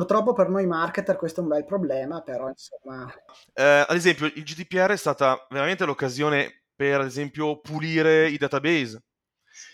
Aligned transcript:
purtroppo 0.00 0.32
per 0.32 0.48
noi 0.48 0.66
marketer 0.66 1.16
questo 1.16 1.40
è 1.40 1.42
un 1.42 1.50
bel 1.50 1.66
problema, 1.66 2.22
però 2.22 2.48
insomma... 2.48 3.12
Eh, 3.52 3.84
ad 3.86 3.94
esempio, 3.94 4.24
il 4.24 4.42
GDPR 4.42 4.92
è 4.92 4.96
stata 4.96 5.46
veramente 5.50 5.84
l'occasione 5.84 6.62
per, 6.74 7.00
ad 7.00 7.06
esempio, 7.06 7.60
pulire 7.60 8.26
i 8.30 8.38
database. 8.38 9.02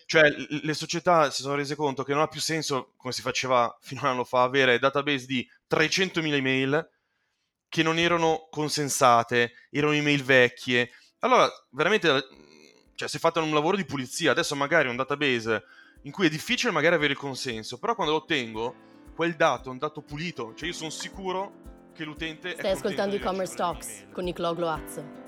Cioè, 0.04 0.22
le 0.62 0.74
società 0.74 1.30
si 1.30 1.42
sono 1.42 1.54
rese 1.54 1.76
conto 1.76 2.02
che 2.02 2.12
non 2.12 2.22
ha 2.22 2.26
più 2.26 2.40
senso, 2.40 2.94
come 2.96 3.12
si 3.12 3.22
faceva 3.22 3.72
fino 3.80 4.00
a 4.00 4.04
un 4.06 4.10
anno 4.10 4.24
fa, 4.24 4.42
avere 4.42 4.80
database 4.80 5.26
di 5.26 5.48
300.000 5.70 6.32
email 6.32 6.90
che 7.68 7.84
non 7.84 7.96
erano 7.96 8.48
consensate, 8.50 9.52
erano 9.70 9.92
email 9.92 10.24
vecchie. 10.24 10.90
Allora, 11.20 11.48
veramente, 11.70 12.08
cioè, 12.96 13.08
si 13.08 13.16
è 13.16 13.20
fatto 13.20 13.40
un 13.40 13.54
lavoro 13.54 13.76
di 13.76 13.84
pulizia. 13.84 14.32
Adesso 14.32 14.56
magari 14.56 14.88
un 14.88 14.96
database 14.96 15.62
in 16.02 16.10
cui 16.10 16.26
è 16.26 16.30
difficile 16.30 16.72
magari 16.72 16.96
avere 16.96 17.12
il 17.12 17.18
consenso, 17.18 17.78
però 17.78 17.94
quando 17.94 18.12
lo 18.12 18.20
ottengo, 18.22 18.86
quel 19.16 19.34
dato 19.34 19.70
è 19.70 19.72
un 19.72 19.78
dato 19.78 20.02
pulito, 20.02 20.52
cioè 20.54 20.68
io 20.68 20.74
sono 20.74 20.90
sicuro 20.90 21.64
che 21.94 22.04
l'utente... 22.04 22.50
Stai 22.50 22.72
ascoltando 22.72 23.16
e-commerce 23.16 23.56
talks 23.56 24.04
con 24.12 24.24
Nicolò 24.24 24.54
Gloazzo. 24.54 25.24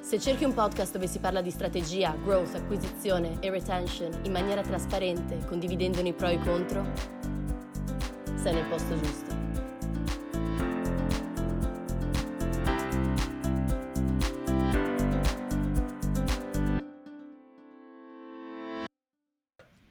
Se 0.00 0.18
cerchi 0.18 0.42
un 0.42 0.54
podcast 0.54 0.92
dove 0.92 1.06
si 1.06 1.20
parla 1.20 1.40
di 1.40 1.52
strategia, 1.52 2.16
growth, 2.20 2.56
acquisizione 2.56 3.36
e 3.38 3.50
retention 3.50 4.22
in 4.24 4.32
maniera 4.32 4.62
trasparente, 4.62 5.44
condividendone 5.46 6.08
i 6.08 6.12
pro 6.12 6.26
e 6.26 6.34
i 6.34 6.40
contro, 6.40 6.84
sei 8.34 8.54
nel 8.54 8.64
posto 8.64 8.98
giusto. 8.98 9.37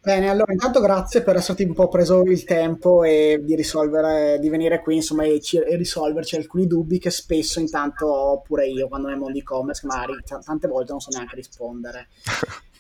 Bene, 0.08 0.30
allora 0.30 0.54
intanto 0.54 0.80
grazie 0.80 1.22
per 1.22 1.36
esserti 1.36 1.64
un 1.64 1.74
po' 1.74 1.90
preso 1.90 2.22
il 2.22 2.46
tempo 2.46 3.04
e 3.04 3.42
di 3.44 3.56
risolvere, 3.56 4.40
di 4.40 4.48
venire 4.48 4.80
qui 4.80 4.96
insomma 4.96 5.26
e, 5.26 5.42
ci, 5.42 5.58
e 5.58 5.76
risolverci 5.76 6.38
alcuni 6.38 6.66
dubbi 6.66 6.98
che 6.98 7.10
spesso 7.10 7.60
intanto 7.60 8.06
ho 8.06 8.40
pure 8.40 8.68
io 8.68 8.88
quando 8.88 9.10
nel 9.10 9.18
mondo 9.18 9.38
e-commerce 9.38 9.86
magari 9.86 10.14
t- 10.24 10.40
tante 10.42 10.70
volte 10.70 10.92
non 10.92 11.02
so 11.02 11.10
neanche 11.12 11.36
rispondere. 11.36 12.08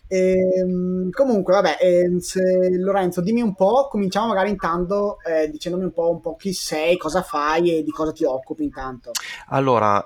E, 0.07 0.37
ehm, 0.55 1.09
comunque, 1.09 1.53
vabbè, 1.55 1.77
eh, 1.81 2.15
se, 2.21 2.69
Lorenzo, 2.77 3.19
dimmi 3.19 3.41
un 3.41 3.55
po', 3.55 3.89
cominciamo 3.89 4.27
magari 4.27 4.49
intanto 4.49 5.17
eh, 5.25 5.49
dicendomi 5.49 5.83
un 5.83 5.91
po', 5.91 6.09
un 6.09 6.21
po', 6.21 6.37
chi 6.37 6.53
sei, 6.53 6.95
cosa 6.95 7.23
fai 7.23 7.77
e 7.77 7.83
di 7.83 7.91
cosa 7.91 8.13
ti 8.13 8.23
occupi 8.23 8.63
intanto. 8.63 9.11
Allora, 9.49 10.01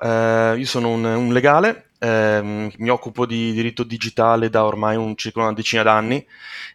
eh, 0.53 0.57
io 0.57 0.65
sono 0.65 0.89
un, 0.89 1.03
un 1.03 1.31
legale, 1.31 1.90
eh, 2.03 2.71
mi 2.75 2.89
occupo 2.89 3.27
di 3.27 3.51
diritto 3.51 3.83
digitale 3.83 4.49
da 4.49 4.65
ormai 4.65 4.95
un, 4.95 5.15
circa 5.15 5.41
una 5.41 5.53
decina 5.53 5.83
d'anni 5.83 6.25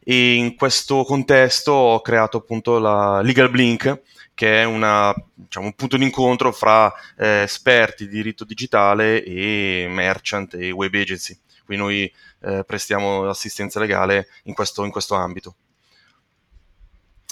e 0.04 0.34
in 0.34 0.54
questo 0.54 1.02
contesto 1.02 1.72
ho 1.72 2.00
creato 2.00 2.36
appunto 2.36 2.78
la 2.78 3.20
Legal 3.22 3.50
Blink, 3.50 4.02
che 4.34 4.60
è 4.60 4.64
una, 4.64 5.12
diciamo, 5.34 5.66
un 5.66 5.74
punto 5.74 5.96
d'incontro 5.96 6.52
fra 6.52 6.92
eh, 7.18 7.42
esperti 7.42 8.06
di 8.06 8.14
diritto 8.14 8.44
digitale 8.44 9.24
e 9.24 9.86
merchant 9.90 10.54
e 10.54 10.70
web 10.70 10.94
agency. 10.94 11.36
Quindi 11.64 11.82
noi 11.82 12.12
eh, 12.42 12.62
prestiamo 12.64 13.28
assistenza 13.28 13.80
legale 13.80 14.28
in 14.44 14.54
questo, 14.54 14.84
in 14.84 14.92
questo 14.92 15.16
ambito. 15.16 15.56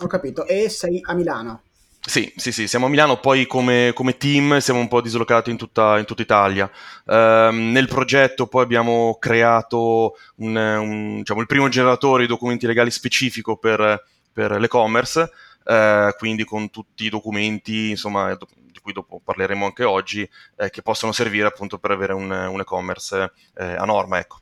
Ho 0.02 0.06
capito. 0.08 0.44
E 0.46 0.68
sei 0.68 0.98
a 1.04 1.14
Milano? 1.14 1.62
Sì, 2.06 2.30
sì, 2.36 2.52
sì, 2.52 2.68
siamo 2.68 2.84
a 2.84 2.88
Milano, 2.90 3.18
poi 3.18 3.46
come, 3.46 3.92
come 3.94 4.18
team 4.18 4.58
siamo 4.58 4.78
un 4.78 4.88
po' 4.88 5.00
dislocati 5.00 5.50
in 5.50 5.56
tutta, 5.56 5.98
in 5.98 6.04
tutta 6.04 6.20
Italia. 6.20 6.70
Uh, 7.06 7.50
nel 7.50 7.88
progetto 7.88 8.46
poi 8.46 8.62
abbiamo 8.62 9.16
creato 9.18 10.14
un, 10.36 10.54
un, 10.54 11.16
diciamo, 11.16 11.40
il 11.40 11.46
primo 11.46 11.68
generatore 11.68 12.22
di 12.22 12.28
documenti 12.28 12.66
legali 12.66 12.90
specifico 12.90 13.56
per, 13.56 14.04
per 14.30 14.60
l'e-commerce, 14.60 15.30
uh, 15.64 16.14
quindi 16.18 16.44
con 16.44 16.68
tutti 16.68 17.06
i 17.06 17.08
documenti, 17.08 17.90
insomma, 17.90 18.36
di 18.36 18.80
cui 18.82 18.92
dopo 18.92 19.20
parleremo 19.24 19.64
anche 19.64 19.84
oggi, 19.84 20.28
eh, 20.56 20.68
che 20.68 20.82
possono 20.82 21.12
servire 21.12 21.46
appunto 21.46 21.78
per 21.78 21.90
avere 21.90 22.12
un, 22.12 22.30
un 22.30 22.60
e-commerce 22.60 23.32
eh, 23.54 23.64
a 23.64 23.84
norma, 23.86 24.18
ecco. 24.18 24.40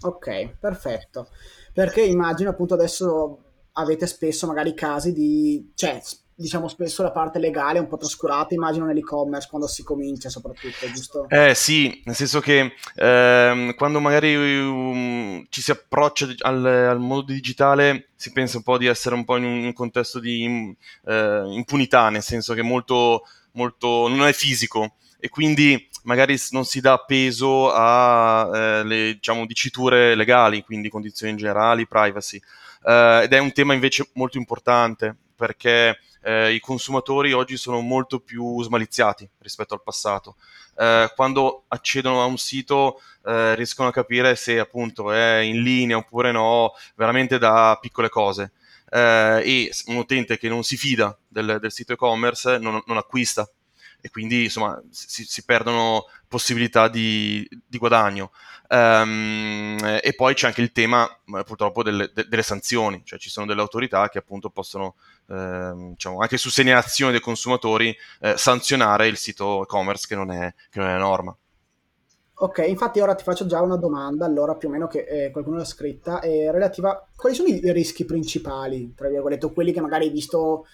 Ok, 0.00 0.56
perfetto. 0.58 1.28
Perché 1.72 2.02
immagino 2.02 2.50
appunto 2.50 2.74
adesso 2.74 3.38
avete 3.74 4.06
spesso 4.08 4.48
magari 4.48 4.74
casi 4.74 5.12
di... 5.12 5.70
cioè 5.74 6.00
diciamo 6.36 6.68
spesso 6.68 7.02
la 7.02 7.12
parte 7.12 7.38
legale 7.38 7.78
è 7.78 7.80
un 7.80 7.86
po' 7.86 7.96
trascurata, 7.96 8.54
immagino 8.54 8.86
nell'e-commerce 8.86 9.48
quando 9.48 9.68
si 9.68 9.82
comincia 9.82 10.28
soprattutto, 10.28 10.90
giusto? 10.92 11.26
Eh 11.28 11.54
sì, 11.54 12.02
nel 12.04 12.14
senso 12.14 12.40
che 12.40 12.72
ehm, 12.96 13.74
quando 13.74 14.00
magari 14.00 14.34
um, 14.34 15.46
ci 15.48 15.62
si 15.62 15.70
approccia 15.70 16.26
al, 16.40 16.64
al, 16.64 16.98
mondo 16.98 17.32
digitale 17.32 18.08
si 18.16 18.32
pensa 18.32 18.56
un 18.56 18.62
po' 18.62 18.78
di 18.78 18.86
essere 18.86 19.14
un 19.14 19.24
po' 19.24 19.36
in 19.36 19.44
un, 19.44 19.72
contesto 19.72 20.18
di 20.18 20.76
eh, 21.06 21.42
impunità, 21.46 22.08
nel 22.08 22.22
senso 22.22 22.54
che 22.54 22.62
molto, 22.62 23.26
molto 23.52 24.08
non 24.08 24.26
è 24.26 24.32
fisico 24.32 24.94
e 25.18 25.28
quindi 25.28 25.88
magari 26.02 26.36
non 26.50 26.64
si 26.64 26.80
dà 26.80 26.98
peso 26.98 27.72
alle 27.72 29.08
eh, 29.08 29.14
diciamo, 29.14 29.46
diciture 29.46 30.14
legali, 30.14 30.62
quindi 30.62 30.88
condizioni 30.88 31.34
generali, 31.36 31.86
privacy. 31.86 32.40
Uh, 32.82 33.22
ed 33.22 33.32
è 33.32 33.38
un 33.38 33.50
tema 33.52 33.72
invece 33.72 34.10
molto 34.12 34.36
importante 34.36 35.16
perché 35.34 35.98
eh, 36.24 36.54
i 36.54 36.60
consumatori 36.60 37.32
oggi 37.32 37.56
sono 37.56 37.80
molto 37.80 38.20
più 38.20 38.62
smaliziati 38.62 39.28
rispetto 39.38 39.74
al 39.74 39.82
passato. 39.82 40.36
Eh, 40.76 41.12
quando 41.14 41.64
accedono 41.68 42.22
a 42.22 42.24
un 42.24 42.38
sito 42.38 43.00
eh, 43.24 43.54
riescono 43.54 43.88
a 43.88 43.92
capire 43.92 44.34
se 44.34 44.58
appunto 44.58 45.12
è 45.12 45.38
in 45.38 45.62
linea 45.62 45.98
oppure 45.98 46.32
no, 46.32 46.72
veramente 46.96 47.38
da 47.38 47.76
piccole 47.80 48.08
cose. 48.08 48.52
Eh, 48.90 49.42
e 49.44 49.70
un 49.86 49.96
utente 49.96 50.38
che 50.38 50.48
non 50.48 50.62
si 50.62 50.76
fida 50.76 51.16
del, 51.28 51.58
del 51.60 51.72
sito 51.72 51.92
e-commerce 51.92 52.58
non, 52.58 52.82
non 52.86 52.96
acquista 52.96 53.48
e 54.04 54.10
quindi 54.10 54.44
insomma 54.44 54.78
si, 54.90 55.24
si 55.24 55.46
perdono 55.46 56.04
possibilità 56.28 56.88
di, 56.88 57.48
di 57.66 57.78
guadagno. 57.78 58.32
Um, 58.68 59.78
e 60.02 60.12
poi 60.14 60.34
c'è 60.34 60.48
anche 60.48 60.60
il 60.60 60.72
tema 60.72 61.08
purtroppo 61.46 61.82
delle, 61.82 62.10
de, 62.12 62.26
delle, 62.28 62.42
sanzioni, 62.42 63.00
cioè 63.02 63.18
ci 63.18 63.30
sono 63.30 63.46
delle 63.46 63.62
autorità 63.62 64.10
che 64.10 64.18
appunto 64.18 64.50
possono, 64.50 64.96
eh, 65.30 65.72
diciamo, 65.92 66.18
anche 66.18 66.36
su 66.36 66.50
segnalazione 66.50 67.12
dei 67.12 67.22
consumatori, 67.22 67.96
eh, 68.20 68.36
sanzionare 68.36 69.06
il 69.06 69.16
sito 69.16 69.62
e-commerce 69.62 70.06
che 70.06 70.16
non 70.16 70.30
è, 70.30 70.52
che 70.68 70.80
non 70.80 70.90
è 70.90 70.98
norma. 70.98 71.34
Ok, 72.36 72.62
infatti 72.66 73.00
ora 73.00 73.14
ti 73.14 73.22
faccio 73.22 73.46
già 73.46 73.62
una 73.62 73.76
domanda, 73.76 74.26
allora 74.26 74.54
più 74.54 74.68
o 74.68 74.70
meno 74.70 74.86
che 74.86 75.06
eh, 75.08 75.30
qualcuno 75.30 75.56
l'ha 75.56 75.64
scritta, 75.64 76.20
relativa 76.20 76.90
a 76.90 77.06
quali 77.16 77.34
sono 77.34 77.48
i 77.48 77.72
rischi 77.72 78.04
principali, 78.04 78.92
tra 78.94 79.08
virgolette, 79.08 79.50
quelli 79.50 79.72
che 79.72 79.80
magari 79.80 80.06
hai 80.06 80.10
visto 80.10 80.66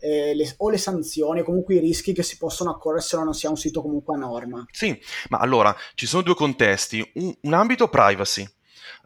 eh, 0.00 0.34
le, 0.34 0.54
o 0.58 0.70
le 0.70 0.78
sanzioni 0.78 1.40
o 1.40 1.44
comunque 1.44 1.74
i 1.74 1.80
rischi 1.80 2.12
che 2.12 2.22
si 2.22 2.36
possono 2.36 2.70
accorrere 2.70 3.02
se 3.02 3.16
non 3.16 3.34
sia 3.34 3.50
un 3.50 3.56
sito 3.56 3.82
comunque 3.82 4.14
a 4.14 4.18
norma. 4.18 4.64
Sì, 4.70 4.98
ma 5.28 5.38
allora 5.38 5.74
ci 5.94 6.06
sono 6.06 6.22
due 6.22 6.34
contesti, 6.34 7.08
un, 7.14 7.34
un 7.42 7.52
ambito 7.52 7.88
privacy. 7.88 8.48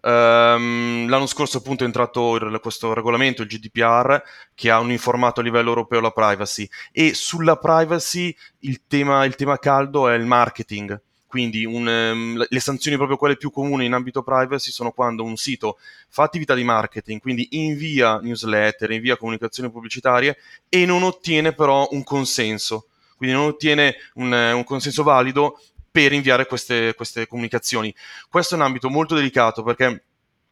Um, 0.05 1.09
l'anno 1.09 1.27
scorso 1.27 1.59
appunto 1.59 1.85
è 1.85 1.87
entrato 1.87 2.35
il, 2.35 2.59
questo 2.61 2.93
regolamento, 2.93 3.43
il 3.43 3.49
GDPR, 3.49 4.21
che 4.55 4.71
ha 4.71 4.81
uniformato 4.81 5.41
a 5.41 5.45
livello 5.45 5.69
europeo 5.69 6.01
la 6.01 6.11
privacy 6.11 6.69
e 6.91 7.15
sulla 7.15 7.57
privacy 7.57 8.35
il 8.61 8.83
tema, 8.89 9.25
il 9.25 9.37
tema 9.37 9.59
caldo 9.59 10.09
è 10.09 10.15
il 10.15 10.27
marketing 10.27 11.01
quindi 11.33 11.65
un, 11.65 11.87
um, 11.87 12.45
le 12.47 12.61
sanzioni 12.61 12.99
proprio 12.99 13.17
quelle 13.17 13.39
più 13.39 13.51
comuni 13.51 13.87
in 13.87 13.95
ambito 13.95 14.23
privacy 14.23 14.71
sono 14.71 14.91
quando 14.91 15.25
un 15.25 15.39
sito 15.39 15.79
fa 16.11 16.25
attività 16.25 16.53
di 16.53 16.63
marketing, 16.63 17.23
quindi 17.23 17.49
invia 17.53 18.19
newsletter, 18.19 18.91
invia 18.91 19.17
comunicazioni 19.17 19.71
pubblicitarie 19.71 20.37
e 20.69 20.85
non 20.85 21.03
ottiene 21.03 21.55
però 21.55 21.89
un 21.93 22.05
consenso, 22.05 22.89
quindi 23.17 23.35
non 23.35 23.47
ottiene 23.47 23.97
un, 24.17 24.31
un 24.31 24.65
consenso 24.65 25.03
valido 25.05 25.59
per 25.91 26.13
inviare 26.13 26.45
queste, 26.45 26.93
queste 26.95 27.27
comunicazioni. 27.27 27.95
Questo 28.29 28.55
è 28.55 28.59
un 28.59 28.65
ambito 28.65 28.91
molto 28.91 29.15
delicato 29.15 29.63
perché 29.63 30.05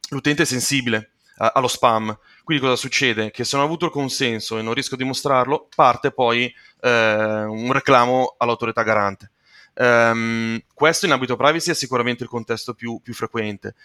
l'utente 0.09 0.41
è 0.41 0.45
sensibile 0.47 1.11
allo 1.35 1.67
spam. 1.67 2.17
Quindi 2.43 2.63
cosa 2.63 2.75
succede? 2.75 3.29
Che 3.29 3.43
se 3.43 3.55
non 3.55 3.65
ha 3.65 3.67
avuto 3.67 3.85
il 3.85 3.91
consenso 3.91 4.57
e 4.57 4.63
non 4.63 4.73
riesco 4.73 4.95
a 4.95 4.97
dimostrarlo, 4.97 5.67
parte 5.75 6.11
poi 6.11 6.51
eh, 6.81 7.43
un 7.43 7.71
reclamo 7.71 8.33
all'autorità 8.39 8.81
garante. 8.81 9.29
Um, 9.73 10.59
questo 10.73 11.05
in 11.05 11.11
ambito 11.11 11.35
privacy 11.35 11.71
è 11.71 11.75
sicuramente 11.75 12.23
il 12.23 12.29
contesto 12.29 12.73
più, 12.73 12.99
più 13.01 13.13
frequente. 13.13 13.75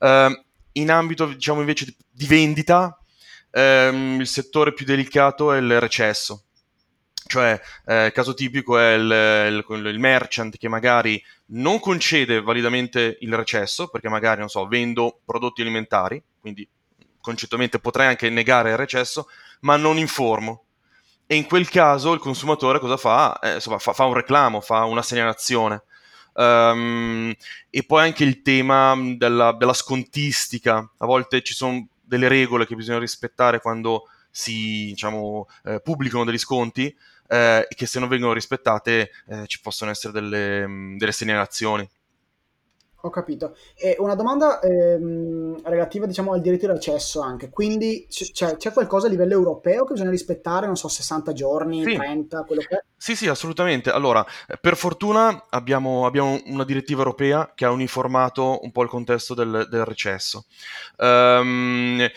Um, 0.00 0.42
in 0.72 0.90
ambito, 0.90 1.26
diciamo 1.26 1.60
invece, 1.60 1.94
di 2.10 2.26
vendita, 2.26 2.98
um, 3.52 4.20
il 4.20 4.26
settore 4.26 4.72
più 4.72 4.84
delicato 4.84 5.52
è 5.52 5.58
il 5.58 5.80
recesso. 5.80 6.42
Cioè, 7.28 7.60
eh, 7.86 8.12
caso 8.14 8.34
tipico 8.34 8.78
è 8.78 8.92
il, 8.92 9.64
il, 9.68 9.86
il, 9.86 9.98
merchant 9.98 10.56
che 10.56 10.68
magari 10.68 11.20
non 11.46 11.80
concede 11.80 12.40
validamente 12.40 13.16
il 13.20 13.34
recesso, 13.34 13.88
perché 13.88 14.08
magari, 14.08 14.38
non 14.38 14.48
so, 14.48 14.64
vendo 14.68 15.18
prodotti 15.24 15.60
alimentari, 15.60 16.22
quindi 16.40 16.68
concettualmente 17.20 17.80
potrei 17.80 18.06
anche 18.06 18.30
negare 18.30 18.70
il 18.70 18.76
recesso, 18.76 19.26
ma 19.62 19.76
non 19.76 19.98
informo 19.98 20.65
e 21.26 21.34
in 21.34 21.46
quel 21.46 21.68
caso 21.68 22.12
il 22.12 22.20
consumatore 22.20 22.78
cosa 22.78 22.96
fa? 22.96 23.38
Eh, 23.40 23.54
insomma, 23.54 23.78
fa, 23.78 23.92
fa, 23.92 24.04
un 24.04 24.14
reclamo, 24.14 24.60
fa 24.60 24.84
una 24.84 25.02
segnalazione. 25.02 25.82
Um, 26.34 27.34
e 27.70 27.82
poi 27.84 28.04
anche 28.04 28.22
il 28.22 28.42
tema 28.42 28.94
della, 29.16 29.52
della, 29.52 29.72
scontistica. 29.72 30.88
A 30.98 31.06
volte 31.06 31.42
ci 31.42 31.54
sono 31.54 31.88
delle 32.00 32.28
regole 32.28 32.66
che 32.66 32.76
bisogna 32.76 32.98
rispettare 32.98 33.60
quando 33.60 34.08
si 34.30 34.86
diciamo, 34.88 35.48
eh, 35.64 35.80
pubblicano 35.80 36.24
degli 36.24 36.38
sconti 36.38 36.94
eh, 37.28 37.66
che 37.68 37.86
se 37.86 37.98
non 37.98 38.08
vengono 38.08 38.32
rispettate 38.32 39.10
eh, 39.28 39.46
ci 39.46 39.60
possono 39.60 39.90
essere 39.90 40.12
delle, 40.12 40.94
delle 40.96 41.12
segnalazioni. 41.12 41.88
Ho 43.02 43.10
capito. 43.10 43.56
E 43.76 43.96
una 43.98 44.14
domanda 44.14 44.60
ehm, 44.60 45.60
relativa, 45.64 46.06
diciamo, 46.06 46.32
al 46.32 46.40
diritto 46.40 46.66
di 46.66 46.72
accesso 46.72 47.20
anche. 47.20 47.50
Quindi 47.50 48.06
c- 48.08 48.32
c'è, 48.32 48.56
c'è, 48.56 48.72
qualcosa 48.72 49.06
a 49.06 49.10
livello 49.10 49.34
europeo 49.34 49.84
che 49.84 49.92
bisogna 49.92 50.10
rispettare, 50.10 50.66
non 50.66 50.76
so, 50.76 50.88
60 50.88 51.32
giorni, 51.32 51.84
sì. 51.84 51.94
30, 51.94 52.42
quello 52.44 52.62
che 52.62 52.76
è? 52.76 52.84
Sì, 52.96 53.14
sì, 53.14 53.28
assolutamente. 53.28 53.90
Allora, 53.90 54.24
per 54.60 54.76
fortuna 54.76 55.46
abbiamo, 55.50 56.06
abbiamo, 56.06 56.40
una 56.46 56.64
direttiva 56.64 57.00
europea 57.00 57.52
che 57.54 57.64
ha 57.64 57.70
uniformato 57.70 58.60
un 58.62 58.72
po' 58.72 58.82
il 58.82 58.88
contesto 58.88 59.34
del, 59.34 59.66
del 59.70 59.84
recesso. 59.84 60.46
Um, 60.96 62.08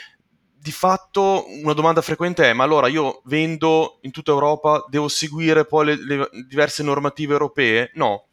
di 0.61 0.71
fatto 0.71 1.45
una 1.61 1.73
domanda 1.73 2.01
frequente 2.01 2.49
è: 2.49 2.53
ma 2.53 2.63
allora 2.63 2.87
io 2.87 3.21
vendo 3.25 3.99
in 4.01 4.11
tutta 4.11 4.31
Europa, 4.31 4.85
devo 4.89 5.07
seguire 5.07 5.65
poi 5.65 5.85
le, 5.85 5.95
le 6.05 6.29
diverse 6.47 6.83
normative 6.83 7.33
europee? 7.33 7.91
No, 7.93 8.28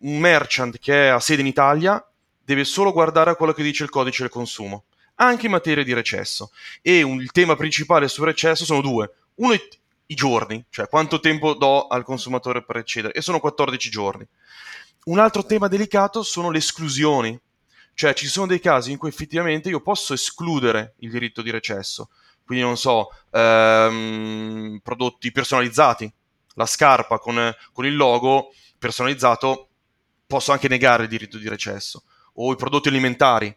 un 0.00 0.18
merchant 0.18 0.78
che 0.78 1.08
ha 1.08 1.20
sede 1.20 1.40
in 1.40 1.46
Italia 1.46 2.02
deve 2.44 2.64
solo 2.64 2.92
guardare 2.92 3.30
a 3.30 3.36
quello 3.36 3.52
che 3.52 3.62
dice 3.62 3.84
il 3.84 3.90
codice 3.90 4.22
del 4.22 4.30
consumo, 4.30 4.84
anche 5.16 5.46
in 5.46 5.52
materia 5.52 5.84
di 5.84 5.92
recesso. 5.92 6.50
E 6.80 7.02
un, 7.02 7.20
il 7.20 7.30
tema 7.32 7.56
principale 7.56 8.08
sul 8.08 8.24
recesso 8.24 8.64
sono 8.64 8.80
due. 8.80 9.10
Uno 9.36 9.52
i, 9.52 9.68
i 10.06 10.14
giorni, 10.14 10.64
cioè 10.70 10.88
quanto 10.88 11.20
tempo 11.20 11.54
do 11.54 11.86
al 11.86 12.04
consumatore 12.04 12.64
per 12.64 12.76
eccedere, 12.76 13.12
e 13.12 13.20
sono 13.20 13.40
14 13.40 13.90
giorni. 13.90 14.26
Un 15.04 15.18
altro 15.18 15.44
tema 15.44 15.68
delicato 15.68 16.22
sono 16.22 16.50
le 16.50 16.58
esclusioni, 16.58 17.38
cioè 17.94 18.14
ci 18.14 18.28
sono 18.28 18.46
dei 18.46 18.60
casi 18.60 18.92
in 18.92 18.98
cui 18.98 19.08
effettivamente 19.08 19.68
io 19.68 19.80
posso 19.80 20.14
escludere 20.14 20.94
il 20.98 21.10
diritto 21.10 21.42
di 21.42 21.50
recesso, 21.50 22.10
quindi 22.44 22.64
non 22.64 22.76
so, 22.76 23.08
ehm, 23.30 24.80
prodotti 24.82 25.32
personalizzati, 25.32 26.10
la 26.54 26.66
scarpa 26.66 27.18
con, 27.18 27.54
con 27.72 27.86
il 27.86 27.94
logo 27.96 28.52
personalizzato 28.78 29.67
posso 30.28 30.52
anche 30.52 30.68
negare 30.68 31.04
il 31.04 31.08
diritto 31.08 31.38
di 31.38 31.48
recesso, 31.48 32.04
o 32.34 32.52
i 32.52 32.56
prodotti 32.56 32.88
alimentari. 32.88 33.56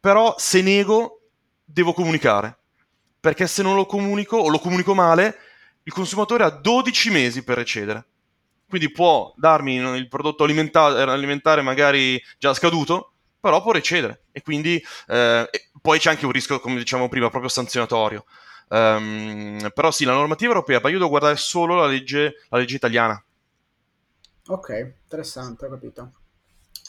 Però 0.00 0.34
se 0.38 0.62
nego, 0.62 1.20
devo 1.64 1.92
comunicare, 1.92 2.58
perché 3.20 3.46
se 3.46 3.62
non 3.62 3.76
lo 3.76 3.84
comunico 3.86 4.38
o 4.38 4.48
lo 4.48 4.58
comunico 4.58 4.94
male, 4.94 5.38
il 5.82 5.92
consumatore 5.92 6.44
ha 6.44 6.50
12 6.50 7.10
mesi 7.10 7.44
per 7.44 7.58
recedere. 7.58 8.06
Quindi 8.68 8.90
può 8.90 9.32
darmi 9.36 9.76
il 9.76 10.08
prodotto 10.08 10.44
alimentare, 10.44 11.02
alimentare 11.10 11.62
magari 11.62 12.22
già 12.38 12.52
scaduto, 12.54 13.12
però 13.40 13.62
può 13.62 13.72
recedere. 13.72 14.24
E 14.32 14.42
quindi 14.42 14.82
eh, 15.08 15.48
poi 15.80 15.98
c'è 15.98 16.10
anche 16.10 16.26
un 16.26 16.32
rischio, 16.32 16.60
come 16.60 16.76
diciamo 16.76 17.08
prima, 17.08 17.28
proprio 17.30 17.50
sanzionatorio. 17.50 18.24
Um, 18.68 19.70
però 19.74 19.90
sì, 19.90 20.04
la 20.04 20.12
normativa 20.12 20.52
europea, 20.52 20.80
ma 20.82 20.90
io 20.90 20.98
devo 20.98 21.08
guardare 21.08 21.36
solo 21.36 21.76
la 21.76 21.86
legge, 21.86 22.44
la 22.50 22.58
legge 22.58 22.76
italiana. 22.76 23.22
Ok, 24.50 24.94
interessante, 25.02 25.66
ho 25.66 25.68
capito. 25.68 26.12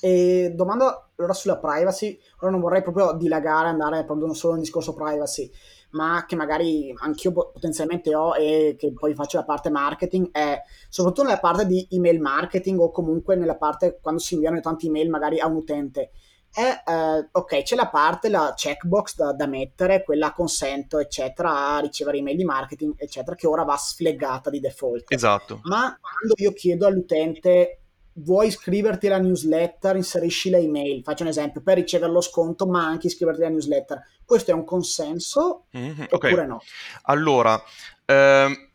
E 0.02 0.54
domanda 0.56 1.10
allora 1.18 1.34
sulla 1.34 1.58
privacy, 1.58 2.18
ora 2.40 2.52
non 2.52 2.62
vorrei 2.62 2.82
proprio 2.82 3.12
dilagare, 3.12 3.68
andare 3.68 4.06
proprio 4.06 4.34
solo 4.34 4.54
nel 4.54 4.62
discorso 4.62 4.94
privacy, 4.94 5.52
ma 5.92 6.24
che 6.26 6.38
magari 6.38 6.94
anch'io 7.00 7.34
potenzialmente 7.34 8.16
ho 8.16 8.34
e 8.36 8.78
che 8.80 8.94
poi 8.94 9.14
faccio 9.14 9.38
la 9.38 9.44
parte 9.44 9.70
marketing, 9.70 10.32
è 10.32 10.62
soprattutto 10.88 11.28
nella 11.28 11.40
parte 11.40 11.66
di 11.66 11.86
email 11.92 12.22
marketing 12.22 12.80
o 12.80 12.92
comunque 12.92 13.36
nella 13.36 13.58
parte 13.58 14.00
quando 14.02 14.22
si 14.22 14.36
inviano 14.36 14.62
tanti 14.62 14.88
email 14.88 15.10
magari 15.10 15.42
a 15.42 15.48
un 15.48 15.56
utente 15.56 16.12
eh, 16.54 17.30
ok, 17.32 17.62
c'è 17.64 17.76
la 17.76 17.88
parte, 17.88 18.30
la 18.30 18.54
checkbox 18.56 19.16
da, 19.16 19.34
da, 19.34 19.46
mettere, 19.46 20.04
quella 20.04 20.32
consento, 20.32 21.00
eccetera, 21.00 21.76
a 21.76 21.80
ricevere 21.80 22.18
email 22.18 22.38
di 22.38 22.44
marketing, 22.44 22.94
eccetera, 22.98 23.36
che 23.36 23.48
ora 23.48 23.64
va 23.64 23.78
sflegata 23.78 24.50
di 24.50 24.60
default. 24.60 25.06
Esatto. 25.12 25.62
Ma 25.64 25.98
quando 26.00 26.34
io 26.38 26.52
chiedo 26.54 26.88
all'utente 26.88 27.82
vuoi 28.14 28.48
iscriverti 28.48 29.08
alla 29.08 29.20
newsletter, 29.20 29.96
inserisci 29.96 30.50
le 30.50 30.60
email, 30.60 31.04
faccio 31.04 31.24
un 31.24 31.30
esempio, 31.30 31.62
per 31.62 31.78
ricevere 31.78 32.12
lo 32.12 32.22
sconto, 32.22 32.68
ma 32.68 32.86
anche 32.86 33.08
iscriverti 33.08 33.42
alla 33.42 33.52
newsletter. 33.52 34.02
Questo 34.26 34.52
è 34.52 34.54
un 34.54 34.66
consenso 34.66 35.66
mm-hmm, 35.78 36.04
oppure 36.10 36.34
okay. 36.34 36.48
no? 36.48 36.62
Allora, 37.04 37.62
ehm, 38.06 38.70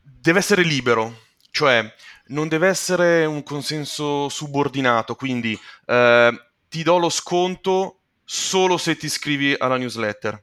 deve 0.00 0.38
essere 0.38 0.62
libero, 0.62 1.12
cioè 1.50 1.84
non 2.26 2.48
deve 2.48 2.68
essere 2.68 3.24
un 3.24 3.42
consenso 3.42 4.28
subordinato, 4.28 5.14
quindi 5.14 5.58
eh, 5.86 6.32
ti 6.74 6.82
do 6.82 6.98
lo 6.98 7.08
sconto 7.08 8.00
solo 8.24 8.78
se 8.78 8.96
ti 8.96 9.06
iscrivi 9.06 9.54
alla 9.56 9.76
newsletter. 9.76 10.42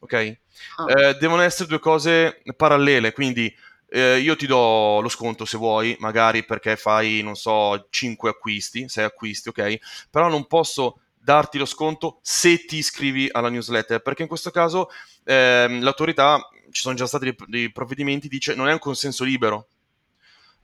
Ok? 0.00 0.38
Ah. 0.74 0.86
Eh, 0.88 1.14
devono 1.14 1.42
essere 1.42 1.68
due 1.68 1.78
cose 1.78 2.42
parallele, 2.56 3.12
quindi 3.12 3.54
eh, 3.90 4.18
io 4.18 4.34
ti 4.34 4.48
do 4.48 5.00
lo 5.00 5.08
sconto 5.08 5.44
se 5.44 5.56
vuoi, 5.56 5.94
magari 6.00 6.44
perché 6.44 6.74
fai, 6.74 7.22
non 7.22 7.36
so, 7.36 7.86
5 7.88 8.30
acquisti, 8.30 8.88
6 8.88 9.04
acquisti, 9.04 9.50
ok? 9.50 10.06
Però 10.10 10.28
non 10.28 10.48
posso 10.48 10.98
darti 11.16 11.56
lo 11.56 11.66
sconto 11.66 12.18
se 12.20 12.64
ti 12.64 12.78
iscrivi 12.78 13.28
alla 13.30 13.48
newsletter, 13.48 14.02
perché 14.02 14.22
in 14.22 14.28
questo 14.28 14.50
caso 14.50 14.88
eh, 15.22 15.68
l'autorità, 15.80 16.48
ci 16.72 16.80
sono 16.80 16.96
già 16.96 17.06
stati 17.06 17.26
dei, 17.26 17.36
dei 17.46 17.70
provvedimenti, 17.70 18.26
dice 18.26 18.56
non 18.56 18.66
è 18.66 18.72
un 18.72 18.80
consenso 18.80 19.22
libero. 19.22 19.68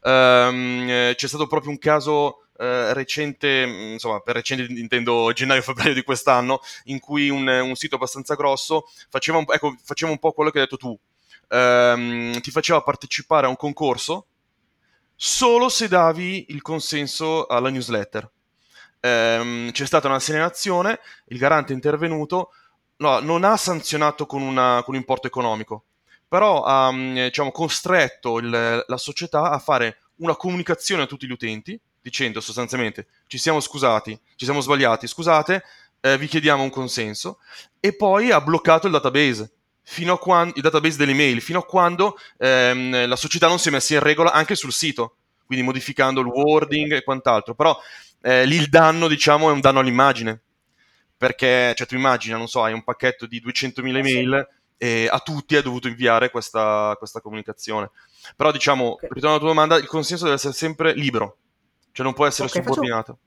Um, 0.03 1.15
c'è 1.15 1.29
stato 1.29 1.47
proprio 1.47 1.71
un 1.71 1.79
caso 1.79 2.47
eh, 2.61 2.93
recente, 2.93 3.67
mm, 3.67 3.93
insomma 3.93 4.21
per 4.21 4.35
recente 4.35 4.71
intendo 4.79 5.33
gennaio-febbraio 5.33 5.95
di 5.95 6.03
quest'anno, 6.03 6.61
in 6.85 7.01
cui 7.01 7.31
un, 7.31 7.49
un 7.49 7.75
sito 7.75 7.95
abbastanza 7.95 8.35
grosso 8.35 8.85
faceva 9.09 9.39
un, 9.39 9.45
ecco, 9.49 9.75
faceva 9.83 10.11
un 10.11 10.19
po' 10.19 10.33
quello 10.33 10.51
che 10.51 10.59
hai 10.59 10.65
detto 10.65 10.77
tu, 10.77 10.99
ehm, 11.49 12.39
ti 12.41 12.51
faceva 12.51 12.83
partecipare 12.83 13.47
a 13.47 13.49
un 13.49 13.57
concorso 13.57 14.27
solo 15.15 15.69
se 15.71 15.89
davi 15.89 16.47
il 16.51 16.61
consenso 16.62 17.47
alla 17.47 17.71
newsletter. 17.71 18.31
Ehm, 19.01 19.71
c'è 19.73 19.87
stata 19.87 20.09
una 20.09 20.21
segnalazione, 20.21 21.01
il 21.29 21.39
garante 21.39 21.73
è 21.73 21.75
intervenuto, 21.75 22.51
no, 22.97 23.21
non 23.21 23.45
ha 23.45 23.56
sanzionato 23.56 24.27
con, 24.27 24.43
una, 24.43 24.83
con 24.85 24.95
un 24.95 25.01
importo 25.01 25.27
economico, 25.27 25.85
però 26.29 26.63
ha 26.65 26.93
mm, 26.93 27.15
diciamo, 27.15 27.51
costretto 27.53 28.39
il, 28.39 28.85
la 28.87 28.97
società 28.99 29.51
a 29.51 29.59
fare 29.59 30.01
una 30.17 30.37
comunicazione 30.37 31.03
a 31.05 31.06
tutti 31.06 31.27
gli 31.27 31.33
utenti 31.33 31.81
dicendo 32.02 32.41
sostanzialmente 32.41 33.08
ci 33.26 33.38
siamo 33.38 33.61
scusati, 33.61 34.19
ci 34.37 34.44
siamo 34.44 34.61
sbagliati, 34.61 35.06
scusate, 35.06 35.62
eh, 36.00 36.19
vi 36.19 36.26
chiediamo 36.26 36.62
un 36.62 36.70
consenso, 36.70 37.38
e 37.79 37.94
poi 37.94 38.31
ha 38.31 38.41
bloccato 38.41 38.87
il 38.87 38.93
database. 38.93 39.52
Fino 39.82 40.12
a 40.12 40.19
quando, 40.19 40.55
il 40.56 40.62
database 40.62 40.97
delle 40.99 41.14
mail, 41.14 41.41
fino 41.41 41.58
a 41.58 41.64
quando 41.64 42.17
ehm, 42.38 43.08
la 43.08 43.17
società 43.17 43.49
non 43.49 43.58
si 43.58 43.69
è 43.69 43.73
messa 43.73 43.94
in 43.94 44.00
regola 44.00 44.31
anche 44.32 44.55
sul 44.55 44.72
sito, 44.72 45.17
quindi 45.46 45.65
modificando 45.65 46.20
il 46.20 46.27
wording 46.27 46.93
e 46.93 47.03
quant'altro. 47.03 47.55
Però 47.55 47.77
eh, 48.22 48.44
lì 48.44 48.56
il 48.56 48.69
danno, 48.69 49.08
diciamo, 49.08 49.48
è 49.48 49.53
un 49.53 49.60
danno 49.60 49.81
all'immagine. 49.81 50.43
Perché, 51.17 51.75
cioè, 51.77 51.86
tu 51.86 51.96
immagina, 51.96 52.36
non 52.36 52.46
so, 52.46 52.63
hai 52.63 52.72
un 52.72 52.84
pacchetto 52.84 53.27
di 53.27 53.43
200.000 53.44 53.96
email 53.96 54.48
e 54.79 55.08
a 55.10 55.19
tutti 55.19 55.56
hai 55.56 55.63
dovuto 55.63 55.89
inviare 55.89 56.31
questa, 56.31 56.94
questa 56.96 57.20
comunicazione. 57.20 57.91
Però, 58.36 58.53
diciamo, 58.53 58.93
okay. 58.93 59.08
ritorno 59.10 59.31
alla 59.31 59.39
tua 59.39 59.48
domanda, 59.48 59.77
il 59.77 59.86
consenso 59.86 60.25
deve 60.25 60.36
essere 60.36 60.55
sempre 60.55 60.94
libero 60.94 61.39
cioè 61.93 62.05
non 62.05 62.15
può 62.15 62.27
essere 62.27 62.49
okay, 62.49 62.63
subordinato. 62.63 63.19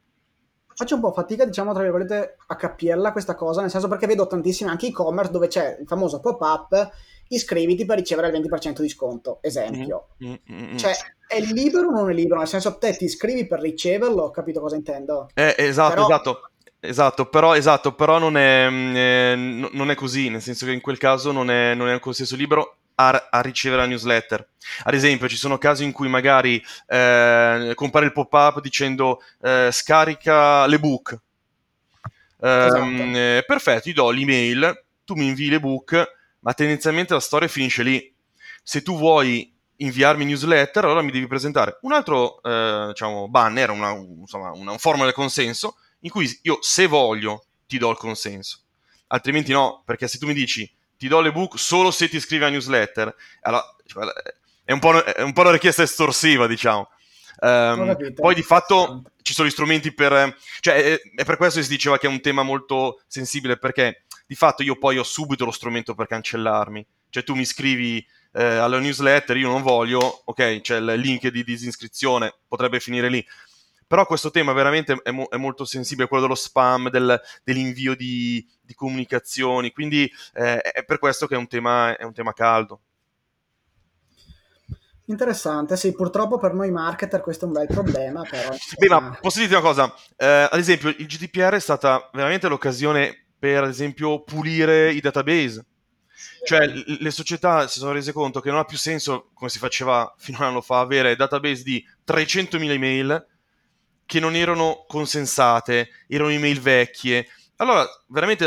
Faccio, 0.66 0.74
faccio, 0.76 0.96
un 0.96 1.02
po' 1.02 1.12
fatica, 1.12 1.46
diciamo, 1.46 1.74
tra 1.74 1.84
virgolette, 1.84 2.38
a 2.48 2.56
capirla 2.56 3.12
questa 3.12 3.36
cosa, 3.36 3.62
nel 3.62 3.70
senso 3.70 3.88
perché 3.88 4.08
vedo 4.08 4.28
tantissimi 4.28 4.70
anche 4.70 4.88
e-commerce 4.88 5.32
dove 5.32 5.48
c'è 5.48 5.78
il 5.80 5.88
famoso 5.88 6.20
pop-up 6.20 6.92
iscriviti 7.30 7.86
per 7.86 7.98
ricevere 7.98 8.36
il 8.36 8.42
20% 8.42 8.82
di 8.82 8.90
sconto, 8.90 9.40
esempio. 9.42 10.10
Mm, 10.24 10.30
mm, 10.30 10.36
mm, 10.52 10.72
mm, 10.74 10.78
cioè, 10.78 10.94
è 11.28 11.40
libero 11.40 11.88
o 11.88 11.92
non 11.92 12.10
è 12.10 12.14
libero? 12.14 12.40
Nel 12.40 12.48
senso, 12.48 12.78
te 12.78 12.96
ti 12.96 13.06
iscrivi 13.06 13.48
per 13.48 13.60
riceverlo, 13.60 14.24
ho 14.24 14.32
capito 14.32 14.60
cosa 14.60 14.76
intendo? 14.76 15.30
Eh, 15.34 15.56
esatto, 15.58 15.94
Però... 15.94 16.06
esatto. 16.06 16.48
Esatto, 16.86 17.30
però, 17.30 17.56
esatto, 17.56 17.96
però 17.96 18.20
non, 18.20 18.36
è, 18.36 18.68
eh, 18.68 19.36
non, 19.38 19.90
è, 19.90 19.96
così, 19.96 20.28
nel 20.28 20.42
senso 20.42 20.66
che 20.66 20.74
in 20.74 20.82
quel 20.82 20.98
caso 20.98 21.32
non 21.32 21.50
è, 21.50 21.74
non 21.76 21.88
è 21.88 21.94
un 21.94 22.02
consenso 22.02 22.36
libero 22.36 22.80
a, 22.96 23.28
a, 23.32 23.42
ricevere 23.42 23.82
la 23.82 23.88
newsletter. 23.88 24.48
Ad 24.84 24.94
esempio, 24.94 25.28
ci 25.28 25.36
sono 25.36 25.58
casi 25.58 25.84
in 25.84 25.92
cui 25.92 26.08
magari 26.08 26.64
eh, 26.88 27.72
compare 27.76 28.06
il 28.06 28.12
pop-up 28.12 28.62
dicendo 28.62 29.22
eh, 29.42 29.70
scarica 29.72 30.66
l'ebook. 30.68 31.20
Esatto. 32.40 32.86
Eh, 32.86 33.44
perfetto, 33.46 33.82
ti 33.82 33.94
do 33.94 34.10
l'email, 34.10 34.86
tu 35.06 35.16
mi 35.16 35.28
invii 35.28 35.50
l'ebook, 35.50 36.12
ma 36.40 36.54
tendenzialmente 36.54 37.14
la 37.14 37.20
storia 37.20 37.48
finisce 37.48 37.84
lì. 37.84 38.14
Se 38.62 38.82
tu 38.82 38.98
vuoi 38.98 39.52
inviarmi 39.78 40.26
newsletter, 40.26 40.84
allora 40.86 41.02
mi 41.02 41.12
devi 41.12 41.28
presentare 41.28 41.78
un 41.82 41.94
altro 41.94 42.42
eh, 42.44 42.88
diciamo, 42.90 43.30
banner, 43.30 43.70
una, 43.70 43.92
insomma, 43.92 44.52
una 44.52 44.78
formula 44.78 45.06
del 45.06 45.14
consenso, 45.14 45.78
in 46.02 46.10
cui 46.10 46.30
io, 46.44 46.58
se 46.62 46.88
voglio, 46.88 47.46
ti 47.66 47.78
do 47.78 47.90
il 47.90 47.98
consenso. 47.98 48.60
Altrimenti 49.08 49.52
no, 49.52 49.82
perché 49.86 50.08
se 50.08 50.18
tu 50.18 50.26
mi 50.26 50.34
dici 50.34 50.70
ti 51.04 51.10
do 51.10 51.20
l'ebook 51.20 51.60
solo 51.60 51.92
se 51.92 52.08
ti 52.08 52.16
iscrivi 52.16 52.46
a 52.46 52.50
newsletter. 52.50 53.14
Allora, 53.42 53.76
cioè, 53.86 54.06
è, 54.64 54.72
un 54.72 54.80
è, 55.16 55.22
un 55.22 55.34
po', 55.34 55.42
una 55.42 55.52
richiesta 55.52 55.84
estorsiva, 55.84 56.48
diciamo. 56.48 56.88
Um, 57.42 58.14
poi 58.14 58.34
di 58.34 58.42
fatto 58.42 59.04
ci 59.22 59.34
sono 59.34 59.50
gli 59.50 59.52
strumenti 59.52 59.94
per... 59.94 60.34
Cioè, 60.62 60.76
è, 60.76 61.02
è, 61.16 61.26
per 61.26 61.36
questo 61.36 61.60
che 61.60 61.66
si 61.66 61.72
diceva 61.72 61.98
che 61.98 62.08
è 62.08 62.10
un 62.10 62.22
tema 62.22 62.44
molto 62.44 63.02
sensibile, 63.08 63.58
perché 63.58 64.06
di 64.26 64.36
fatto 64.36 64.64
io 64.64 64.78
poi 64.78 64.98
ho 64.98 65.04
subito 65.04 65.44
lo 65.44 65.52
strumento 65.52 65.94
per 65.94 66.08
cancellarmi. 66.08 66.86
Cioè 67.10 67.24
tu 67.24 67.36
mi 67.36 67.44
scrivi 67.44 68.06
eh, 68.32 68.44
alla 68.44 68.80
newsletter, 68.80 69.36
io 69.36 69.50
non 69.50 69.62
voglio, 69.62 70.22
ok, 70.24 70.62
c'è 70.62 70.78
il 70.78 70.86
link 70.86 71.28
di 71.28 71.44
disiscrizione, 71.44 72.34
potrebbe 72.48 72.80
finire 72.80 73.10
lì. 73.10 73.26
Però 73.94 74.08
questo 74.08 74.32
tema 74.32 74.54
veramente 74.54 75.00
è, 75.04 75.12
mo- 75.12 75.28
è 75.30 75.38
molto 75.38 75.66
sensibile, 75.66 76.08
quello 76.08 76.24
dello 76.24 76.34
spam, 76.34 76.90
del, 76.90 77.22
dell'invio 77.44 77.96
di, 77.96 78.44
di, 78.60 78.74
comunicazioni, 78.74 79.72
quindi 79.72 80.12
eh, 80.34 80.62
è 80.62 80.84
per 80.84 80.98
questo 80.98 81.28
che 81.28 81.36
è 81.36 81.38
un 81.38 81.46
tema, 81.46 81.96
è 81.96 82.04
un 82.04 82.12
tema 82.12 82.34
caldo. 82.34 82.82
Interessante, 85.06 85.78
sì, 85.78 85.94
purtroppo 85.94 86.40
per 86.40 86.56
noi 86.56 86.72
marketer 86.72 87.22
questo 87.22 87.46
è 87.46 87.48
un 87.50 87.54
bel 87.54 87.68
problema, 87.68 88.24
però... 88.24 88.56
Beh, 88.80 88.88
ma 88.88 89.16
posso 89.22 89.38
dirti 89.38 89.54
una 89.54 89.62
cosa? 89.62 89.94
Eh, 90.18 90.48
ad 90.50 90.58
esempio, 90.58 90.90
il 90.90 91.06
GDPR 91.06 91.54
è 91.54 91.60
stata 91.60 92.10
veramente 92.14 92.48
l'occasione 92.48 93.28
per, 93.38 93.62
ad 93.62 93.70
esempio, 93.70 94.24
pulire 94.24 94.92
i 94.92 95.02
database. 95.02 95.64
Cioè, 96.44 96.66
le 96.66 97.12
società 97.12 97.68
si 97.68 97.78
sono 97.78 97.92
rese 97.92 98.12
conto 98.12 98.40
che 98.40 98.50
non 98.50 98.58
ha 98.58 98.66
più 98.66 98.78
senso, 98.78 99.30
come 99.36 99.52
si 99.52 99.60
faceva 99.60 100.12
fino 100.18 100.40
a 100.40 100.42
un 100.42 100.48
anno 100.48 100.62
fa, 100.62 100.80
avere 100.80 101.16
database 101.16 101.62
di 101.62 101.86
300.000 102.08 102.72
email 102.72 103.28
che 104.06 104.20
non 104.20 104.36
erano 104.36 104.86
consensate, 104.88 105.90
erano 106.08 106.30
email 106.30 106.60
vecchie. 106.60 107.28
Allora, 107.58 107.86
veramente, 108.08 108.46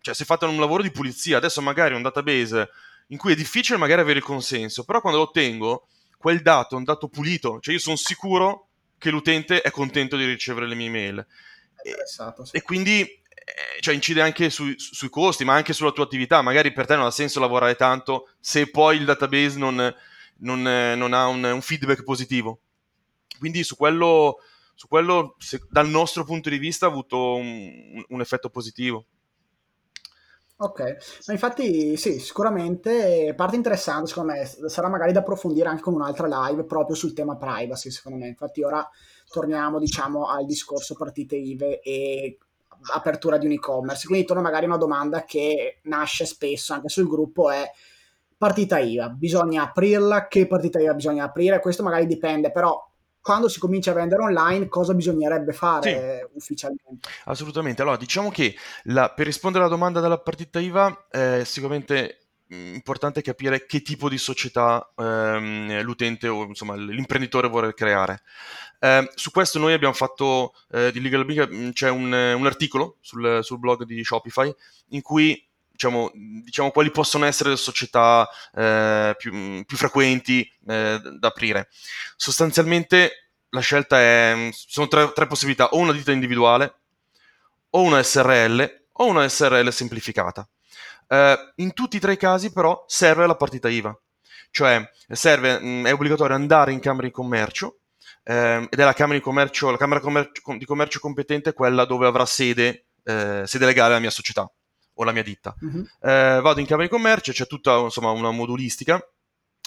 cioè, 0.00 0.14
si 0.14 0.22
è 0.22 0.26
fatto 0.26 0.48
un 0.48 0.58
lavoro 0.58 0.82
di 0.82 0.90
pulizia. 0.90 1.36
Adesso 1.36 1.60
magari 1.62 1.94
un 1.94 2.02
database 2.02 2.70
in 3.08 3.18
cui 3.18 3.32
è 3.32 3.36
difficile 3.36 3.78
magari 3.78 4.00
avere 4.00 4.18
il 4.18 4.24
consenso, 4.24 4.84
però 4.84 5.00
quando 5.00 5.18
lo 5.18 5.26
ottengo, 5.26 5.86
quel 6.16 6.40
dato 6.40 6.74
è 6.74 6.78
un 6.78 6.84
dato 6.84 7.08
pulito, 7.08 7.58
cioè 7.60 7.74
io 7.74 7.80
sono 7.80 7.96
sicuro 7.96 8.68
che 8.96 9.10
l'utente 9.10 9.60
è 9.60 9.70
contento 9.70 10.16
di 10.16 10.24
ricevere 10.24 10.66
le 10.66 10.74
mie 10.74 10.86
email. 10.86 11.26
E, 11.82 11.94
sì. 12.06 12.56
e, 12.56 12.62
quindi 12.62 13.00
eh, 13.00 13.80
cioè, 13.80 13.94
incide 13.94 14.22
anche 14.22 14.48
su, 14.48 14.72
sui 14.76 15.10
costi, 15.10 15.44
ma 15.44 15.54
anche 15.54 15.72
sulla 15.72 15.90
tua 15.90 16.04
attività. 16.04 16.40
Magari 16.40 16.72
per 16.72 16.86
te 16.86 16.94
non 16.94 17.06
ha 17.06 17.10
senso 17.10 17.40
lavorare 17.40 17.74
tanto 17.74 18.30
se 18.38 18.70
poi 18.70 18.98
il 18.98 19.04
database 19.04 19.58
non, 19.58 19.94
non, 20.38 20.62
non 20.62 21.12
ha 21.12 21.26
un, 21.26 21.42
un, 21.42 21.60
feedback 21.60 22.04
positivo. 22.04 22.60
Quindi 23.38 23.64
su 23.64 23.76
quello, 23.76 24.38
su 24.82 24.88
quello 24.88 25.36
se, 25.38 25.60
dal 25.70 25.88
nostro 25.88 26.24
punto 26.24 26.50
di 26.50 26.58
vista, 26.58 26.86
ha 26.86 26.88
avuto 26.88 27.34
un, 27.36 28.04
un 28.08 28.20
effetto 28.20 28.50
positivo. 28.50 29.06
Ok, 30.56 30.80
ma 31.26 31.32
infatti 31.32 31.96
sì, 31.96 32.18
sicuramente 32.18 33.32
parte 33.36 33.54
interessante 33.54 34.08
secondo 34.08 34.32
me, 34.32 34.44
sarà 34.44 34.88
magari 34.88 35.12
da 35.12 35.20
approfondire 35.20 35.68
anche 35.68 35.82
con 35.82 35.94
un'altra 35.94 36.48
live 36.48 36.64
proprio 36.64 36.96
sul 36.96 37.12
tema 37.12 37.36
privacy 37.36 37.90
secondo 37.90 38.18
me, 38.18 38.28
infatti 38.28 38.62
ora 38.62 38.88
torniamo 39.28 39.78
diciamo 39.80 40.26
al 40.28 40.46
discorso 40.46 40.94
partite 40.94 41.36
IVE 41.36 41.80
e 41.80 42.38
apertura 42.92 43.38
di 43.38 43.46
un 43.46 43.52
e-commerce, 43.52 44.06
quindi 44.06 44.26
torno 44.26 44.42
magari 44.42 44.64
a 44.64 44.68
una 44.68 44.76
domanda 44.76 45.24
che 45.24 45.80
nasce 45.84 46.26
spesso 46.26 46.74
anche 46.74 46.88
sul 46.88 47.08
gruppo 47.08 47.50
è 47.50 47.68
partita 48.36 48.78
IVA, 48.78 49.08
bisogna 49.10 49.62
aprirla, 49.62 50.26
che 50.28 50.46
partita 50.46 50.80
IVA 50.80 50.94
bisogna 50.94 51.24
aprire, 51.24 51.60
questo 51.60 51.82
magari 51.84 52.06
dipende 52.06 52.52
però 52.52 52.90
quando 53.22 53.48
si 53.48 53.60
comincia 53.60 53.92
a 53.92 53.94
vendere 53.94 54.22
online 54.22 54.68
cosa 54.68 54.92
bisognerebbe 54.92 55.52
fare 55.52 56.26
sì, 56.28 56.36
ufficialmente? 56.36 57.08
Assolutamente, 57.24 57.80
allora 57.80 57.96
diciamo 57.96 58.30
che 58.30 58.54
la, 58.84 59.10
per 59.10 59.26
rispondere 59.26 59.64
alla 59.64 59.72
domanda 59.72 60.00
della 60.00 60.18
partita 60.18 60.58
IVA 60.58 61.06
è 61.08 61.42
sicuramente 61.44 62.26
mm, 62.52 62.74
importante 62.74 63.22
capire 63.22 63.64
che 63.64 63.80
tipo 63.80 64.08
di 64.08 64.18
società 64.18 64.92
ehm, 64.96 65.80
l'utente 65.82 66.26
o 66.26 66.42
insomma 66.42 66.74
l'imprenditore 66.74 67.48
vuole 67.48 67.72
creare. 67.74 68.22
Eh, 68.80 69.08
su 69.14 69.30
questo 69.30 69.60
noi 69.60 69.72
abbiamo 69.72 69.94
fatto 69.94 70.54
eh, 70.72 70.90
di 70.90 71.00
Legal 71.00 71.24
Big, 71.24 71.48
mm, 71.48 71.70
c'è 71.70 71.90
un, 71.90 72.12
un 72.12 72.46
articolo 72.46 72.96
sul, 73.00 73.38
sul, 73.42 73.60
blog 73.60 73.84
di 73.84 74.02
Shopify 74.02 74.52
in 74.88 75.00
cui 75.00 75.48
diciamo, 75.82 76.10
diciamo 76.14 76.70
quali 76.70 76.90
possono 76.90 77.24
essere 77.24 77.50
le 77.50 77.56
società 77.56 78.28
eh, 78.54 79.14
più, 79.18 79.34
mm, 79.34 79.60
più, 79.62 79.76
frequenti 79.76 80.40
eh, 80.68 81.00
da 81.18 81.28
aprire. 81.28 81.68
Sostanzialmente 82.16 83.30
la 83.50 83.60
scelta 83.60 83.98
è, 83.98 84.50
sono 84.52 84.86
tre, 84.88 85.12
tre 85.12 85.26
possibilità, 85.26 85.70
o 85.70 85.78
una 85.78 85.92
ditta 85.92 86.12
individuale, 86.12 86.74
o 87.70 87.82
una 87.82 88.02
SRL, 88.02 88.84
o 88.92 89.06
una 89.06 89.28
SRL 89.28 89.68
semplificata. 89.70 90.48
Eh, 91.08 91.52
in 91.56 91.72
tutti 91.72 91.96
e 91.96 92.00
tre 92.00 92.12
i 92.12 92.16
casi 92.16 92.52
però 92.52 92.84
serve 92.86 93.26
la 93.26 93.36
partita 93.36 93.68
IVA, 93.68 93.98
cioè 94.50 94.88
serve, 95.08 95.58
mh, 95.58 95.86
è 95.86 95.92
obbligatorio 95.92 96.36
andare 96.36 96.72
in 96.72 96.80
Camera 96.80 97.06
di 97.06 97.12
Commercio 97.12 97.78
eh, 98.22 98.68
ed 98.70 98.78
è 98.78 98.84
la 98.84 98.92
Camera 98.94 99.18
di 99.18 99.24
Commercio, 99.24 99.70
la 99.70 99.76
Camera 99.76 100.00
di 100.00 100.64
Commercio 100.64 101.00
competente 101.00 101.52
quella 101.52 101.84
dove 101.84 102.06
avrà 102.06 102.24
sede, 102.24 102.86
eh, 103.04 103.42
sede 103.46 103.66
legale 103.66 103.94
la 103.94 104.00
mia 104.00 104.10
società 104.10 104.50
o 104.94 105.04
la 105.04 105.12
mia 105.12 105.22
ditta. 105.22 105.54
Mm-hmm. 105.64 105.82
Eh, 106.00 106.40
vado 106.40 106.60
in 106.60 106.66
Camera 106.66 106.86
di 106.86 106.92
Commercio, 106.92 107.32
c'è 107.32 107.46
tutta 107.46 107.78
insomma, 107.78 108.10
una 108.10 108.30
modulistica 108.30 109.00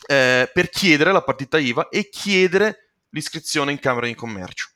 eh, 0.08 0.50
per 0.54 0.70
chiedere 0.70 1.12
la 1.12 1.24
partita 1.24 1.58
IVA 1.58 1.90
e 1.90 2.10
chiedere 2.10 2.92
l'iscrizione 3.10 3.72
in 3.72 3.80
Camera 3.80 4.08
di 4.08 4.16
Commercio. 4.16 4.70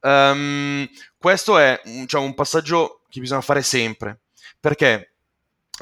Um, 0.00 0.88
questo 1.16 1.58
è 1.58 1.80
diciamo, 1.84 2.24
un 2.24 2.34
passaggio 2.34 3.02
che 3.08 3.20
bisogna 3.20 3.40
fare 3.40 3.62
sempre, 3.62 4.22
perché 4.58 5.14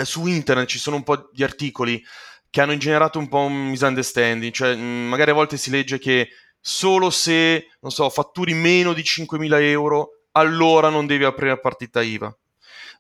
su 0.03 0.27
internet 0.27 0.69
ci 0.69 0.79
sono 0.79 0.97
un 0.97 1.03
po' 1.03 1.31
di 1.33 1.43
articoli 1.43 2.03
che 2.51 2.61
hanno 2.61 2.77
generato 2.77 3.19
un 3.19 3.29
po' 3.29 3.39
un 3.39 3.69
misunderstanding, 3.69 4.53
cioè 4.53 4.75
magari 4.75 5.31
a 5.31 5.35
volte 5.35 5.57
si 5.57 5.71
legge 5.71 5.99
che 5.99 6.29
solo 6.61 7.09
se, 7.09 7.69
non 7.81 7.91
so, 7.91 8.11
fatturi 8.11 8.53
meno 8.55 8.93
di 8.93 9.03
5.000 9.03 9.63
euro, 9.63 10.25
allora 10.33 10.89
non 10.89 11.07
devi 11.07 11.25
aprire 11.25 11.51
la 11.51 11.59
partita 11.59 12.03
IVA. 12.03 12.35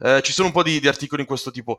Eh, 0.02 0.22
ci 0.22 0.32
sono 0.32 0.48
un 0.48 0.52
po' 0.52 0.62
di, 0.62 0.80
di, 0.80 0.88
articoli 0.88 1.22
in 1.22 1.26
questo 1.26 1.50
tipo. 1.50 1.78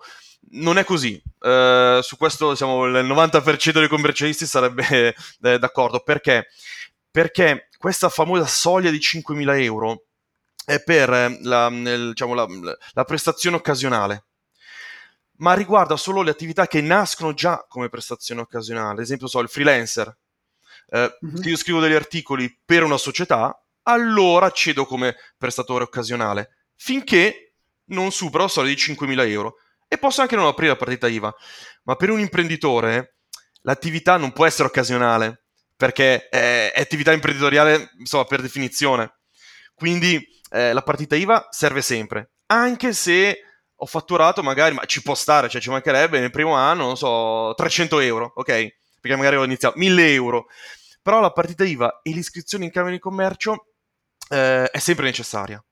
Non 0.52 0.78
è 0.78 0.84
così. 0.84 1.22
Eh, 1.40 2.00
su 2.02 2.18
questo 2.18 2.52
diciamo, 2.52 2.86
il 2.86 3.06
90% 3.06 3.72
dei 3.72 3.88
commercialisti 3.88 4.46
sarebbe 4.46 5.16
eh, 5.42 5.60
d'accordo. 5.60 6.00
Perché? 6.02 6.48
Perché 7.10 7.70
questa 7.78 8.10
famosa 8.10 8.46
soglia 8.46 8.92
di 8.92 9.00
5.000 9.00 9.62
euro 9.62 10.06
è 10.66 10.82
per 10.82 11.12
eh, 11.12 11.40
la, 11.42 11.70
diciamo, 11.70 12.34
la, 12.34 12.48
la 12.94 13.04
prestazione 13.04 13.56
occasionale 13.56 14.26
ma 15.42 15.54
riguarda 15.56 15.98
solo 15.98 16.22
le 16.22 16.30
attività 16.30 16.68
che 16.68 16.82
nascono 16.82 17.34
già 17.34 17.66
come 17.68 17.90
prestazione 17.90 18.42
occasionale. 18.42 18.92
Ad 18.92 19.00
esempio, 19.00 19.26
so, 19.26 19.40
il 19.40 19.50
freelancer 19.50 20.16
eh, 20.94 21.18
mm-hmm. 21.26 21.44
io 21.44 21.56
scrivo 21.56 21.80
degli 21.80 21.94
articoli 21.94 22.54
per 22.64 22.84
una 22.84 22.98
società, 22.98 23.58
allora 23.84 24.46
accedo 24.48 24.86
come 24.86 25.16
prestatore 25.38 25.86
occasionale, 25.86 26.58
finché 26.76 27.51
non 27.92 28.12
supero 28.12 28.44
la 28.44 28.50
soglia 28.50 28.70
di 28.70 28.76
5.000 28.76 29.30
euro. 29.30 29.56
E 29.88 29.98
posso 29.98 30.22
anche 30.22 30.36
non 30.36 30.46
aprire 30.46 30.72
la 30.72 30.78
partita 30.78 31.08
IVA. 31.08 31.34
Ma 31.84 31.96
per 31.96 32.10
un 32.10 32.20
imprenditore 32.20 33.18
l'attività 33.62 34.18
non 34.18 34.32
può 34.32 34.46
essere 34.46 34.68
occasionale, 34.68 35.44
perché 35.76 36.28
è, 36.30 36.72
è 36.74 36.82
attività 36.82 37.12
imprenditoriale, 37.12 37.92
insomma, 38.00 38.26
per 38.26 38.42
definizione. 38.42 39.20
Quindi 39.74 40.26
eh, 40.52 40.74
la 40.74 40.82
partita 40.82 41.16
IVA 41.16 41.48
serve 41.50 41.82
sempre, 41.82 42.32
anche 42.48 42.94
se 42.94 43.40
ho 43.76 43.86
fatturato 43.86 44.44
magari, 44.44 44.76
ma 44.76 44.86
ci 44.86 45.02
può 45.02 45.16
stare, 45.16 45.50
cioè 45.50 45.60
ci 45.60 45.70
mancherebbe 45.70 46.20
nel 46.20 46.30
primo 46.30 46.54
anno, 46.54 46.86
non 46.86 46.98
so, 46.98 47.54
300 47.56 48.00
euro, 48.00 48.32
ok? 48.36 48.68
Perché 49.02 49.18
magari 49.18 49.38
ho 49.38 49.44
iniziato 49.44 49.78
1000 49.80 50.14
euro 50.14 50.46
però 51.02 51.20
la 51.20 51.32
partita 51.32 51.64
IVA 51.64 52.02
e 52.04 52.12
l'iscrizione 52.12 52.66
in 52.66 52.72
Camera 52.72 52.94
di 52.94 53.00
Commercio 53.00 53.74
eh, 54.30 54.70
è 54.70 54.78
sempre 54.78 55.06
necessaria. 55.06 55.64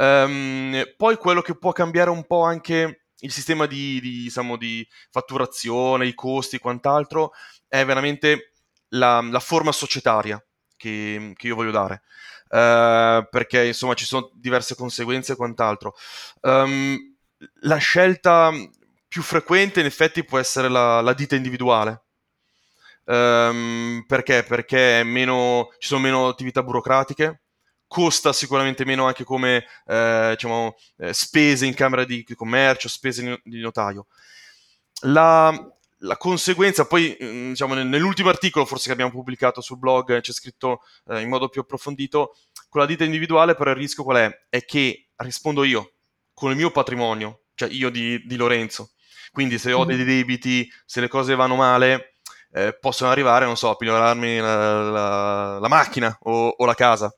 Um, 0.00 0.82
poi 0.96 1.16
quello 1.16 1.42
che 1.42 1.54
può 1.56 1.72
cambiare 1.72 2.08
un 2.08 2.24
po' 2.26 2.42
anche 2.42 3.02
il 3.18 3.30
sistema 3.30 3.66
di, 3.66 4.00
di, 4.00 4.22
diciamo, 4.22 4.56
di 4.56 4.86
fatturazione, 5.10 6.06
i 6.06 6.14
costi 6.14 6.56
e 6.56 6.58
quant'altro 6.58 7.32
è 7.68 7.84
veramente 7.84 8.52
la, 8.88 9.20
la 9.20 9.40
forma 9.40 9.72
societaria 9.72 10.42
che, 10.74 11.34
che, 11.36 11.46
io 11.46 11.54
voglio 11.54 11.70
dare. 11.70 12.02
Uh, 12.44 13.28
perché 13.30 13.66
insomma 13.66 13.94
ci 13.94 14.06
sono 14.06 14.30
diverse 14.34 14.74
conseguenze 14.74 15.32
e 15.32 15.36
quant'altro. 15.36 15.94
Um, 16.40 16.96
la 17.60 17.76
scelta 17.76 18.50
più 19.06 19.22
frequente 19.22 19.80
in 19.80 19.86
effetti 19.86 20.24
può 20.24 20.38
essere 20.38 20.68
la, 20.68 21.00
la 21.02 21.12
ditta 21.12 21.36
individuale, 21.36 22.04
Um, 23.10 24.04
perché? 24.06 24.44
Perché 24.44 25.02
meno, 25.04 25.70
ci 25.78 25.88
sono 25.88 26.00
meno 26.00 26.28
attività 26.28 26.62
burocratiche, 26.62 27.40
costa 27.90 28.32
sicuramente 28.32 28.84
meno 28.84 29.04
anche 29.04 29.24
come 29.24 29.64
eh, 29.84 30.28
diciamo, 30.30 30.76
eh, 30.98 31.12
spese 31.12 31.66
in 31.66 31.74
camera 31.74 32.04
di, 32.04 32.24
commercio, 32.36 32.88
spese 32.88 33.40
di 33.42 33.60
notaio. 33.60 34.06
La, 35.06 35.52
la 35.98 36.16
conseguenza, 36.16 36.86
poi 36.86 37.16
mm, 37.20 37.48
diciamo, 37.48 37.74
nell'ultimo 37.74 38.28
articolo 38.28 38.64
forse 38.64 38.86
che 38.86 38.92
abbiamo 38.92 39.10
pubblicato 39.10 39.60
sul 39.60 39.78
blog 39.78 40.20
c'è 40.20 40.32
scritto 40.32 40.82
eh, 41.08 41.20
in 41.20 41.28
modo 41.28 41.48
più 41.48 41.62
approfondito, 41.62 42.36
con 42.68 42.80
la 42.80 42.86
ditta 42.86 43.02
individuale 43.02 43.56
però 43.56 43.70
il 43.70 43.76
rischio 43.76 44.04
qual 44.04 44.18
è? 44.18 44.46
È 44.48 44.64
che 44.64 45.08
rispondo 45.16 45.64
io, 45.64 45.94
con 46.32 46.52
il 46.52 46.56
mio 46.56 46.70
patrimonio, 46.70 47.46
cioè 47.56 47.68
io 47.72 47.90
di, 47.90 48.24
di 48.24 48.36
Lorenzo. 48.36 48.92
Quindi 49.32 49.58
se 49.58 49.72
ho 49.72 49.84
mm. 49.84 49.88
dei 49.88 50.04
debiti, 50.04 50.70
se 50.84 51.00
le 51.00 51.08
cose 51.08 51.34
vanno 51.34 51.56
male, 51.56 52.14
eh, 52.52 52.76
possono 52.78 53.10
arrivare, 53.10 53.46
non 53.46 53.56
so, 53.56 53.70
a 53.70 53.76
migliorarmi 53.78 54.38
la, 54.38 54.90
la, 54.90 55.58
la 55.58 55.68
macchina 55.68 56.16
o, 56.22 56.54
o, 56.56 56.64
la 56.64 56.74
casa. 56.74 57.12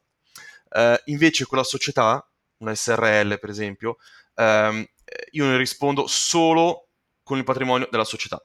Eh, 0.75 1.03
invece 1.07 1.47
con 1.47 1.59
la 1.59 1.65
società, 1.65 2.27
una 2.59 2.75
SRL 2.75 3.39
per 3.39 3.51
esempio, 3.51 3.97
ehm, 4.35 4.85
io 5.33 5.47
ne 5.47 5.57
rispondo 5.57 6.07
solo 6.07 6.89
con 7.23 7.39
il 7.39 7.45
patrimonio 7.45 7.89
della 7.91 8.05
società. 8.05 8.43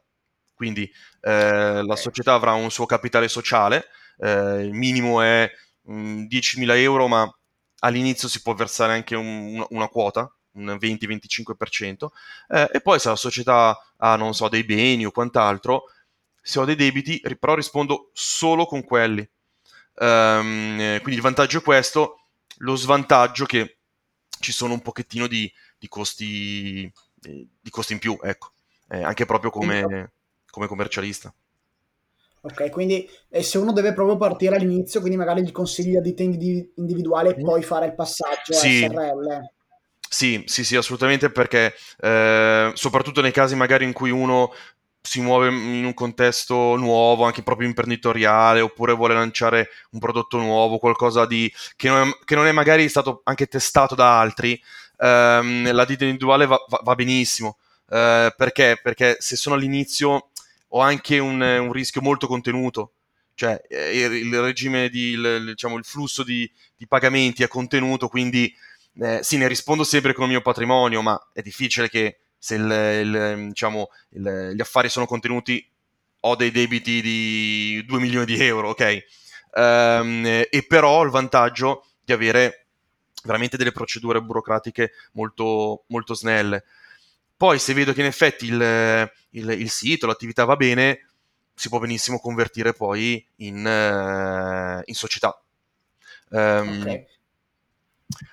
Quindi 0.54 0.90
eh, 1.22 1.84
la 1.84 1.96
società 1.96 2.34
avrà 2.34 2.54
un 2.54 2.72
suo 2.72 2.86
capitale 2.86 3.28
sociale, 3.28 3.86
eh, 4.18 4.62
il 4.64 4.74
minimo 4.74 5.22
è 5.22 5.50
mh, 5.84 5.94
mm, 5.94 6.26
10.000 6.26 6.76
euro, 6.78 7.08
ma 7.08 7.30
all'inizio 7.80 8.28
si 8.28 8.42
può 8.42 8.54
versare 8.56 8.94
anche 8.94 9.16
un, 9.16 9.64
una 9.70 9.88
quota, 9.88 10.32
un 10.54 10.78
20-25%, 10.80 12.08
eh, 12.50 12.70
e 12.74 12.82
poi 12.82 13.00
se 13.00 13.10
la 13.10 13.16
società 13.16 13.78
ha, 13.98 14.16
non 14.16 14.34
so, 14.34 14.50
dei 14.50 14.64
beni 14.64 15.06
o 15.06 15.12
quant'altro, 15.12 15.84
se 16.42 16.60
ho 16.60 16.66
dei 16.66 16.76
debiti, 16.76 17.22
però 17.40 17.54
rispondo 17.56 18.10
solo 18.14 18.66
con 18.66 18.84
quelli. 18.84 19.28
Um, 20.00 20.78
quindi 21.02 21.16
il 21.16 21.22
vantaggio 21.22 21.60
è 21.60 21.62
questo, 21.62 22.17
lo 22.58 22.76
svantaggio 22.76 23.44
è 23.44 23.48
che 23.48 23.78
ci 24.40 24.52
sono 24.52 24.74
un 24.74 24.82
pochettino 24.82 25.28
di, 25.28 25.52
di, 25.78 25.88
costi, 25.88 26.92
di 27.20 27.70
costi 27.70 27.94
in 27.94 28.00
più, 28.00 28.18
ecco, 28.22 28.52
eh, 28.90 29.04
anche 29.04 29.26
proprio 29.26 29.50
come, 29.50 30.12
come 30.50 30.68
commercialista. 30.68 31.34
Ok, 32.42 32.70
quindi 32.70 33.10
eh, 33.30 33.44
se 33.44 33.58
uno 33.58 33.74
deve 33.74 33.94
proprio 33.94 34.16
partire 34.16 34.56
all'inizio, 34.56 35.00
quindi 35.00 35.18
magari 35.18 35.44
gli 35.44 35.52
consigli 35.52 35.94
la 35.94 36.02
ditta 36.02 36.24
individuale 36.24 37.36
e 37.36 37.40
mm. 37.40 37.44
poi 37.44 37.64
fare 37.64 37.88
il 37.88 37.96
passaggio 37.96 38.54
sì. 38.54 38.86
a 38.86 38.90
SRL. 38.90 39.50
Sì, 40.10 40.44
sì, 40.46 40.64
sì, 40.64 40.78
assolutamente 40.78 41.30
perché 41.30 41.74
eh, 42.00 42.72
soprattutto 42.74 43.20
nei 43.20 43.34
casi 43.34 43.56
magari 43.56 43.84
in 43.84 43.92
cui 43.92 44.10
uno 44.10 44.54
si 45.08 45.22
muove 45.22 45.48
in 45.48 45.86
un 45.86 45.94
contesto 45.94 46.76
nuovo, 46.76 47.24
anche 47.24 47.42
proprio 47.42 47.68
imprenditoriale, 47.68 48.60
oppure 48.60 48.94
vuole 48.94 49.14
lanciare 49.14 49.70
un 49.92 50.00
prodotto 50.00 50.38
nuovo, 50.38 50.78
qualcosa 50.78 51.26
di, 51.26 51.52
che, 51.78 51.88
non 51.88 52.10
è, 52.10 52.18
che 52.26 52.36
non 52.36 52.46
è 52.46 52.52
magari 52.52 52.90
stato 52.90 53.22
anche 53.24 53.48
testato 53.48 53.96
da 53.96 54.20
altri, 54.20 54.62
ehm, 55.00 55.72
la 55.72 55.86
ditta 55.86 56.04
individuale 56.04 56.46
va, 56.46 56.58
va, 56.68 56.82
va 56.84 56.96
benissimo. 56.96 57.58
Eh, 57.90 58.34
perché? 58.36 58.80
Perché 58.84 59.16
se 59.20 59.38
sono 59.38 59.56
all'inizio 59.56 60.30
ho 60.70 60.82
anche 60.82 61.20
un, 61.20 61.40
un 61.40 61.72
rischio 61.72 62.02
molto 62.02 62.28
contenuto, 62.28 62.92
cioè 63.34 63.62
eh, 63.70 63.98
il, 63.98 64.12
il 64.14 64.42
regime 64.42 64.90
di, 64.90 65.12
il, 65.12 65.44
diciamo, 65.46 65.78
il 65.78 65.86
flusso 65.86 66.24
di, 66.24 66.52
di, 66.76 66.86
pagamenti 66.86 67.44
è 67.44 67.48
contenuto, 67.48 68.10
quindi 68.10 68.54
eh, 69.00 69.20
sì, 69.24 69.38
ne 69.38 69.48
rispondo 69.48 69.86
sempre 69.86 70.14
con 70.14 70.26
il 70.26 70.32
mio 70.32 70.42
patrimonio, 70.42 71.02
ma 71.02 71.30
è 71.32 71.42
difficile 71.42 71.88
che 71.88 72.18
se 72.48 72.56
il, 72.56 72.64
il, 72.64 73.48
diciamo, 73.50 73.90
il, 74.12 74.54
gli 74.56 74.62
affari 74.62 74.88
sono 74.88 75.06
contenuti, 75.06 75.70
ho 76.22 76.36
dei 76.38 76.50
debiti 76.50 77.02
di 77.02 77.84
2 77.86 78.00
milioni 78.00 78.26
di 78.26 78.42
euro, 78.42 78.70
ok? 78.70 79.06
Um, 79.52 80.26
e 80.26 80.66
però 80.66 81.00
ho 81.00 81.04
il 81.04 81.10
vantaggio 81.10 81.86
di 82.06 82.14
avere 82.14 82.68
veramente 83.24 83.58
delle 83.58 83.74
procedure 83.74 84.22
burocratiche 84.22 84.92
molto, 85.14 85.84
molto 85.88 86.14
snelle. 86.14 86.64
Poi 87.36 87.60
se 87.60 87.74
vedo 87.74 87.92
che 87.92 88.00
in 88.00 88.08
effetti 88.08 88.46
il, 88.46 89.12
il 89.32 89.70
sito, 89.70 90.08
l'attività 90.08 90.46
va 90.46 90.56
bene, 90.56 91.08
si 91.54 91.68
può 91.68 91.80
benissimo 91.80 92.18
convertire 92.20 92.72
poi 92.72 93.26
in, 93.38 93.58
uh, 93.58 94.82
in 94.86 94.96
società. 94.96 95.38
Um, 96.30 96.82
ok. 96.82 97.06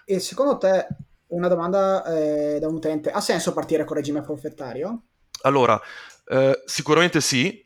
E 0.04 0.20
secondo 0.20 0.56
te 0.56 0.86
una 1.34 1.48
domanda 1.48 2.04
eh, 2.04 2.58
da 2.58 2.68
un 2.68 2.74
utente. 2.74 3.10
Ha 3.10 3.20
senso 3.20 3.52
partire 3.52 3.84
con 3.84 3.96
regime 3.96 4.22
forfettario? 4.22 5.02
Allora, 5.42 5.80
eh, 6.26 6.62
sicuramente 6.64 7.20
sì, 7.20 7.64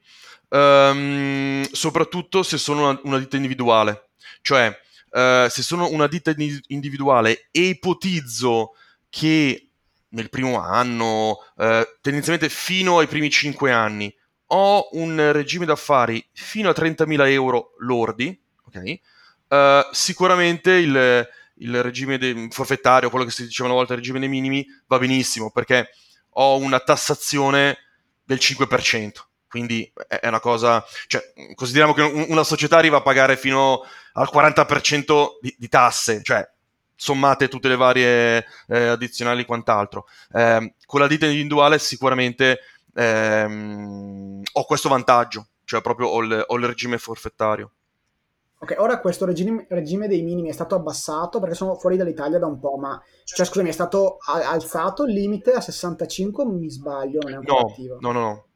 um, 0.48 1.62
soprattutto 1.70 2.42
se 2.42 2.58
sono 2.58 2.88
una, 2.88 3.00
una 3.04 3.18
ditta 3.18 3.37
individuale. 3.37 4.08
Cioè, 4.40 4.76
eh, 5.10 5.46
se 5.50 5.62
sono 5.62 5.90
una 5.90 6.06
ditta 6.06 6.34
individuale 6.68 7.48
e 7.50 7.68
ipotizzo 7.68 8.75
che 9.08 9.70
nel 10.10 10.30
primo 10.30 10.60
anno, 10.60 11.38
eh, 11.56 11.98
tendenzialmente 12.00 12.48
fino 12.48 12.98
ai 12.98 13.06
primi 13.06 13.30
5 13.30 13.70
anni, 13.70 14.14
ho 14.50 14.88
un 14.92 15.32
regime 15.32 15.66
d'affari 15.66 16.26
fino 16.32 16.70
a 16.70 16.75
30.000 16.75 17.28
euro 17.30 17.75
lordi, 17.78 18.38
ok? 18.64 18.98
Uh, 19.48 19.88
sicuramente 19.93 20.73
il, 20.73 21.26
il 21.58 21.82
regime 21.82 22.18
de- 22.18 22.49
forfettario, 22.50 23.10
quello 23.10 23.25
che 23.25 23.30
si 23.30 23.44
diceva 23.44 23.68
una 23.68 23.78
volta, 23.78 23.92
il 23.92 23.99
regime 23.99 24.18
dei 24.18 24.28
minimi, 24.28 24.66
va 24.86 24.99
benissimo 24.99 25.50
perché 25.50 25.90
ho 26.30 26.56
una 26.56 26.80
tassazione 26.80 27.78
del 28.25 28.38
5%. 28.38 29.10
Quindi 29.49 29.90
è 30.06 30.28
una 30.28 30.40
cosa, 30.40 30.84
cioè, 31.06 31.23
consideriamo 31.54 31.94
che 31.94 32.02
una 32.02 32.44
società 32.44 32.76
arriva 32.76 32.99
a 32.99 33.02
pagare 33.02 33.36
fino 33.38 33.82
al 34.12 34.28
40% 34.30 35.38
di, 35.40 35.54
di 35.56 35.68
tasse, 35.68 36.23
cioè 36.23 36.47
sommate 36.94 37.49
tutte 37.49 37.68
le 37.68 37.76
varie 37.76 38.44
eh, 38.66 38.88
addizionali 38.88 39.42
e 39.42 39.47
quant'altro. 39.47 40.06
Eh, 40.32 40.75
con 40.84 41.00
la 41.00 41.06
ditta 41.06 41.25
individuale 41.25 41.78
sicuramente 41.78 42.60
ehm, 42.94 44.42
ho 44.52 44.64
questo 44.64 44.90
vantaggio, 44.90 45.49
cioè 45.64 45.80
proprio 45.80 46.08
ho 46.08 46.23
il, 46.23 46.44
ho 46.47 46.56
il 46.56 46.66
regime 46.66 46.99
forfettario. 46.99 47.73
Ok, 48.60 48.75
ora 48.78 48.99
questo 48.99 49.25
regime, 49.25 49.66
regime, 49.68 50.08
dei 50.08 50.23
minimi 50.23 50.49
è 50.49 50.52
stato 50.52 50.75
abbassato 50.75 51.38
perché 51.38 51.54
sono 51.54 51.76
fuori 51.76 51.97
dall'Italia 51.97 52.40
da 52.40 52.47
un 52.47 52.58
po', 52.58 52.76
ma 52.76 53.00
cioè 53.23 53.47
scusami, 53.47 53.68
è 53.68 53.73
stato 53.73 54.18
alzato 54.26 55.04
il 55.04 55.12
limite 55.12 55.52
a 55.52 55.60
65 55.60 56.42
o 56.42 56.47
mi 56.49 56.68
sbaglio? 56.68 57.21
Non 57.23 57.32
è 57.32 57.36
ancora 57.36 57.60
no, 57.60 57.66
attivo. 57.68 57.99
No, 58.00 58.12
no, 58.12 58.21
no. 58.21 58.47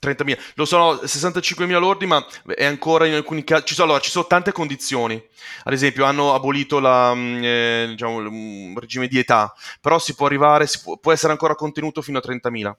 30.000, 0.00 0.38
lo 0.54 0.64
sono 0.64 0.94
65.000 0.94 1.78
lordi, 1.78 2.06
ma 2.06 2.24
è 2.54 2.64
ancora 2.64 3.06
in 3.06 3.14
alcuni 3.14 3.44
casi. 3.44 3.66
Ci 3.66 3.74
sono, 3.74 3.88
allora, 3.88 4.02
ci 4.02 4.10
sono 4.10 4.26
tante 4.26 4.52
condizioni. 4.52 5.20
Ad 5.64 5.72
esempio, 5.72 6.04
hanno 6.04 6.34
abolito 6.34 6.78
la, 6.78 7.14
mm, 7.14 7.42
eh, 7.42 7.86
diciamo, 7.90 8.20
il 8.20 8.76
regime 8.78 9.08
di 9.08 9.18
età, 9.18 9.52
però 9.80 9.98
si 9.98 10.14
può 10.14 10.26
arrivare, 10.26 10.66
si 10.66 10.80
può, 10.82 10.96
può, 10.98 11.12
essere 11.12 11.32
ancora 11.32 11.54
contenuto 11.54 12.02
fino 12.02 12.18
a 12.18 12.22
30.000 12.24 12.76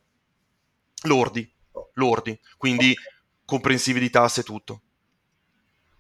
lordi, 1.03 1.49
lordi, 1.93 2.37
quindi 2.57 2.91
okay. 2.91 3.03
comprensivi 3.45 3.99
di 3.99 4.09
tasse 4.09 4.41
e 4.41 4.43
tutto. 4.43 4.81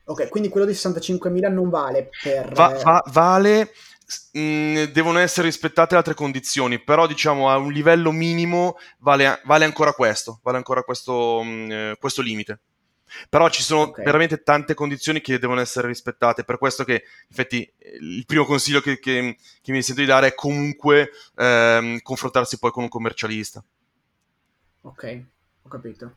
Ok, 0.09 0.27
quindi 0.29 0.49
quello 0.49 0.65
di 0.65 0.73
65.000 0.73 1.51
non 1.51 1.69
vale 1.69 2.09
per... 2.23 2.51
Va, 2.53 2.69
va, 2.83 3.03
vale, 3.11 3.73
mh, 4.31 4.39
mm, 4.39 4.83
devono 4.85 5.19
essere 5.19 5.45
rispettate 5.45 5.95
altre 5.95 6.15
condizioni, 6.15 6.79
però 6.79 7.05
diciamo 7.05 7.47
a 7.47 7.57
un 7.57 7.71
livello 7.71 8.11
minimo 8.11 8.77
vale, 8.97 9.39
vale 9.45 9.65
ancora 9.65 9.93
questo, 9.93 10.39
vale 10.41 10.57
ancora 10.57 10.81
questo, 10.81 11.43
mh, 11.43 11.47
mm, 11.47 11.71
eh, 11.71 11.95
questo 11.99 12.23
limite. 12.23 12.59
Però 13.29 13.49
ci 13.49 13.61
sono 13.61 13.81
okay. 13.81 14.03
veramente 14.03 14.41
tante 14.41 14.73
condizioni 14.73 15.21
che 15.21 15.37
devono 15.37 15.61
essere 15.61 15.87
rispettate, 15.87 16.43
per 16.43 16.57
questo 16.57 16.83
che 16.83 17.03
infatti 17.27 17.71
il 18.01 18.25
primo 18.25 18.45
consiglio 18.45 18.81
che, 18.81 18.97
che, 18.97 19.37
che 19.61 19.71
mi 19.71 19.83
sento 19.83 20.01
di 20.01 20.07
dare 20.07 20.27
è 20.27 20.33
comunque 20.33 21.11
ehm, 21.35 22.01
confrontarsi 22.01 22.57
poi 22.57 22.71
con 22.71 22.81
un 22.81 22.89
commercialista. 22.89 23.63
Ok, 24.81 25.23
ho 25.61 25.69
capito. 25.69 26.15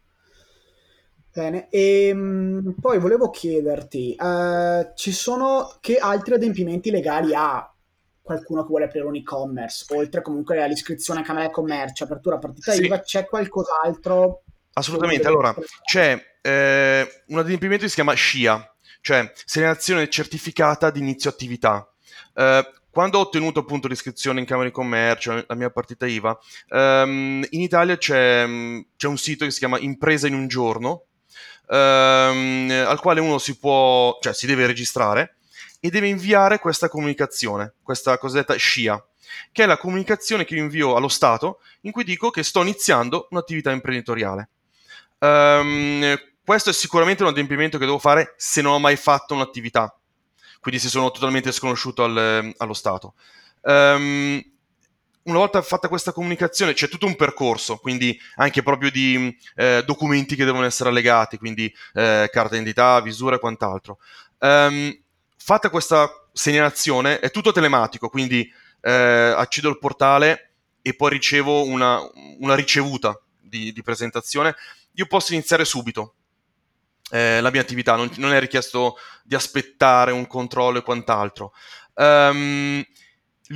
Bene, 1.35 1.69
e 1.71 2.09
ehm, 2.09 2.75
poi 2.79 2.99
volevo 2.99 3.31
chiederti, 3.31 4.17
uh, 4.19 4.93
ci 4.95 5.13
sono 5.13 5.77
che 5.81 5.97
altri 5.97 6.35
adempimenti 6.35 6.91
legali 6.91 7.33
ha 7.35 7.73
qualcuno 8.21 8.61
che 8.61 8.69
vuole 8.69 8.85
aprire 8.85 9.07
un 9.07 9.17
e-commerce, 9.17 9.87
oltre 9.95 10.21
comunque 10.21 10.63
all'iscrizione 10.63 11.21
a 11.21 11.23
Camera 11.23 11.49
Commercio, 11.49 12.05
apertura 12.05 12.37
partita 12.37 12.73
sì. 12.73 12.85
IVA, 12.85 13.01
c'è 13.01 13.25
qualcos'altro? 13.25 14.43
Assolutamente, 14.75 15.27
allora 15.27 15.55
c'è 15.85 16.23
eh, 16.43 17.23
un 17.29 17.39
adempimento 17.39 17.85
che 17.85 17.89
si 17.89 17.95
chiama 17.95 18.15
SCIA, 18.15 18.75
cioè 19.01 19.33
segnalazione 19.47 20.11
certificata 20.11 20.91
di 20.91 21.01
inizio 21.01 21.31
attività. 21.31 21.91
Eh, 22.35 22.71
quando 22.91 23.17
ho 23.17 23.23
ottenuto 23.23 23.61
appunto 23.61 23.89
l'iscrizione 23.89 24.41
in 24.41 24.45
Camera 24.45 24.69
di 24.69 24.75
Commercio, 24.75 25.45
la 25.47 25.55
mia 25.55 25.71
partita 25.71 26.07
IVA, 26.07 26.39
ehm, 26.69 27.47
in 27.49 27.61
Italia 27.63 27.97
c'è, 27.97 28.47
c'è, 28.97 29.07
un 29.07 29.17
sito 29.17 29.47
che 29.47 29.51
si 29.51 29.61
chiama 29.61 29.79
Impresa 29.79 30.27
in 30.27 30.35
un 30.35 30.47
giorno, 30.47 31.07
ehm, 31.73 32.85
al 32.87 33.01
quale 33.01 33.21
uno 33.21 33.39
si 33.39 33.59
può, 33.59 34.19
cioè 34.21 34.35
si 34.35 34.47
deve 34.47 34.67
registrare 34.67 35.37
e 35.81 35.91
deve 35.91 36.09
inviare 36.09 36.59
questa 36.59 36.89
comunicazione, 36.89 37.75
questa 37.83 38.19
cosiddetta 38.19 38.57
SCIA, 38.57 39.03
che 39.51 39.65
è 39.65 39.67
la 39.67 39.79
comunicazione 39.79 40.45
che 40.45 40.55
io 40.55 40.63
invio 40.63 40.95
allo 40.95 41.09
Stato 41.09 41.61
in 41.83 41.93
cui 41.93 42.05
dico 42.05 42.31
che 42.31 42.43
sto 42.43 42.61
iniziando 42.61 43.27
un'attività 43.31 43.71
imprenditoriale. 43.71 44.49
Um, 45.19 46.17
questo 46.45 46.71
è 46.71 46.73
sicuramente 46.73 47.23
un 47.23 47.29
adempimento 47.31 47.79
che 47.79 47.87
devo 47.87 47.99
fare 47.99 48.35
se 48.37 48.61
non 48.61 48.75
ho 48.75 48.79
mai 48.79 48.97
fatto 48.97 49.35
un'attività, 49.35 49.97
quindi 50.61 50.81
se 50.81 50.89
sono 50.89 51.11
totalmente 51.11 51.53
sconosciuto 51.53 52.05
al, 52.05 52.53
allo 52.57 52.75
Stato. 52.75 53.15
Um, 53.63 54.43
una 55.25 55.39
volta 55.39 55.63
fatta 55.63 55.89
questa 55.89 56.13
comunicazione 56.13 56.73
c'è 56.73 56.89
tutto 56.89 57.07
un 57.07 57.17
percorso, 57.17 57.77
quindi 57.77 58.19
anche 58.37 58.63
proprio 58.63 58.91
di 58.91 59.37
eh, 59.55 59.83
documenti 59.87 60.35
che 60.35 60.45
devono 60.45 60.65
essere 60.65 60.89
allegati, 60.89 61.39
quindi 61.39 61.67
eh, 61.95 62.29
carta 62.33 62.51
d'identità, 62.51 63.01
visura 63.01 63.37
e 63.37 63.39
quant'altro. 63.39 63.99
Um, 64.39 65.01
fatta 65.37 65.71
questa 65.71 66.11
segnalazione 66.33 67.21
è 67.21 67.31
tutto 67.31 67.53
telematico, 67.53 68.09
quindi 68.09 68.51
eh, 68.81 68.91
accedo 69.37 69.69
al 69.69 69.79
portale 69.79 70.55
e 70.83 70.95
poi 70.95 71.11
ricevo 71.11 71.65
una, 71.65 72.01
una 72.41 72.55
ricevuta 72.55 73.19
di, 73.41 73.73
di, 73.73 73.83
presentazione. 73.83 74.57
Io 74.95 75.07
posso 75.07 75.33
iniziare 75.33 75.65
subito 75.65 76.15
eh, 77.11 77.41
la 77.41 77.51
mia 77.51 77.61
attività, 77.61 77.95
non, 77.95 78.11
non, 78.17 78.33
è 78.33 78.41
richiesto 78.41 78.97
di 79.23 79.37
aspettare 79.37 80.11
un 80.11 80.27
controllo 80.27 80.79
e 80.79 80.83
quant'altro. 80.83 81.53
Um, 81.95 82.83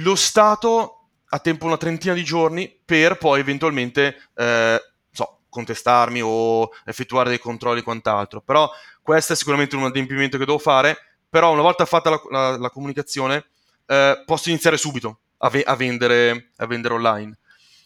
lo 0.02 0.14
Stato 0.14 0.95
a 1.30 1.38
tempo 1.38 1.66
una 1.66 1.76
trentina 1.76 2.14
di 2.14 2.24
giorni 2.24 2.74
per 2.84 3.18
poi 3.18 3.40
eventualmente 3.40 4.16
eh, 4.34 4.80
so, 5.10 5.40
contestarmi 5.48 6.20
o 6.22 6.70
effettuare 6.84 7.30
dei 7.30 7.38
controlli 7.38 7.80
e 7.80 7.82
quant'altro. 7.82 8.40
Però 8.40 8.70
questo 9.02 9.32
è 9.32 9.36
sicuramente 9.36 9.76
un 9.76 9.84
adempimento 9.84 10.38
che 10.38 10.44
devo 10.44 10.58
fare, 10.58 10.96
però 11.28 11.52
una 11.52 11.62
volta 11.62 11.84
fatta 11.84 12.10
la, 12.10 12.20
la, 12.30 12.56
la 12.56 12.70
comunicazione 12.70 13.46
eh, 13.86 14.22
posso 14.24 14.48
iniziare 14.48 14.76
subito 14.76 15.20
a, 15.38 15.48
ve- 15.48 15.62
a, 15.62 15.74
vendere, 15.74 16.50
a 16.56 16.66
vendere, 16.66 16.94
online. 16.94 17.38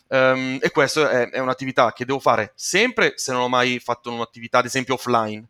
Um, 0.08 0.58
e 0.60 0.70
questa 0.70 1.08
è, 1.08 1.30
è, 1.30 1.38
un'attività 1.38 1.92
che 1.92 2.04
devo 2.04 2.18
fare 2.18 2.52
sempre 2.56 3.12
se 3.16 3.30
non 3.30 3.42
ho 3.42 3.48
mai 3.48 3.78
fatto 3.78 4.10
un'attività, 4.10 4.58
ad 4.58 4.64
esempio, 4.64 4.94
offline. 4.94 5.46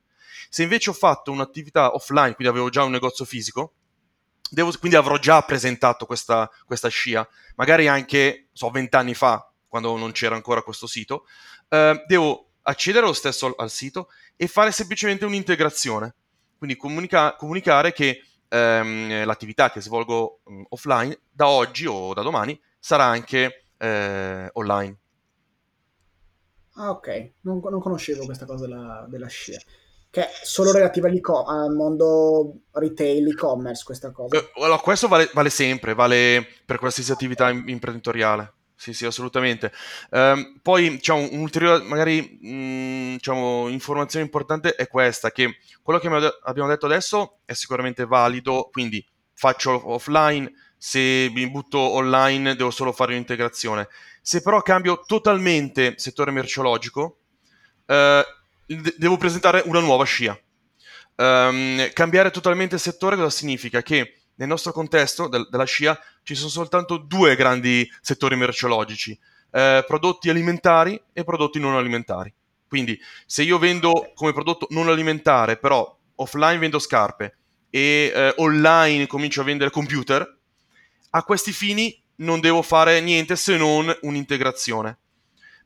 Se 0.49 0.63
invece 0.63 0.91
ho 0.91 0.93
fatto 0.93 1.31
un'attività 1.31 1.95
offline, 1.95 2.35
quindi 2.35 2.49
avevo 2.49 2.69
già 2.69 2.83
un 2.83 2.91
negozio 2.91 3.25
fisico, 3.25 3.75
devo, 4.49 4.73
quindi 4.79 4.97
avrò 4.97 5.19
già 5.19 5.43
presentato 5.43 6.07
questa, 6.07 6.51
questa 6.65 6.89
scia, 6.89 7.27
magari 7.57 7.89
anche, 7.89 8.49
so, 8.53 8.71
vent'anni 8.71 9.15
fa, 9.15 9.51
quando 9.69 9.97
non 9.97 10.13
c'era 10.13 10.35
ancora 10.35 10.63
questo 10.63 10.87
sito, 10.87 11.27
uh, 11.69 12.05
devo 12.07 12.51
accedere 12.63 13.07
lo 13.07 13.13
stesso 13.13 13.47
al, 13.47 13.55
al, 13.59 13.71
sito 13.71 14.09
e 14.37 14.47
fare 14.47 14.73
semplicemente 14.73 15.25
un'integrazione. 15.25 16.15
Quindi 16.59 16.77
comunica- 16.77 17.37
comunicare 17.37 17.93
che 17.93 18.23
ehm, 18.49 19.25
l'attività 19.25 19.71
che 19.71 19.81
svolgo 19.81 20.41
mh, 20.45 20.63
offline 20.71 21.19
da 21.31 21.49
oggi 21.49 21.87
o 21.87 22.13
da 22.13 22.23
domani 22.23 22.61
sarà 22.79 23.05
anche 23.05 23.65
eh, 23.79 24.51
online. 24.53 24.99
Ah, 26.75 26.91
ok, 26.91 27.33
non, 27.43 27.61
non, 27.63 27.81
conoscevo 27.81 28.25
questa 28.25 28.47
cosa 28.47 28.67
della, 28.67 29.07
della 29.09 29.27
scia. 29.27 29.61
Che 30.11 30.21
è 30.23 30.31
solo 30.43 30.73
relativa 30.73 31.09
al 31.09 31.73
mondo 31.73 32.63
retail, 32.73 33.29
e-commerce, 33.29 33.85
questa 33.85 34.11
cosa. 34.11 34.37
Eh, 34.37 34.51
allora, 34.57 34.79
questo 34.79 35.07
vale, 35.07 35.31
vale, 35.33 35.51
sempre, 35.51 35.95
vale 35.95 36.45
per 36.67 36.79
qualsiasi 36.79 37.13
attività 37.13 37.49
imprenditoriale 37.49 38.55
sì, 38.81 38.95
sì, 38.95 39.05
assolutamente. 39.05 39.71
Um, 40.09 40.59
poi, 40.63 40.89
diciamo, 40.89 41.29
un'ulteriore, 41.33 41.83
magari, 41.85 42.39
mh, 42.41 42.49
mm, 42.51 43.13
diciamo, 43.17 43.69
informazione 43.69 44.25
importante 44.25 44.75
è 44.75 44.89
questa, 44.89 45.31
che 45.31 45.59
quello 45.83 45.99
che 45.99 46.09
abbiamo 46.45 46.69
detto 46.71 46.87
adesso 46.87 47.41
è 47.45 47.53
sicuramente 47.53 48.07
valido, 48.07 48.71
quindi 48.73 49.07
faccio 49.35 49.93
offline, 49.93 50.51
se 50.79 51.31
mi 51.31 51.51
butto 51.51 51.79
online 51.79 52.57
devo 52.57 52.71
solo 52.71 52.93
fare 52.93 53.13
un'integrazione. 53.13 53.87
Se 54.23 54.41
però 54.41 54.63
cambio 54.63 55.03
totalmente 55.05 55.99
settore 55.99 56.31
merceologico, 56.31 57.19
eh, 57.85 58.25
devo 58.97 59.17
presentare 59.17 59.63
una 59.67 59.81
nuova 59.81 60.05
scia. 60.05 60.39
Um, 61.17 61.93
cambiare 61.93 62.31
totalmente 62.31 62.79
settore 62.79 63.17
cosa 63.17 63.31
significa? 63.31 63.83
Che 63.83 64.15
nel 64.37 64.49
nostro 64.49 64.73
contesto 64.73 65.29
del, 65.29 65.49
della 65.51 65.65
scia 65.65 65.99
ci 66.23 66.35
sono 66.35 66.49
soltanto 66.49 66.97
due 66.97 67.37
grandi 67.37 67.91
settori 68.01 68.37
merceologici, 68.37 69.19
eh, 69.51 69.85
prodotti 69.87 70.31
alimentari 70.31 71.01
e 71.13 71.25
prodotti 71.25 71.59
non 71.59 71.75
alimentari. 71.75 72.33
Quindi 72.67 72.99
se 73.27 73.43
io 73.43 73.59
vendo 73.59 74.13
come 74.15 74.33
prodotto 74.33 74.67
non 74.71 74.89
alimentare, 74.89 75.57
però 75.57 75.99
offline 76.17 76.59
vendo 76.59 76.79
scarpe 76.79 77.37
e 77.69 78.13
eh, 78.15 78.35
online 78.37 79.07
comincio 79.07 79.41
a 79.41 79.45
vendere 79.45 79.71
computer, 79.71 80.39
a 81.11 81.23
questi 81.25 81.53
fini 81.53 82.01
non 82.17 82.41
devo 82.41 82.63
fare 82.63 83.01
niente 83.01 83.35
se 83.37 83.57
non 83.57 83.95
un'integrazione. 84.03 84.99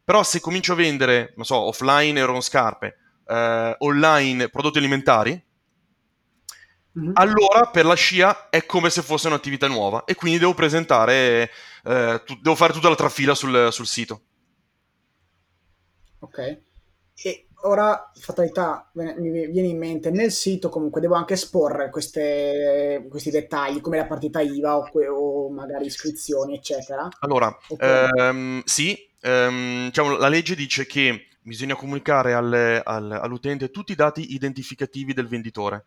Però 0.05 0.23
se 0.23 0.41
comincio 0.41 0.73
a 0.73 0.77
vendere, 0.77 1.33
non 1.37 1.45
so, 1.45 1.57
offline 1.57 2.19
erano 2.19 2.41
scarpe, 2.41 2.97
eh, 3.27 3.77
online 3.79 4.49
prodotti 4.51 4.79
alimentari, 4.79 5.43
Mm-hmm. 6.97 7.11
Allora 7.15 7.67
per 7.73 7.85
la 7.85 7.95
scia 7.95 8.49
è 8.51 8.65
come 8.67 8.89
se 8.89 9.03
fosse 9.03 9.27
un'attività 9.27 9.67
nuova 9.67 10.05
e 10.05 10.15
quindi 10.15 10.39
devo 10.39 10.55
presentare, 10.55 11.51
eh, 11.83 12.23
tu, 12.25 12.39
devo 12.41 12.55
fare 12.55 12.73
tutta 12.73 12.89
la 12.89 12.95
trafila 12.95 13.35
sul, 13.35 13.69
sul 13.73 13.87
sito. 13.87 14.23
Ok. 16.21 16.39
E 17.17 17.44
ora, 17.65 18.11
fatalità, 18.15 18.91
mi 18.93 19.47
viene 19.49 19.69
in 19.69 19.79
mente, 19.79 20.11
nel 20.11 20.31
sito 20.31 20.69
comunque 20.69 21.01
devo 21.01 21.15
anche 21.15 21.35
esporre 21.35 21.91
queste, 21.91 23.07
questi 23.09 23.31
dettagli 23.31 23.81
come 23.81 23.99
la 23.99 24.07
partita 24.07 24.41
IVA 24.41 24.77
o, 24.77 24.89
o 25.11 25.51
magari 25.51 25.87
iscrizioni, 25.87 26.55
eccetera. 26.55 27.09
Allora, 27.21 27.57
ehm, 27.79 28.63
sì, 28.65 28.97
ehm, 29.21 29.87
diciamo, 29.87 30.17
la 30.17 30.29
legge 30.29 30.55
dice 30.55 30.87
che 30.87 31.29
bisogna 31.45 31.75
comunicare 31.75 32.33
al, 32.33 32.81
al, 32.83 33.13
all'utente 33.13 33.71
tutti 33.71 33.93
i 33.93 33.97
dati 33.97 34.35
identificativi 34.35 35.13
del 35.13 35.29
venditore. 35.29 35.85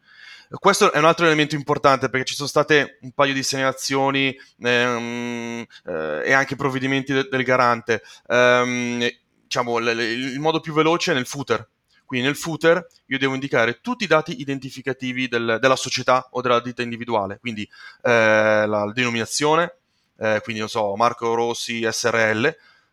Questo 0.50 0.94
è 0.94 0.98
un 0.98 1.06
altro 1.06 1.26
elemento 1.26 1.56
importante 1.56 2.10
perché 2.10 2.28
ci 2.28 2.36
sono 2.36 2.48
state 2.48 3.00
un 3.02 3.12
paio 3.12 3.34
di 3.34 3.44
segnalazioni 3.44 4.38
ehm, 4.62 5.66
eh, 5.86 6.22
e 6.26 6.32
anche 6.32 6.56
provvedimenti 6.56 7.12
de- 7.12 7.28
del 7.30 7.44
garante. 7.44 8.02
Ehm, 8.28 9.10
diciamo, 9.48 9.80
l- 9.80 9.88
il 9.88 10.40
modo 10.40 10.60
più 10.60 10.74
veloce 10.74 11.12
è 11.12 11.16
nel 11.16 11.26
footer. 11.26 11.68
Quindi 12.06 12.28
nel 12.28 12.38
footer 12.38 12.88
io 13.08 13.18
devo 13.18 13.34
indicare 13.34 13.82
tutti 13.82 14.06
i 14.06 14.08
dati 14.08 14.40
identificativi 14.40 15.28
del, 15.28 15.58
della 15.60 15.76
società 15.76 16.30
o 16.32 16.42
della 16.42 16.62
ditta 16.62 16.82
individuale, 16.82 17.38
quindi 17.40 17.64
eh, 18.02 18.66
la 18.66 18.90
denominazione, 18.94 19.76
eh, 20.18 20.40
quindi 20.42 20.62
non 20.62 20.70
so, 20.70 20.96
Marco 20.96 21.34
Rossi 21.34 21.86
SRL, 21.90 22.46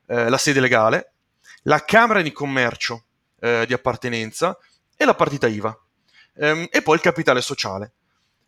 eh, 0.06 0.28
la 0.28 0.36
sede 0.36 0.58
legale, 0.58 1.12
la 1.62 1.84
Camera 1.84 2.22
di 2.22 2.32
Commercio 2.32 3.04
eh, 3.40 3.64
di 3.66 3.72
appartenenza 3.72 4.58
e 4.96 5.04
la 5.04 5.14
partita 5.14 5.46
IVA 5.46 5.78
ehm, 6.36 6.66
e 6.70 6.82
poi 6.82 6.96
il 6.96 7.00
capitale 7.00 7.40
sociale. 7.40 7.92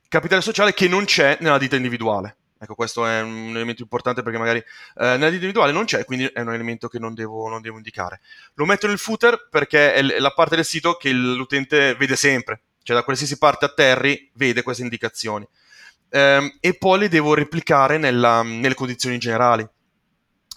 Capitale 0.09 0.42
sociale 0.42 0.75
che 0.75 0.88
non 0.88 1.05
c'è 1.05 1.38
nella 1.40 1.59
ditta 1.59 1.77
individuale. 1.77 2.37
Ecco, 2.59 2.75
questo 2.75 3.05
è 3.07 3.21
un 3.21 3.53
elemento 3.55 3.83
importante 3.83 4.23
perché 4.23 4.38
magari 4.38 4.59
eh, 4.59 4.64
nella 4.95 5.29
ditta 5.29 5.45
individuale 5.45 5.73
non 5.73 5.85
c'è, 5.85 6.05
quindi 6.05 6.25
è 6.25 6.40
un 6.40 6.55
elemento 6.55 6.88
che 6.88 6.99
non 6.99 7.12
devo, 7.12 7.49
non 7.49 7.61
devo 7.61 7.77
indicare. 7.77 8.21
Lo 8.55 8.64
metto 8.64 8.87
nel 8.87 8.99
footer 8.99 9.49
perché 9.51 9.92
è 9.92 10.03
la 10.03 10.31
parte 10.31 10.57
del 10.57 10.64
sito 10.64 10.95
che 10.95 11.12
l'utente 11.12 11.95
vede 11.95 12.16
sempre, 12.16 12.62
cioè 12.83 12.97
da 12.97 13.03
qualsiasi 13.03 13.37
parte 13.37 13.66
atterri 13.66 14.31
vede 14.35 14.62
queste 14.62 14.83
indicazioni. 14.83 15.47
Ehm, 16.11 16.57
e 16.61 16.75
poi 16.75 17.01
le 17.01 17.09
devo 17.09 17.35
replicare 17.35 17.99
nella, 17.99 18.42
nelle 18.42 18.75
condizioni 18.75 19.19
generali. 19.19 19.69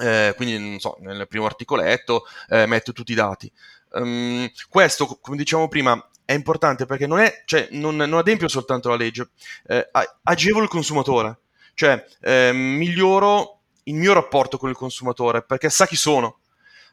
Eh, 0.02 0.34
quindi, 0.38 0.58
non 0.58 0.80
so, 0.80 0.96
nel 1.02 1.28
primo 1.28 1.46
articoletto 1.46 2.24
eh, 2.48 2.66
metto 2.66 2.94
tutti 2.94 3.12
i 3.12 3.16
dati. 3.16 3.52
Um, 3.92 4.50
questo, 4.70 5.18
come 5.20 5.36
dicevamo 5.36 5.68
prima, 5.68 6.02
è 6.24 6.34
importante 6.34 6.86
perché 6.86 7.08
non, 7.08 7.20
è, 7.20 7.42
cioè, 7.46 7.68
non, 7.72 7.96
non 7.98 8.14
adempio 8.14 8.48
soltanto 8.48 8.88
la 8.88 8.96
legge, 8.96 9.32
eh, 9.68 9.90
agevolo 10.24 10.64
il 10.64 10.70
consumatore, 10.70 11.40
cioè 11.80 12.06
eh, 12.20 12.52
miglioro 12.52 13.62
il 13.84 13.94
mio 13.94 14.12
rapporto 14.12 14.58
con 14.58 14.70
il 14.70 14.76
consumatore 14.76 15.44
perché 15.44 15.70
sa 15.70 15.88
chi 15.88 15.96
sono. 15.96 16.40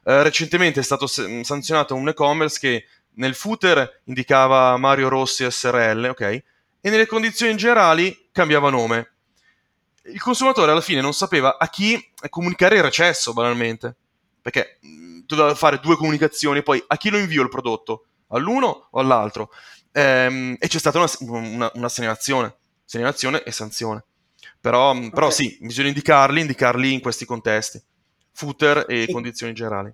Eh, 0.05 0.23
recentemente 0.23 0.79
è 0.79 0.83
stato 0.83 1.07
sanzionato 1.07 1.93
un 1.93 2.07
e-commerce 2.07 2.57
che 2.57 2.85
nel 3.15 3.35
footer 3.35 4.03
indicava 4.05 4.77
Mario 4.77 5.09
Rossi 5.09 5.45
SRL, 5.45 6.05
ok? 6.05 6.21
E 6.21 6.89
nelle 6.89 7.05
condizioni 7.05 7.57
generali 7.57 8.29
cambiava 8.31 8.69
nome. 8.69 9.15
Il 10.03 10.21
consumatore 10.21 10.71
alla 10.71 10.79
fine 10.79 11.01
non 11.01 11.11
sapeva 11.11 11.57
a 11.57 11.67
chi 11.67 12.01
comunicare 12.29 12.77
il 12.77 12.83
recesso, 12.83 13.33
banalmente. 13.33 13.93
Perché 14.41 14.79
doveva 15.25 15.53
fare 15.53 15.81
due 15.81 15.97
comunicazioni, 15.97 16.63
poi 16.63 16.81
a 16.87 16.95
chi 16.95 17.09
lo 17.09 17.17
invio 17.17 17.43
il 17.43 17.49
prodotto? 17.49 18.05
all'uno 18.29 18.87
o 18.89 18.99
all'altro. 18.99 19.51
Ehm, 19.91 20.55
e 20.59 20.67
c'è 20.67 20.79
stata 20.79 20.99
una, 20.99 21.09
una, 21.19 21.71
una 21.73 21.89
segnalazione, 21.89 22.55
segnalazione 22.85 23.43
e 23.43 23.51
sanzione. 23.51 24.03
Però, 24.69 24.89
okay. 24.89 25.09
però, 25.11 25.29
sì, 25.29 25.57
bisogna 25.61 25.87
indicarli, 25.87 26.41
indicarli 26.41 26.91
in 26.91 26.99
questi 26.99 27.23
contesti, 27.25 27.81
footer 28.33 28.85
e, 28.89 29.03
e, 29.03 29.11
condizioni 29.11 29.53
generali. 29.53 29.93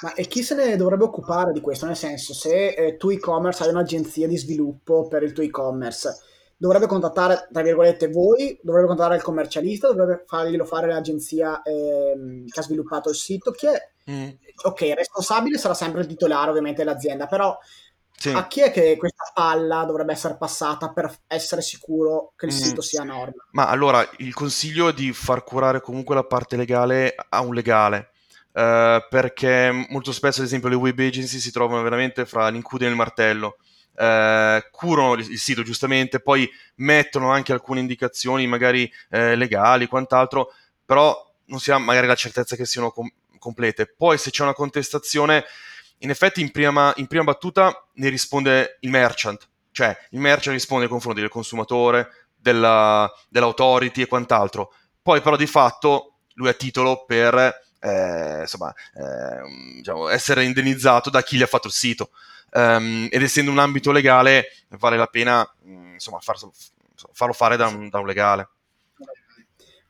Ma 0.00 0.14
e 0.14 0.26
chi 0.26 0.42
se 0.42 0.54
ne 0.54 0.76
dovrebbe 0.76 1.04
occupare 1.04 1.52
di 1.52 1.60
questo? 1.60 1.84
Nel 1.84 1.96
senso, 1.96 2.32
se 2.32 2.68
eh, 2.68 2.96
tu 2.96 3.10
e-commerce 3.10 3.64
hai 3.64 3.68
un'agenzia 3.68 4.26
di 4.26 4.38
sviluppo 4.38 5.08
per 5.08 5.22
il 5.22 5.32
tuo 5.32 5.42
e-commerce, 5.42 6.18
dovrebbe 6.56 6.86
contattare, 6.86 7.48
tra 7.52 7.62
virgolette, 7.62 8.08
voi, 8.08 8.58
dovrebbe 8.62 8.86
contattare 8.86 9.16
il 9.16 9.22
commercialista, 9.22 9.88
dovrebbe 9.88 10.24
farglielo 10.26 10.64
fare 10.64 10.88
l'agenzia 10.88 11.60
eh, 11.60 12.44
che 12.46 12.60
ha 12.60 12.62
sviluppato 12.62 13.10
il 13.10 13.16
sito. 13.16 13.50
Chi 13.50 13.66
è? 13.66 13.90
Mm. 14.10 14.28
Ok, 14.64 14.80
il 14.82 14.96
responsabile 14.96 15.58
sarà 15.58 15.74
sempre 15.74 16.00
il 16.00 16.06
titolare, 16.06 16.48
ovviamente, 16.48 16.82
dell'azienda, 16.82 17.26
però 17.26 17.56
sì. 18.16 18.30
a 18.30 18.46
chi 18.46 18.60
è 18.60 18.70
che 18.70 18.96
questa 18.96 19.30
palla 19.34 19.84
dovrebbe 19.84 20.12
essere 20.12 20.36
passata 20.36 20.90
per 20.90 21.12
essere 21.26 21.62
sicuro 21.62 22.32
che 22.36 22.46
il 22.46 22.54
mm. 22.54 22.56
sito 22.56 22.80
sia 22.80 23.02
a 23.02 23.04
norma? 23.04 23.44
Ma 23.52 23.68
allora, 23.68 24.08
il 24.18 24.34
consiglio 24.34 24.88
è 24.88 24.92
di 24.92 25.12
far 25.12 25.44
curare 25.44 25.80
comunque 25.80 26.14
la 26.14 26.24
parte 26.24 26.56
legale 26.56 27.14
a 27.28 27.40
un 27.40 27.54
legale. 27.54 28.10
Uh, 28.56 29.04
perché 29.10 29.70
molto 29.90 30.12
spesso, 30.12 30.40
ad 30.40 30.46
esempio, 30.46 30.70
le 30.70 30.76
web 30.76 30.98
agency 30.98 31.38
si 31.38 31.52
trovano 31.52 31.82
veramente 31.82 32.24
fra 32.24 32.48
l'incudine 32.48 32.88
e 32.88 32.92
il 32.92 32.96
martello 32.96 33.58
eh, 33.96 34.68
curano 34.70 35.14
il 35.14 35.38
sito 35.38 35.62
giustamente, 35.62 36.20
poi 36.20 36.48
mettono 36.76 37.30
anche 37.30 37.52
alcune 37.52 37.80
indicazioni 37.80 38.46
magari 38.46 38.90
eh, 39.10 39.34
legali, 39.34 39.86
quant'altro, 39.86 40.52
però 40.84 41.24
non 41.46 41.60
si 41.60 41.70
ha 41.70 41.78
magari 41.78 42.06
la 42.06 42.14
certezza 42.14 42.56
che 42.56 42.66
siano 42.66 42.90
com- 42.90 43.10
complete. 43.38 43.86
Poi 43.86 44.18
se 44.18 44.30
c'è 44.30 44.42
una 44.42 44.52
contestazione, 44.52 45.44
in 45.98 46.10
effetti 46.10 46.40
in 46.40 46.50
prima, 46.50 46.92
in 46.96 47.06
prima 47.06 47.24
battuta 47.24 47.86
ne 47.94 48.08
risponde 48.08 48.78
il 48.80 48.90
merchant, 48.90 49.48
cioè 49.70 49.96
il 50.10 50.20
merchant 50.20 50.54
risponde 50.54 50.84
nei 50.84 50.92
confronti 50.92 51.20
del 51.20 51.30
consumatore, 51.30 52.08
della, 52.34 53.10
dell'autority 53.28 54.02
e 54.02 54.06
quant'altro. 54.06 54.72
Poi 55.02 55.20
però 55.20 55.36
di 55.36 55.46
fatto 55.46 56.18
lui 56.34 56.48
ha 56.48 56.52
titolo 56.52 57.04
per 57.04 57.64
eh, 57.80 58.40
insomma, 58.40 58.72
eh, 58.94 59.76
diciamo, 59.76 60.08
essere 60.08 60.44
indennizzato 60.44 61.10
da 61.10 61.22
chi 61.22 61.36
gli 61.36 61.42
ha 61.42 61.46
fatto 61.46 61.68
il 61.68 61.72
sito. 61.72 62.10
Um, 62.52 63.08
ed 63.10 63.22
essendo 63.22 63.50
un 63.50 63.58
ambito 63.58 63.92
legale, 63.92 64.46
vale 64.78 64.96
la 64.96 65.08
pena 65.08 65.46
insomma, 65.64 66.20
far, 66.20 66.36
farlo 67.12 67.34
fare 67.34 67.56
da 67.56 67.66
un, 67.66 67.88
da 67.88 67.98
un 67.98 68.06
legale. 68.06 68.48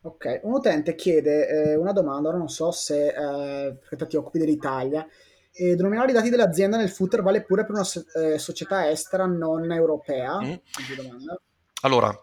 Ok, 0.01 0.40
un 0.42 0.55
utente 0.55 0.95
chiede 0.95 1.49
eh, 1.49 1.77
una 1.77 1.92
domanda, 1.92 2.29
ora 2.29 2.38
non 2.38 2.49
so 2.49 2.71
se 2.71 3.09
eh, 3.09 3.77
perché 3.88 4.07
ti 4.07 4.16
occupi 4.16 4.38
dell'Italia, 4.38 5.07
e 5.57 5.75
denominare 5.75 6.11
i 6.11 6.14
dati 6.14 6.29
dell'azienda 6.29 6.77
nel 6.77 6.90
footer 6.90 7.23
vale 7.23 7.42
pure 7.42 7.64
per 7.64 7.75
una 7.75 7.87
eh, 8.14 8.38
società 8.38 8.90
estera 8.90 9.25
non 9.25 9.73
europea? 9.73 10.38
Mm. 10.40 10.55
Allora, 11.83 12.14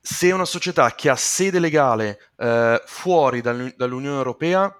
se 0.00 0.28
è 0.28 0.32
una 0.32 0.44
società 0.44 0.94
che 0.94 1.08
ha 1.10 1.16
sede 1.16 1.58
legale 1.58 2.18
eh, 2.36 2.80
fuori 2.86 3.40
dal, 3.40 3.74
dall'Unione 3.76 4.16
Europea, 4.16 4.72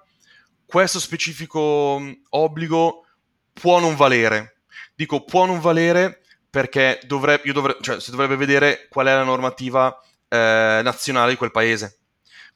questo 0.65 0.99
specifico 0.99 1.97
mm, 1.99 2.11
obbligo 2.29 3.05
può 3.51 3.79
non 3.79 3.95
valere. 3.95 4.61
Dico 4.95 5.23
può 5.23 5.45
non 5.45 5.59
valere 5.59 6.21
perché 6.49 6.99
dovrebbe, 7.05 7.51
dovre, 7.51 7.77
cioè, 7.81 7.99
si 7.99 8.11
dovrebbe 8.11 8.35
vedere 8.35 8.87
qual 8.89 9.07
è 9.07 9.13
la 9.13 9.23
normativa 9.23 9.95
eh, 10.27 10.81
nazionale 10.83 11.31
di 11.31 11.37
quel 11.37 11.51
paese. 11.51 11.98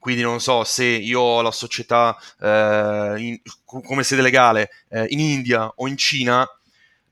Quindi 0.04 0.22
non 0.22 0.42
so 0.42 0.66
se 0.66 0.84
io 0.84 1.22
ho 1.22 1.42
la 1.42 1.52
società 1.52 2.14
eh, 2.42 3.16
in, 3.20 3.40
come 3.64 4.04
sede 4.04 4.22
legale 4.22 4.70
eh, 4.90 5.06
in 5.08 5.22
India 5.22 5.72
o 5.78 5.88
in 5.88 5.96
Cina, 5.96 6.46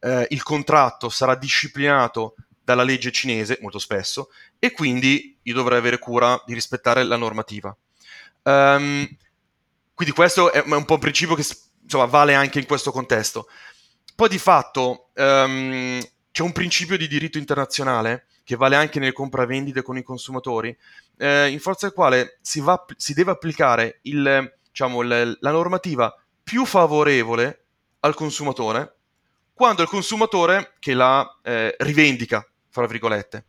eh, 0.01 0.27
il 0.31 0.43
contratto 0.43 1.07
sarà 1.07 1.35
disciplinato 1.35 2.35
dalla 2.61 2.83
legge 2.83 3.13
cinese 3.13 3.59
molto 3.61 3.79
spesso 3.79 4.29
e 4.59 4.73
quindi 4.73 5.39
io 5.41 5.53
dovrei 5.53 5.77
avere 5.77 5.99
cura 5.99 6.43
di 6.45 6.53
rispettare 6.53 7.03
la 7.03 7.15
normativa. 7.15 7.73
Um, 8.43 9.07
quindi 9.93 10.13
questo 10.13 10.51
è 10.51 10.61
un 10.65 10.83
po' 10.83 10.95
un 10.95 10.99
principio 10.99 11.35
che 11.35 11.45
insomma, 11.83 12.03
vale 12.07 12.33
anche 12.33 12.59
in 12.59 12.65
questo 12.65 12.91
contesto. 12.91 13.47
Poi 14.13 14.27
di 14.27 14.37
fatto 14.37 15.11
um, 15.15 16.01
c'è 16.29 16.43
un 16.43 16.51
principio 16.51 16.97
di 16.97 17.07
diritto 17.07 17.37
internazionale 17.37 18.25
che 18.43 18.57
vale 18.57 18.75
anche 18.75 18.99
nelle 18.99 19.13
compravendite 19.13 19.81
con 19.81 19.97
i 19.97 20.03
consumatori, 20.03 20.77
eh, 21.21 21.49
in 21.49 21.59
forza 21.59 21.85
del 21.85 21.95
quale 21.95 22.39
si, 22.41 22.59
va, 22.61 22.83
si 22.97 23.13
deve 23.13 23.29
applicare 23.29 23.99
il, 24.03 24.51
diciamo, 24.67 25.01
il, 25.01 25.37
la 25.39 25.51
normativa 25.51 26.11
più 26.41 26.65
favorevole 26.65 27.65
al 27.99 28.15
consumatore 28.15 28.95
quando 29.53 29.83
il 29.83 29.87
consumatore 29.87 30.73
che 30.79 30.95
la 30.95 31.39
eh, 31.43 31.75
rivendica, 31.77 32.43
fra 32.69 32.87
virgolette. 32.87 33.45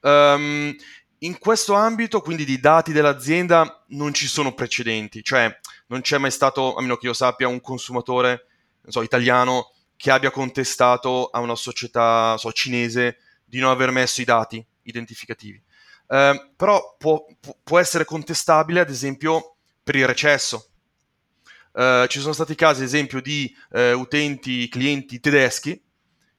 Um, 0.00 0.76
in 1.20 1.38
questo 1.38 1.72
ambito, 1.72 2.20
quindi 2.20 2.44
di 2.44 2.60
dati 2.60 2.92
dell'azienda, 2.92 3.82
non 3.88 4.12
ci 4.12 4.26
sono 4.26 4.52
precedenti, 4.52 5.22
cioè 5.22 5.58
non 5.86 6.02
c'è 6.02 6.18
mai 6.18 6.30
stato, 6.30 6.74
a 6.74 6.82
meno 6.82 6.96
che 6.96 7.06
io 7.06 7.14
sappia, 7.14 7.48
un 7.48 7.62
consumatore 7.62 8.46
so, 8.86 9.00
italiano 9.00 9.72
che 9.96 10.10
abbia 10.10 10.30
contestato 10.30 11.30
a 11.30 11.40
una 11.40 11.54
società 11.54 12.36
so, 12.36 12.52
cinese 12.52 13.18
di 13.42 13.58
non 13.58 13.70
aver 13.70 13.90
messo 13.90 14.20
i 14.20 14.24
dati 14.24 14.64
identificativi. 14.82 15.62
Eh, 16.12 16.50
però 16.56 16.96
può, 16.98 17.24
può, 17.62 17.78
essere 17.78 18.04
contestabile, 18.04 18.80
ad 18.80 18.90
esempio, 18.90 19.54
per 19.80 19.94
il 19.94 20.08
recesso. 20.08 20.70
Eh, 21.72 22.06
ci 22.08 22.18
sono 22.18 22.32
stati 22.32 22.56
casi, 22.56 22.80
ad 22.80 22.86
esempio, 22.86 23.20
di 23.20 23.54
eh, 23.70 23.92
utenti, 23.92 24.68
clienti 24.68 25.20
tedeschi 25.20 25.80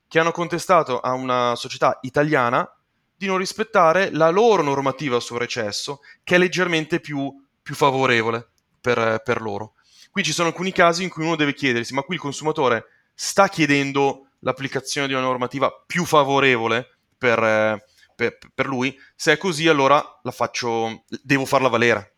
che 0.10 0.20
hanno 0.20 0.32
contestato 0.32 1.00
a 1.00 1.14
una 1.14 1.56
società 1.56 2.00
italiana 2.02 2.70
di 3.16 3.28
non 3.28 3.38
rispettare 3.38 4.12
la 4.12 4.30
loro 4.30 4.62
normativa 4.62 5.22
sul 5.22 5.40
recesso, 5.40 6.02
che 6.22 6.36
è 6.36 6.38
leggermente 6.38 7.00
più, 7.00 7.34
più 7.62 7.74
favorevole 7.74 8.50
per, 8.82 9.22
per 9.24 9.40
loro. 9.42 9.76
Qui 10.12 10.22
ci 10.22 10.34
sono 10.34 10.50
alcuni 10.50 10.74
casi 10.74 11.04
in 11.04 11.10
cui 11.10 11.24
uno 11.24 11.38
deve 11.38 11.54
chiedersi, 11.54 11.94
ma 11.94 12.02
qui 12.02 12.16
il 12.16 12.22
consumatore 12.22 12.88
sta 13.14 13.48
chiedendo 13.48 14.32
l'applicazione 14.40 15.08
di 15.08 15.14
una 15.14 15.22
normativa 15.22 15.72
più 15.86 16.04
favorevole 16.04 16.98
per, 17.18 17.42
eh, 17.42 17.86
per, 18.30 18.52
per 18.54 18.68
lui. 18.68 18.96
Se 19.16 19.34
è 19.34 19.38
così, 19.38 19.68
allora 19.68 20.20
la 20.22 20.32
faccio, 20.32 21.06
devo 21.24 21.46
farla 21.46 21.70
valere. 21.70 22.16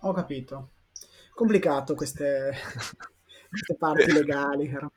Ho 0.00 0.12
capito. 0.12 0.70
Complicato 1.34 1.94
queste, 1.94 2.52
queste 3.48 3.76
parti 3.78 4.12
legali. 4.12 4.68
Però. 4.68 4.90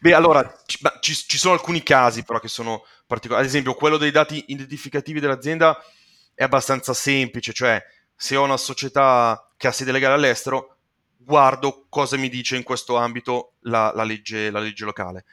Beh, 0.00 0.14
allora, 0.14 0.58
ci, 0.66 0.78
ci, 1.00 1.14
ci, 1.14 1.38
sono 1.38 1.54
alcuni 1.54 1.82
casi 1.82 2.24
però 2.24 2.40
che 2.40 2.48
sono 2.48 2.84
particolari. 3.06 3.44
Ad 3.44 3.50
esempio, 3.50 3.74
quello 3.74 3.96
dei 3.96 4.10
dati 4.10 4.46
identificativi 4.48 5.20
dell'azienda 5.20 5.78
è 6.34 6.42
abbastanza 6.42 6.94
semplice, 6.94 7.52
cioè 7.52 7.82
se 8.14 8.36
ho 8.36 8.42
una 8.42 8.56
società 8.56 9.52
che 9.56 9.68
ha 9.68 9.72
sede 9.72 9.92
legale 9.92 10.14
all'estero, 10.14 10.76
guardo 11.16 11.86
cosa 11.88 12.16
mi 12.16 12.28
dice 12.28 12.56
in 12.56 12.62
questo 12.62 12.96
ambito 12.96 13.54
la, 13.60 13.92
la, 13.94 14.02
legge, 14.02 14.50
la 14.50 14.58
legge 14.58 14.84
locale 14.84 15.24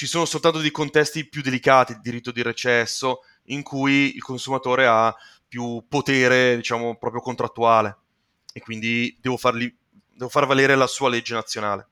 ci 0.00 0.06
sono 0.06 0.24
soltanto 0.24 0.60
dei 0.60 0.70
contesti 0.70 1.28
più 1.28 1.42
delicati, 1.42 1.92
il 1.92 2.00
diritto 2.00 2.30
di 2.30 2.40
recesso, 2.40 3.20
in 3.48 3.62
cui 3.62 4.14
il 4.14 4.22
consumatore 4.22 4.86
ha 4.86 5.14
più 5.46 5.84
potere, 5.86 6.56
diciamo, 6.56 6.96
proprio 6.96 7.20
contrattuale 7.20 7.98
e 8.50 8.60
quindi 8.60 9.14
devo, 9.20 9.36
farli, 9.36 9.70
devo 10.10 10.30
far 10.30 10.46
valere 10.46 10.74
la 10.74 10.86
sua 10.86 11.10
legge 11.10 11.34
nazionale. 11.34 11.88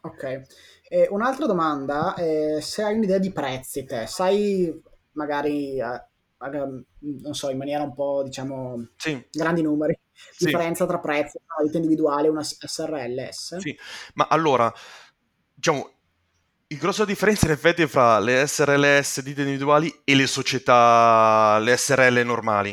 Ok. 0.00 0.44
E 0.88 1.08
un'altra 1.10 1.44
domanda, 1.44 2.14
è 2.14 2.58
se 2.62 2.82
hai 2.82 2.94
un'idea 2.94 3.18
di 3.18 3.32
prezzi 3.32 3.84
te, 3.84 4.06
sai 4.06 4.72
magari, 5.12 5.78
eh, 5.78 6.02
non 6.38 7.34
so, 7.34 7.50
in 7.50 7.58
maniera 7.58 7.82
un 7.82 7.92
po', 7.92 8.22
diciamo, 8.24 8.92
sì. 8.96 9.22
grandi 9.30 9.60
numeri, 9.60 10.00
sì. 10.10 10.46
differenza 10.46 10.86
tra 10.86 11.00
prezzi, 11.00 11.36
una 11.36 11.66
ditta 11.66 11.76
individuale 11.76 12.28
e 12.28 12.30
una 12.30 12.42
SRLS? 12.42 13.58
Sì, 13.58 13.78
ma 14.14 14.28
allora, 14.28 14.72
diciamo, 15.52 15.96
il 16.72 16.78
grosso 16.78 17.04
differenza 17.04 17.44
in 17.44 17.52
effetti 17.52 17.82
è 17.82 17.86
fra 17.86 18.18
le 18.18 18.46
SRLS 18.46 19.20
ditte 19.20 19.42
individuali 19.42 19.94
e 20.04 20.14
le 20.14 20.26
società, 20.26 21.58
le 21.58 21.76
SRL 21.76 22.22
normali. 22.24 22.70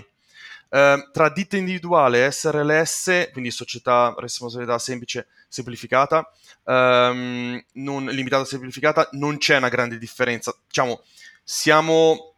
Eh, 0.70 1.10
tra 1.12 1.30
ditte 1.30 1.58
individuale 1.58 2.26
e 2.26 2.32
SRLS, 2.32 3.30
quindi 3.34 3.52
società 3.52 4.16
responsabilità 4.18 4.80
semplice 4.80 5.28
semplificata, 5.50 6.32
ehm, 6.66 7.62
non, 7.74 8.06
limitata 8.06 8.46
semplificata, 8.46 9.10
non 9.14 9.38
c'è 9.38 9.58
una 9.58 9.68
grande 9.68 9.98
differenza. 9.98 10.56
Diciamo, 10.66 11.02
siamo 11.44 12.36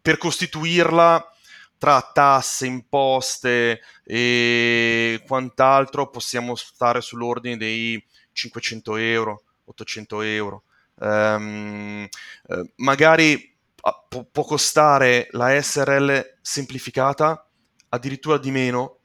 per 0.00 0.16
costituirla 0.16 1.28
tra 1.76 2.08
tasse, 2.12 2.66
imposte 2.66 3.80
e 4.04 5.20
quant'altro, 5.26 6.08
possiamo 6.08 6.54
stare 6.54 7.00
sull'ordine 7.00 7.56
dei 7.56 8.00
500 8.32 8.96
euro, 8.96 9.42
800 9.64 10.20
euro 10.20 10.62
um, 11.00 12.08
uh, 12.48 12.70
magari 12.76 13.56
ah, 13.82 14.06
può, 14.08 14.24
può 14.30 14.44
costare 14.44 15.28
la 15.32 15.60
SRL 15.60 16.38
semplificata 16.40 17.48
addirittura 17.90 18.38
di 18.38 18.50
meno 18.50 19.00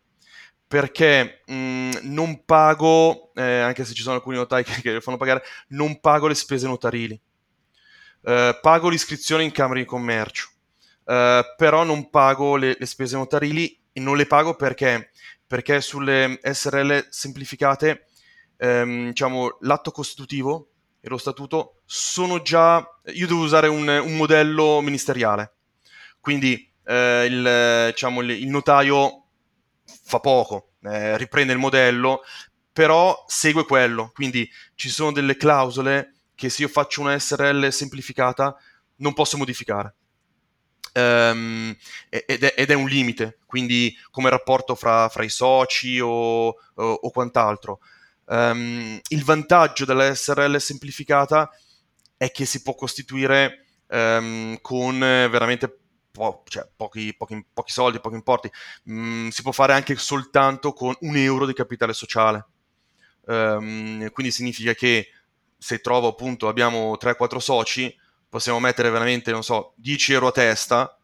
perché 0.68 1.42
mh, 1.46 1.54
mm, 1.54 1.92
non 2.04 2.44
pago, 2.44 3.32
eh, 3.36 3.60
anche 3.60 3.86
se 3.86 3.94
ci 3.94 4.02
sono 4.02 4.16
alcuni 4.16 4.38
notai 4.38 4.64
che, 4.66 4.82
che 4.82 5.02
fanno 5.02 5.18
pagare, 5.18 5.44
non 5.70 6.00
pago 6.00 6.28
le 6.28 6.36
spese 6.36 6.68
notarili. 6.68 7.20
Eh, 8.24 8.60
pago 8.62 8.90
l'iscrizione 8.90 9.44
in 9.44 9.52
Camera 9.52 9.80
di 9.80 9.86
Commercio, 9.86 10.50
eh, 11.06 11.54
però 11.56 11.84
non 11.84 12.10
pago 12.10 12.56
le, 12.56 12.76
le, 12.78 12.86
spese 12.86 13.16
notarili 13.16 13.80
e 13.94 14.00
non 14.00 14.18
le 14.18 14.26
pago 14.26 14.56
perché, 14.56 15.12
perché 15.46 15.80
sulle 15.80 16.40
SRL 16.42 17.08
semplificate 17.10 18.08
ehm, 18.58 19.08
diciamo, 19.10 19.58
l'atto 19.62 19.92
costitutivo 19.92 20.72
e 21.06 21.10
lo 21.10 21.18
statuto 21.20 21.82
sono 21.86 22.42
già... 22.42 22.84
Io 23.14 23.28
devo 23.28 23.44
usare 23.44 23.68
un, 23.68 23.88
un 23.88 24.16
modello 24.16 24.82
ministeriale, 24.82 25.54
quindi 26.20 26.68
eh, 26.84 27.26
il, 27.30 27.90
diciamo, 27.92 28.22
il, 28.22 28.32
il, 28.32 28.48
notaio 28.48 29.26
fa 29.86 30.20
poco, 30.20 30.72
eh, 30.82 31.16
riprende 31.18 31.54
il 31.54 31.60
modello, 31.60 32.24
però 32.74 33.24
segue 33.28 33.66
quello, 33.66 34.10
quindi 34.16 34.50
ci 34.74 34.90
sono 34.90 35.12
delle 35.12 35.38
clausole 35.38 36.14
che 36.34 36.50
se 36.50 36.64
io 36.64 36.68
faccio 36.70 37.02
una 37.02 37.20
SRL 37.20 37.70
semplificata 37.70 38.58
non 38.98 39.14
posso 39.14 39.38
modificare. 39.38 39.94
Um, 40.96 41.76
ed, 42.10 42.44
è, 42.46 42.54
ed, 42.58 42.72
è, 42.72 42.74
un 42.74 42.88
limite, 42.88 43.40
quindi 43.46 43.96
come 44.10 44.32
rapporto 44.32 44.74
fra, 44.74 45.08
fra 45.10 45.24
i 45.24 45.30
soci 45.30 46.00
o, 46.00 46.48
o, 46.48 46.54
o 46.74 47.12
quant'altro. 47.12 47.80
Um, 48.26 49.00
il 49.10 49.24
vantaggio 49.24 49.86
della 49.86 50.14
SRL 50.14 50.58
semplificata 50.58 51.50
è 52.18 52.32
che 52.32 52.46
si 52.46 52.62
può 52.62 52.74
costituire 52.74 53.66
um, 53.90 54.58
con 54.62 55.00
veramente 55.00 55.80
po- 56.12 56.44
cioè, 56.48 56.68
pochi, 56.76 57.14
pochi, 57.16 57.46
pochi, 57.54 57.72
soldi, 57.72 58.00
pochi 58.00 58.16
importi. 58.16 58.52
Um, 58.86 59.30
si 59.30 59.42
può 59.42 59.52
fare 59.52 59.74
anche 59.74 59.96
soltanto 59.96 60.74
con 60.74 60.96
un 61.02 61.16
euro 61.16 61.46
di 61.46 61.54
capitale 61.54 61.94
sociale. 61.94 62.48
Ehm, 63.28 64.12
quindi 64.12 64.32
significa 64.32 64.74
che 64.74 65.10
se 65.58 65.80
trovo 65.80 66.08
appunto 66.10 66.48
abbiamo 66.48 66.98
3-4 66.98 67.38
soci, 67.38 67.96
possiamo 68.30 68.60
mettere 68.60 68.90
veramente, 68.90 69.32
non 69.32 69.44
so, 69.44 69.74
10 69.78 70.14
euro 70.14 70.28
a 70.28 70.32
testa, 70.32 70.98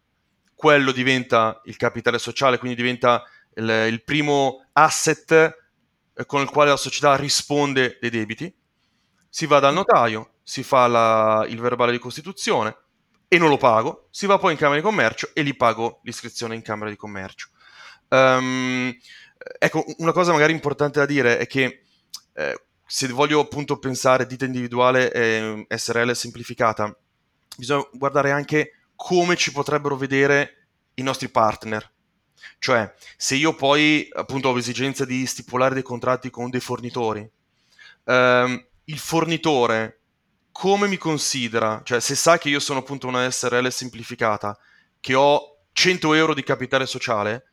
quello 0.54 0.92
diventa 0.92 1.62
il 1.66 1.78
capitale 1.78 2.20
sociale, 2.20 2.58
quindi 2.58 2.78
diventa 2.78 3.24
il, 3.56 3.88
il 3.90 4.04
primo 4.04 4.68
asset 4.74 5.32
eh, 5.32 5.56
con 6.26 6.42
il 6.42 6.50
quale 6.50 6.70
la 6.70 6.78
società 6.78 7.16
risponde 7.16 7.98
dei 8.00 8.10
debiti, 8.10 8.54
si 9.30 9.46
va 9.46 9.60
dal 9.60 9.74
notaio, 9.74 10.34
si 10.44 10.64
fa 10.64 10.88
la, 10.88 11.46
il 11.48 11.60
verbale 11.60 11.92
di 11.92 12.00
costituzione 12.00 12.76
e 13.28 13.38
non 13.38 13.50
lo 13.50 13.58
pago, 13.58 14.08
si 14.12 14.26
va 14.26 14.38
poi 14.38 14.52
in 14.52 14.58
Camera 14.58 14.78
di 14.78 14.86
Commercio 14.86 15.30
e 15.34 15.44
gli 15.44 15.56
pago 15.56 16.02
l'iscrizione 16.04 16.56
in 16.56 16.62
Camera 16.62 16.90
di 16.90 16.98
Commercio. 16.98 17.48
Um, 18.10 18.94
ecco, 19.58 19.86
una 20.00 20.12
cosa 20.12 20.34
magari 20.34 20.52
importante 20.52 21.00
da 21.00 21.06
dire 21.06 21.38
è 21.38 21.48
che 21.48 21.84
eh, 22.34 22.66
se 22.86 23.08
voglio 23.08 23.40
appunto 23.40 23.80
pensare 23.80 24.26
ditta 24.26 24.44
individuale 24.44 25.14
e 25.14 25.66
SRL 25.70 26.12
semplificata, 26.12 26.94
bisogna 27.56 27.88
guardare 27.94 28.32
anche 28.32 28.82
come 28.98 29.38
ci 29.38 29.54
potrebbero 29.54 29.96
vedere 29.96 30.68
i 30.96 31.02
nostri 31.02 31.30
partner. 31.30 31.90
Cioè, 32.60 32.94
se 33.18 33.36
io 33.36 33.54
poi 33.56 34.08
appunto 34.14 34.50
ho 34.50 34.58
esigenza 34.58 35.06
di 35.06 35.26
stipulare 35.26 35.74
dei 35.74 35.84
contratti 35.84 36.30
con 36.30 36.50
dei 36.50 36.60
fornitori, 36.60 37.30
ehm, 38.06 38.66
il 38.86 39.00
fornitore 39.00 40.02
come 40.52 40.88
mi 40.88 40.98
considera? 40.98 41.82
Cioè, 41.84 42.00
se 42.00 42.16
sa 42.16 42.38
che 42.38 42.50
io 42.50 42.60
sono 42.60 42.80
appunto 42.80 43.08
una 43.08 43.30
SRL 43.30 43.70
semplificata, 43.70 44.58
che 45.00 45.16
ho 45.16 45.66
100 45.72 46.14
euro 46.14 46.34
di 46.34 46.44
capitale 46.44 46.86
sociale, 46.86 47.46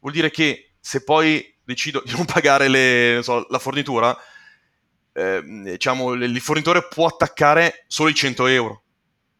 vuol 0.00 0.12
dire 0.12 0.30
che 0.30 0.74
se 0.80 1.02
poi 1.02 1.56
decido 1.64 2.02
di 2.04 2.12
non 2.12 2.24
pagare 2.24 2.68
le, 2.68 3.14
non 3.14 3.22
so, 3.22 3.46
la 3.50 3.58
fornitura, 3.58 4.16
eh, 5.12 5.42
diciamo, 5.44 6.12
il 6.12 6.40
fornitore 6.40 6.86
può 6.88 7.06
attaccare 7.06 7.84
solo 7.88 8.08
i 8.08 8.14
100 8.14 8.46
euro. 8.46 8.82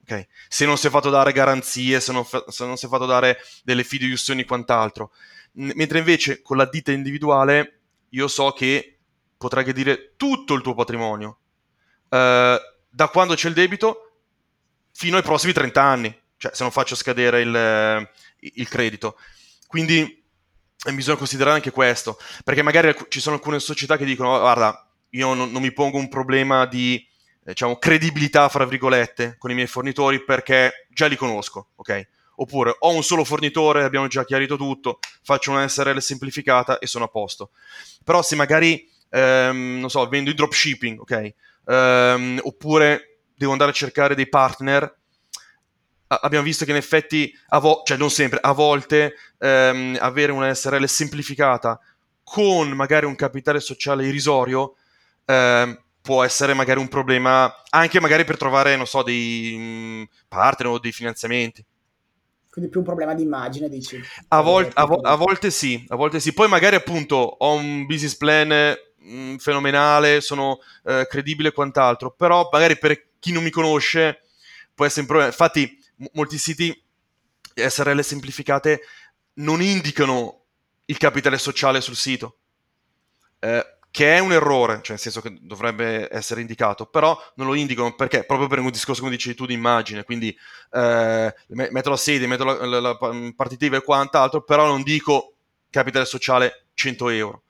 Okay? 0.09 0.27
Se 0.49 0.65
non 0.65 0.79
si 0.79 0.87
è 0.87 0.91
fatto 0.91 1.11
dare 1.11 1.33
garanzie, 1.33 2.01
se 2.01 2.13
non, 2.13 2.25
fa- 2.25 2.45
se 2.49 2.65
non 2.65 2.79
si 2.79 2.87
è 2.87 2.89
fatto 2.89 3.05
dare 3.05 3.39
delle 3.63 3.85
fideiussioni 3.85 4.41
e 4.41 4.45
quant'altro. 4.47 5.13
N- 5.55 5.73
mentre 5.75 5.99
invece 5.99 6.41
con 6.41 6.57
la 6.57 6.65
ditta 6.65 6.93
individuale 6.93 7.81
io 8.11 8.27
so 8.27 8.53
che 8.53 9.01
potrà 9.37 9.61
aggredire 9.61 10.15
tutto 10.17 10.55
il 10.55 10.63
tuo 10.63 10.75
patrimonio. 10.75 11.39
Uh, 12.09 12.57
da 12.89 13.09
quando 13.13 13.35
c'è 13.35 13.49
il 13.49 13.55
debito 13.55 14.21
fino 14.93 15.19
ai 15.19 15.23
prossimi 15.23 15.53
30 15.53 15.83
anni, 15.83 16.21
cioè 16.39 16.55
se 16.55 16.63
non 16.63 16.73
faccio 16.73 16.95
scadere 16.95 17.43
il, 17.43 18.11
il 18.39 18.69
credito. 18.69 19.19
Quindi 19.67 20.25
eh, 20.87 20.93
bisogna 20.95 21.19
considerare 21.19 21.57
anche 21.57 21.71
questo, 21.71 22.19
perché 22.45 22.63
magari 22.63 22.97
ci 23.09 23.21
sono 23.21 23.37
alcune 23.37 23.61
società 23.61 23.99
che 23.99 24.07
dicono 24.07 24.39
guarda, 24.39 24.91
io 25.11 25.35
non, 25.35 25.53
non 25.53 25.61
mi 25.61 25.73
pongo 25.73 25.99
un 25.99 26.09
problema 26.09 26.65
di 26.65 27.07
diciamo, 27.49 27.77
credibilità, 27.77 28.49
fra 28.49 28.65
virgolette, 28.65 29.37
con 29.39 29.51
i 29.51 29.55
miei 29.55 29.67
fornitori 29.67 30.23
perché 30.25 30.87
già 30.91 31.07
li 31.07 31.17
conosco, 31.17 31.71
ok? 31.77 32.09
Oppure 32.37 32.77
ho 32.79 32.95
un 32.95 33.03
solo 33.03 33.25
fornitore, 33.25 33.85
abbiamo 33.85 34.07
già 34.07 34.25
chiarito 34.25 34.57
tutto, 34.57 34.99
faccio 35.23 35.51
una 35.51 35.67
SRL 35.67 35.99
semplificata 35.99 36.79
e 36.79 36.87
sono 36.87 37.05
a 37.05 37.09
posto. 37.09 37.51
Però 38.05 38.23
se 38.23 38.37
magari, 38.37 38.89
ehm, 39.11 39.79
non 39.81 39.91
so, 39.91 40.07
vendo 40.09 40.31
in 40.31 40.37
dropshipping, 40.37 41.01
ok? 41.01 41.35
Ehm, 41.67 42.41
oppure 42.43 43.21
devo 43.35 43.53
andare 43.53 43.71
a 43.71 43.75
cercare 43.75 44.15
dei 44.15 44.29
partner, 44.29 44.97
abbiamo 46.09 46.45
visto 46.45 46.65
che 46.65 46.71
in 46.71 46.77
effetti, 46.77 47.33
vo- 47.61 47.83
cioè 47.85 47.97
non 47.97 48.11
sempre, 48.11 48.39
a 48.43 48.53
volte 48.53 49.15
ehm, 49.39 49.97
avere 50.01 50.33
una 50.33 50.53
SRL 50.53 50.85
semplificata 50.87 51.79
con 52.23 52.69
magari 52.71 53.07
un 53.07 53.15
capitale 53.15 53.61
sociale 53.61 54.07
irrisorio 54.07 54.75
ehm, 55.25 55.79
può 56.09 56.25
essere 56.25 56.55
magari 56.55 56.81
un 56.81 56.89
problema 56.89 57.55
anche 57.69 58.01
magari 58.01 58.25
per 58.25 58.39
trovare, 58.39 58.77
non 58.77 58.87
so, 58.87 59.03
dei 59.03 59.55
mm, 59.59 60.03
partner 60.27 60.73
o 60.73 60.79
dei 60.79 60.91
finanziamenti. 60.91 61.63
Quindi 62.51 62.71
più 62.71 62.81
un 62.81 62.87
problema 62.87 63.13
di 63.13 63.25
immagine, 63.25 63.69
dici? 63.69 64.01
A, 64.29 64.41
vol- 64.41 64.71
a, 64.73 64.87
vo- 64.87 65.03
a, 65.03 65.15
volte 65.17 65.51
sì, 65.51 65.85
a 65.89 65.97
volte 65.97 66.19
sì. 66.19 66.33
Poi 66.33 66.49
magari 66.49 66.77
appunto 66.77 67.17
ho 67.17 67.53
un 67.53 67.85
business 67.85 68.17
plan 68.17 68.49
mh, 68.49 69.13
mm, 69.13 69.37
fenomenale, 69.37 70.23
sono 70.23 70.61
eh, 70.85 71.07
credibile 71.11 71.51
e 71.51 71.53
quant'altro, 71.53 72.11
però 72.13 72.49
magari 72.51 72.79
per 72.79 73.09
chi 73.19 73.31
non 73.33 73.43
mi 73.43 73.51
conosce 73.51 74.23
può 74.75 74.87
essere 74.87 75.03
un 75.03 75.09
problema. 75.09 75.31
Infatti 75.31 75.79
m- 75.97 76.07
molti 76.13 76.39
siti 76.39 76.75
SRL 77.55 78.01
semplificate 78.01 78.81
non 79.35 79.61
indicano 79.61 80.45
il 80.87 80.97
capitale 80.97 81.37
sociale 81.37 81.83
sul 81.83 81.97
sito. 81.97 82.39
Eh, 83.41 83.78
che 83.91 84.17
è 84.17 84.19
un 84.19 84.33
errore, 84.33 84.77
cioè 84.77 84.91
nel 84.91 84.99
senso 84.99 85.21
che 85.21 85.37
dovrebbe 85.41 86.09
essere 86.11 86.41
indicato, 86.41 86.87
però 86.87 87.19
non 87.37 87.47
lo 87.47 87.55
indicano 87.55 87.95
perché? 87.95 88.25
Proprio 88.25 88.49
per 88.49 88.59
un 88.59 88.71
discorso, 88.71 89.01
come 89.01 89.15
dicevi 89.15 89.35
tu, 89.35 89.47
di 89.47 89.55
immagine, 89.55 90.05
quindi 90.05 90.37
eh, 90.73 91.35
metto 91.49 91.91
la 91.91 91.97
sede, 91.97 92.27
metto 92.27 92.45
la, 92.45 92.65
la, 92.67 92.81
la 92.81 92.99
partitiva 93.35 93.77
e 93.77 93.83
quant'altro, 93.83 94.43
però 94.43 94.67
non 94.67 94.83
dico 94.83 95.35
capitale 95.71 96.05
sociale 96.05 96.67
100 96.75 97.09
euro. 97.09 97.43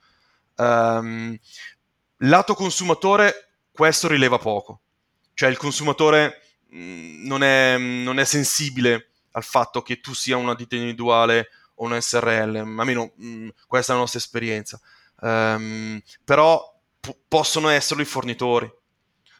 Um, 0.55 1.37
lato 2.17 2.53
consumatore, 2.53 3.49
questo 3.71 4.07
rileva 4.07 4.37
poco, 4.37 4.81
cioè 5.33 5.49
il 5.49 5.57
consumatore 5.57 6.41
mh, 6.69 6.81
mm, 6.81 7.25
non, 7.25 7.43
è, 7.43 7.77
non 7.77 8.19
è 8.19 8.25
sensibile 8.25 9.11
al 9.31 9.43
fatto 9.43 9.81
che 9.81 9.99
tu 9.99 10.13
sia 10.13 10.37
una 10.37 10.55
ditta 10.55 10.75
individuale 10.75 11.49
o 11.75 11.85
una 11.85 11.99
SRL, 11.99 12.55
almeno 12.55 13.11
mh, 13.15 13.27
mm, 13.27 13.49
questa 13.67 13.91
è 13.91 13.95
la 13.95 14.01
nostra 14.01 14.19
esperienza 14.19 14.79
um, 15.21 16.01
però 16.23 16.81
p- 16.99 17.15
possono 17.27 17.69
esserlo 17.69 18.03
i 18.03 18.05
fornitori. 18.05 18.65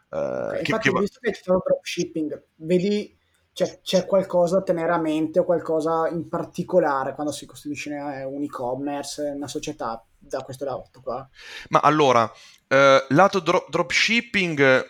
Uh, 0.09 0.57
Infatti, 0.57 0.63
che, 0.63 0.79
che... 0.79 0.99
visto 0.99 1.19
che 1.21 1.33
ci 1.33 1.41
sono 1.43 1.61
dropshipping, 1.63 2.43
vedi 2.55 3.17
c'è, 3.53 3.81
c'è, 3.81 4.05
qualcosa 4.05 4.57
da 4.57 4.63
tenere 4.63 4.91
a 4.91 4.97
mente 4.97 5.39
o 5.39 5.43
qualcosa 5.43 6.07
in 6.07 6.29
particolare 6.29 7.13
quando 7.13 7.33
si 7.33 7.45
costituisce 7.45 7.89
un 7.91 8.41
e-commerce, 8.41 9.33
una 9.35 9.47
società 9.47 10.03
da 10.17 10.41
questo 10.43 10.65
lato 10.65 11.01
qua? 11.01 11.27
Ma 11.69 11.79
allora, 11.79 12.31
eh, 12.67 13.05
lato 13.09 13.39
dro- 13.39 13.65
dropshipping, 13.67 14.85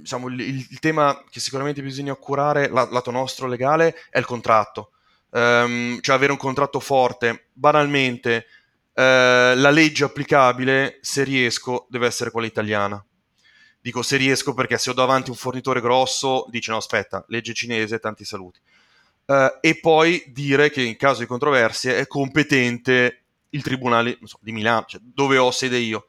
diciamo, 0.00 0.28
il, 0.28 0.40
il, 0.40 0.78
tema 0.78 1.24
che 1.28 1.40
sicuramente 1.40 1.82
bisogna 1.82 2.14
curare, 2.14 2.68
la, 2.68 2.88
lato 2.90 3.10
nostro 3.10 3.46
legale, 3.46 3.96
è 4.10 4.18
il 4.18 4.26
contratto. 4.26 4.90
Um, 5.30 6.00
cioè 6.00 6.14
avere 6.14 6.32
un 6.32 6.38
contratto 6.38 6.80
forte, 6.80 7.48
banalmente, 7.52 8.46
eh, 8.98 9.52
la 9.54 9.68
legge 9.68 10.04
applicabile, 10.04 10.98
se 11.02 11.22
riesco, 11.22 11.86
deve 11.90 12.06
essere 12.06 12.30
quella 12.30 12.46
italiana. 12.46 13.04
Dico 13.78 14.00
se 14.02 14.16
riesco 14.16 14.54
perché 14.54 14.78
se 14.78 14.88
ho 14.88 14.94
davanti 14.94 15.28
un 15.28 15.36
fornitore 15.36 15.82
grosso, 15.82 16.46
dice 16.48 16.70
no 16.70 16.78
aspetta, 16.78 17.22
legge 17.28 17.52
cinese, 17.52 17.98
tanti 17.98 18.24
saluti. 18.24 18.58
Uh, 19.26 19.58
e 19.60 19.78
poi 19.80 20.24
dire 20.28 20.70
che 20.70 20.82
in 20.82 20.96
caso 20.96 21.20
di 21.20 21.26
controversie 21.26 21.98
è 21.98 22.06
competente 22.06 23.24
il 23.50 23.62
tribunale 23.62 24.18
so, 24.22 24.38
di 24.40 24.52
Milano, 24.52 24.86
cioè 24.86 25.00
dove 25.02 25.36
ho 25.36 25.50
sede 25.50 25.76
io. 25.76 26.08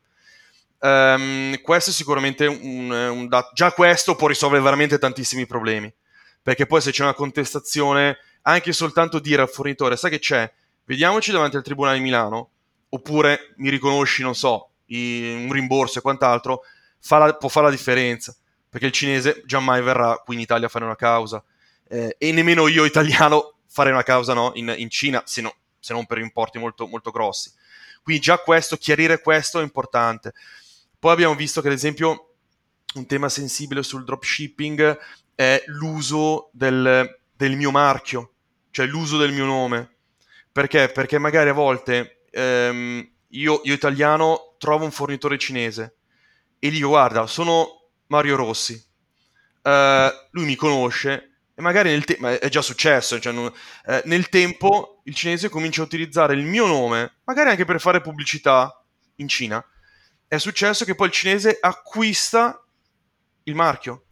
Um, 0.79 1.59
questo 1.61 1.89
è 1.89 1.93
sicuramente 1.93 2.45
un, 2.45 2.89
un 2.89 3.27
dato. 3.27 3.49
Già 3.53 3.71
questo 3.73 4.15
può 4.15 4.27
risolvere 4.27 4.63
veramente 4.63 4.97
tantissimi 4.97 5.45
problemi. 5.45 5.93
Perché 6.41 6.65
poi 6.65 6.79
se 6.79 6.91
c'è 6.91 7.03
una 7.03 7.13
contestazione, 7.13 8.17
anche 8.43 8.71
soltanto 8.71 9.19
dire 9.19 9.41
al 9.41 9.49
fornitore, 9.49 9.97
sai 9.97 10.11
che 10.11 10.19
c'è? 10.19 10.51
Vediamoci 10.85 11.31
davanti 11.31 11.57
al 11.57 11.63
tribunale 11.63 11.97
di 11.97 12.03
Milano, 12.03 12.51
oppure 12.89 13.53
mi 13.57 13.69
riconosci, 13.69 14.21
non 14.21 14.35
so, 14.35 14.71
un 14.87 15.49
rimborso 15.51 15.99
e 15.99 16.01
quant'altro, 16.01 16.61
fa 16.99 17.17
la, 17.17 17.33
può 17.35 17.49
fare 17.49 17.67
la 17.67 17.71
differenza, 17.71 18.35
perché 18.69 18.87
il 18.87 18.91
cinese 18.91 19.43
giammai 19.45 19.81
verrà 19.81 20.21
qui 20.23 20.35
in 20.35 20.41
Italia 20.41 20.67
a 20.67 20.69
fare 20.69 20.85
una 20.85 20.95
causa, 20.95 21.43
eh, 21.89 22.15
e 22.17 22.31
nemmeno 22.31 22.67
io 22.67 22.85
italiano 22.85 23.55
farei 23.67 23.91
una 23.91 24.03
causa 24.03 24.33
no, 24.33 24.51
in, 24.55 24.73
in 24.77 24.89
Cina, 24.89 25.21
se, 25.25 25.41
no, 25.41 25.55
se, 25.79 25.93
non 25.93 26.05
per 26.05 26.17
importi 26.19 26.57
molto, 26.57 26.87
molto 26.87 27.11
grossi. 27.11 27.51
Quindi 28.01 28.21
già 28.21 28.37
questo, 28.39 28.77
chiarire 28.77 29.21
questo 29.21 29.59
è 29.59 29.63
importante. 29.63 30.33
Poi 30.97 31.11
abbiamo 31.11 31.35
visto 31.35 31.61
che 31.61 31.67
ad 31.67 31.73
esempio 31.73 32.35
un 32.95 33.05
tema 33.05 33.29
sensibile 33.29 33.83
sul 33.83 34.03
dropshipping 34.03 34.97
è 35.35 35.63
l'uso 35.67 36.49
del, 36.53 37.19
del 37.35 37.55
mio 37.55 37.69
marchio, 37.69 38.31
cioè 38.71 38.85
l'uso 38.87 39.17
del 39.17 39.33
mio 39.33 39.45
nome. 39.45 39.95
Perché? 40.51 40.89
Perché 40.89 41.19
magari 41.19 41.49
a 41.49 41.53
volte 41.53 42.16
ehm, 42.37 43.11
io, 43.29 43.61
io, 43.63 43.73
italiano 43.73 44.55
trovo 44.57 44.85
un 44.85 44.91
fornitore 44.91 45.37
cinese 45.37 45.97
e 46.59 46.69
gli 46.69 46.75
dico 46.75 46.89
guarda 46.89 47.27
sono 47.27 47.89
Mario 48.07 48.35
Rossi. 48.35 48.85
Uh, 49.63 50.09
lui 50.31 50.45
mi 50.45 50.55
conosce 50.55 51.39
e 51.53 51.61
magari 51.61 51.89
nel 51.89 52.05
tempo 52.05 52.27
è 52.27 52.47
già 52.47 52.61
successo 52.61 53.19
cioè, 53.19 53.33
non, 53.33 53.51
eh, 53.85 54.01
nel 54.05 54.29
tempo 54.29 55.01
il 55.03 55.13
cinese 55.13 55.49
comincia 55.49 55.81
a 55.81 55.85
utilizzare 55.85 56.35
il 56.35 56.43
mio 56.43 56.67
nome 56.67 57.17
magari 57.25 57.49
anche 57.49 57.65
per 57.65 57.81
fare 57.81 57.99
pubblicità 57.99 58.81
in 59.15 59.27
Cina. 59.27 59.63
È 60.25 60.37
successo 60.37 60.85
che 60.85 60.95
poi 60.95 61.07
il 61.07 61.13
cinese 61.13 61.57
acquista 61.59 62.63
il 63.43 63.55
marchio 63.55 64.03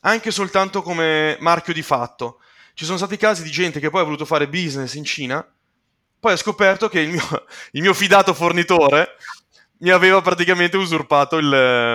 anche 0.00 0.30
soltanto 0.30 0.82
come 0.82 1.36
marchio 1.40 1.72
di 1.72 1.82
fatto. 1.82 2.40
Ci 2.74 2.84
sono 2.84 2.96
stati 2.96 3.16
casi 3.16 3.42
di 3.42 3.50
gente 3.50 3.80
che 3.80 3.88
poi 3.88 4.00
ha 4.00 4.04
voluto 4.04 4.24
fare 4.24 4.48
business 4.48 4.94
in 4.94 5.04
Cina 5.04 5.53
poi 6.24 6.32
ho 6.32 6.36
scoperto 6.36 6.88
che 6.88 7.00
il 7.00 7.10
mio, 7.10 7.20
il 7.72 7.82
mio 7.82 7.92
fidato 7.92 8.32
fornitore 8.32 9.16
mi 9.80 9.90
aveva 9.90 10.22
praticamente 10.22 10.78
usurpato 10.78 11.36
il, 11.36 11.44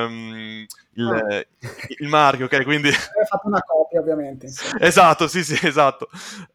um, 0.08 0.66
il, 0.94 1.08
ah. 1.08 1.46
il 1.98 2.08
marchio, 2.08 2.46
ok? 2.46 2.64
Quindi... 2.64 2.90
Hai 2.94 3.26
fatto 3.28 3.48
una 3.48 3.64
copia, 3.64 4.00
ovviamente. 4.00 4.46
esatto, 4.80 5.28
sì, 5.28 5.44
sì, 5.44 5.58
esatto. 5.66 6.10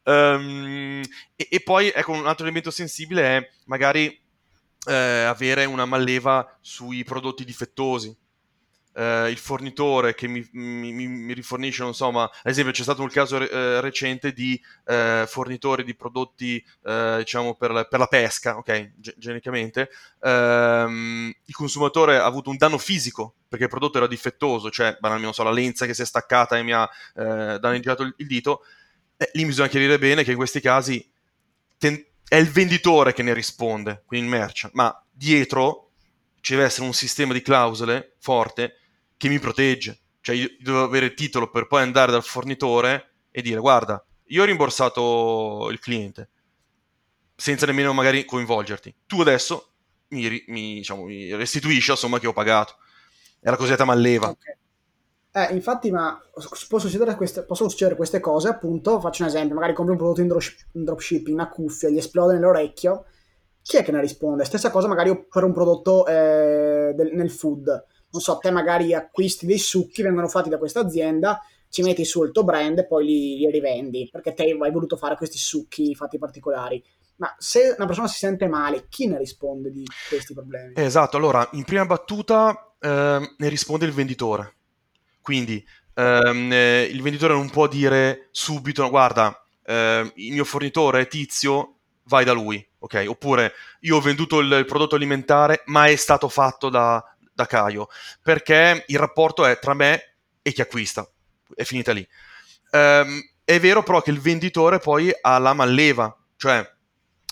Um, 0.04 1.02
e, 1.34 1.48
e, 1.50 1.60
poi, 1.62 1.90
ecco, 1.92 2.12
un 2.12 2.28
altro 2.28 2.44
elemento 2.44 2.70
sensibile 2.70 3.38
è 3.38 3.50
magari 3.64 4.06
eh, 4.86 4.94
avere 4.94 5.64
una 5.64 5.84
malleva 5.84 6.56
sui 6.60 7.02
prodotti 7.02 7.44
difettosi 7.44 8.16
eh, 8.94 9.28
il 9.30 9.38
fornitore 9.38 10.14
che 10.14 10.26
mi, 10.28 10.46
mi, 10.52 10.92
mi, 10.92 11.32
rifornisce, 11.32 11.82
non 11.82 11.94
so, 11.94 12.10
ma 12.10 12.22
ad 12.22 12.50
esempio 12.50 12.72
c'è 12.72 12.82
stato 12.82 13.02
un 13.02 13.08
caso 13.08 13.38
eh, 13.38 13.80
recente 13.80 14.32
di 14.32 14.60
eh, 14.86 15.24
fornitori 15.26 15.84
di 15.84 15.94
prodotti, 15.94 16.64
eh, 16.84 17.16
diciamo, 17.18 17.54
per 17.54 17.72
la, 17.72 17.84
per 17.84 17.98
la, 17.98 18.06
pesca, 18.06 18.56
ok, 18.56 18.92
G- 18.96 19.14
genericamente, 19.16 19.90
ehm, 20.22 21.32
il 21.44 21.54
consumatore 21.54 22.18
ha 22.18 22.24
avuto 22.24 22.50
un 22.50 22.56
danno 22.56 22.78
fisico 22.78 23.34
perché 23.48 23.64
il 23.64 23.70
prodotto 23.70 23.98
era 23.98 24.06
difettoso, 24.06 24.70
cioè, 24.70 24.96
banalmente, 25.00 25.24
non 25.24 25.34
so, 25.34 25.42
la 25.42 25.50
lenza 25.50 25.86
che 25.86 25.94
si 25.94 26.02
è 26.02 26.06
staccata 26.06 26.56
e 26.56 26.62
mi 26.62 26.72
ha 26.72 26.88
eh, 27.16 27.58
danneggiato 27.58 28.02
il, 28.02 28.14
il 28.18 28.26
dito, 28.26 28.64
eh, 29.16 29.30
lì 29.34 29.44
bisogna 29.44 29.68
chiarire 29.68 29.98
bene 29.98 30.24
che 30.24 30.32
in 30.32 30.36
questi 30.36 30.60
casi 30.60 31.08
ten- 31.78 32.04
è 32.26 32.36
il 32.36 32.48
venditore 32.48 33.12
che 33.12 33.22
ne 33.22 33.32
risponde, 33.32 34.02
quindi 34.06 34.26
il 34.26 34.32
merchant, 34.32 34.74
ma 34.74 35.04
dietro 35.10 35.90
ci 36.40 36.52
deve 36.52 36.66
essere 36.66 36.86
un 36.86 36.92
sistema 36.92 37.32
di 37.32 37.42
clausole 37.42 38.16
forte 38.18 38.80
che 39.24 39.30
mi 39.30 39.38
protegge. 39.38 39.98
Cioè 40.20 40.36
io 40.36 40.48
devo 40.60 40.82
avere 40.82 41.06
il 41.06 41.14
titolo 41.14 41.50
per 41.50 41.66
poi 41.66 41.82
andare 41.82 42.12
dal 42.12 42.22
fornitore 42.22 43.12
e 43.30 43.40
dire 43.40 43.58
guarda, 43.58 44.04
io 44.26 44.42
ho 44.42 44.44
rimborsato 44.44 45.68
il 45.70 45.78
cliente 45.78 46.28
senza 47.34 47.66
nemmeno 47.66 47.92
magari 47.94 48.24
coinvolgerti. 48.24 48.94
Tu 49.06 49.20
adesso 49.20 49.72
mi, 50.08 50.44
mi, 50.48 50.74
diciamo, 50.74 51.04
mi 51.04 51.34
restituisci 51.34 51.90
la 51.90 51.96
somma 51.96 52.18
che 52.18 52.26
ho 52.26 52.32
pagato. 52.32 52.76
È 53.40 53.48
la 53.48 53.56
cosiddetta 53.56 53.84
malleva. 53.84 54.28
Okay. 54.28 54.56
Eh, 55.32 55.54
infatti, 55.54 55.90
ma 55.90 56.20
succedere, 56.78 57.16
queste, 57.16 57.42
possono 57.42 57.68
succedere 57.68 57.96
queste 57.96 58.20
cose, 58.20 58.48
appunto, 58.48 59.00
faccio 59.00 59.22
un 59.22 59.28
esempio, 59.28 59.54
magari 59.54 59.72
compri 59.72 59.92
un 59.92 59.98
prodotto 59.98 60.20
in, 60.20 60.28
drop, 60.28 60.42
in 60.72 60.84
dropshipping, 60.84 61.34
una 61.34 61.48
cuffia, 61.48 61.88
gli 61.88 61.96
esplode 61.96 62.34
nell'orecchio, 62.34 63.06
chi 63.60 63.78
è 63.78 63.82
che 63.82 63.90
ne 63.90 64.00
risponde? 64.00 64.44
Stessa 64.44 64.70
cosa 64.70 64.86
magari 64.86 65.26
per 65.26 65.42
un 65.42 65.52
prodotto 65.52 66.06
eh, 66.06 66.92
del, 66.94 67.10
nel 67.14 67.30
food 67.30 67.92
non 68.14 68.22
so, 68.22 68.38
te 68.38 68.52
magari 68.52 68.94
acquisti 68.94 69.44
dei 69.44 69.58
succhi, 69.58 70.02
vengono 70.02 70.28
fatti 70.28 70.48
da 70.48 70.56
questa 70.56 70.78
azienda, 70.78 71.42
ci 71.68 71.82
metti 71.82 72.04
su 72.04 72.22
il 72.22 72.30
tuo 72.30 72.44
brand 72.44 72.78
e 72.78 72.86
poi 72.86 73.04
li, 73.04 73.36
li 73.38 73.50
rivendi, 73.50 74.08
perché 74.10 74.32
te 74.34 74.44
hai 74.44 74.70
voluto 74.70 74.96
fare 74.96 75.16
questi 75.16 75.36
succhi 75.36 75.96
fatti 75.96 76.16
particolari. 76.16 76.82
Ma 77.16 77.34
se 77.36 77.74
una 77.76 77.86
persona 77.86 78.06
si 78.06 78.18
sente 78.18 78.46
male, 78.46 78.86
chi 78.88 79.08
ne 79.08 79.18
risponde 79.18 79.72
di 79.72 79.84
questi 80.08 80.32
problemi? 80.32 80.74
Esatto, 80.76 81.16
allora, 81.16 81.48
in 81.52 81.64
prima 81.64 81.84
battuta 81.86 82.72
eh, 82.78 83.34
ne 83.36 83.48
risponde 83.48 83.84
il 83.84 83.92
venditore. 83.92 84.54
Quindi 85.20 85.64
ehm, 85.94 86.52
eh, 86.52 86.82
il 86.82 87.02
venditore 87.02 87.34
non 87.34 87.50
può 87.50 87.66
dire 87.66 88.28
subito, 88.30 88.88
guarda, 88.90 89.44
eh, 89.64 90.12
il 90.14 90.32
mio 90.32 90.44
fornitore 90.44 91.00
è 91.00 91.08
tizio, 91.08 91.74
vai 92.04 92.24
da 92.24 92.32
lui, 92.32 92.64
ok? 92.78 93.06
Oppure 93.08 93.52
io 93.80 93.96
ho 93.96 94.00
venduto 94.00 94.38
il, 94.38 94.52
il 94.52 94.64
prodotto 94.64 94.94
alimentare, 94.94 95.62
ma 95.66 95.86
è 95.86 95.96
stato 95.96 96.28
fatto 96.28 96.68
da, 96.68 97.02
da 97.34 97.46
Caio, 97.46 97.88
perché 98.22 98.84
il 98.86 98.98
rapporto 98.98 99.44
è 99.44 99.58
tra 99.58 99.74
me 99.74 100.14
e 100.40 100.52
chi 100.52 100.60
acquista, 100.60 101.08
è 101.54 101.64
finita 101.64 101.92
lì. 101.92 102.06
Um, 102.70 103.20
è 103.44 103.60
vero 103.60 103.82
però 103.82 104.00
che 104.00 104.10
il 104.10 104.20
venditore 104.20 104.78
poi 104.78 105.12
ha 105.20 105.38
la 105.38 105.52
malleva, 105.52 106.16
cioè 106.36 106.66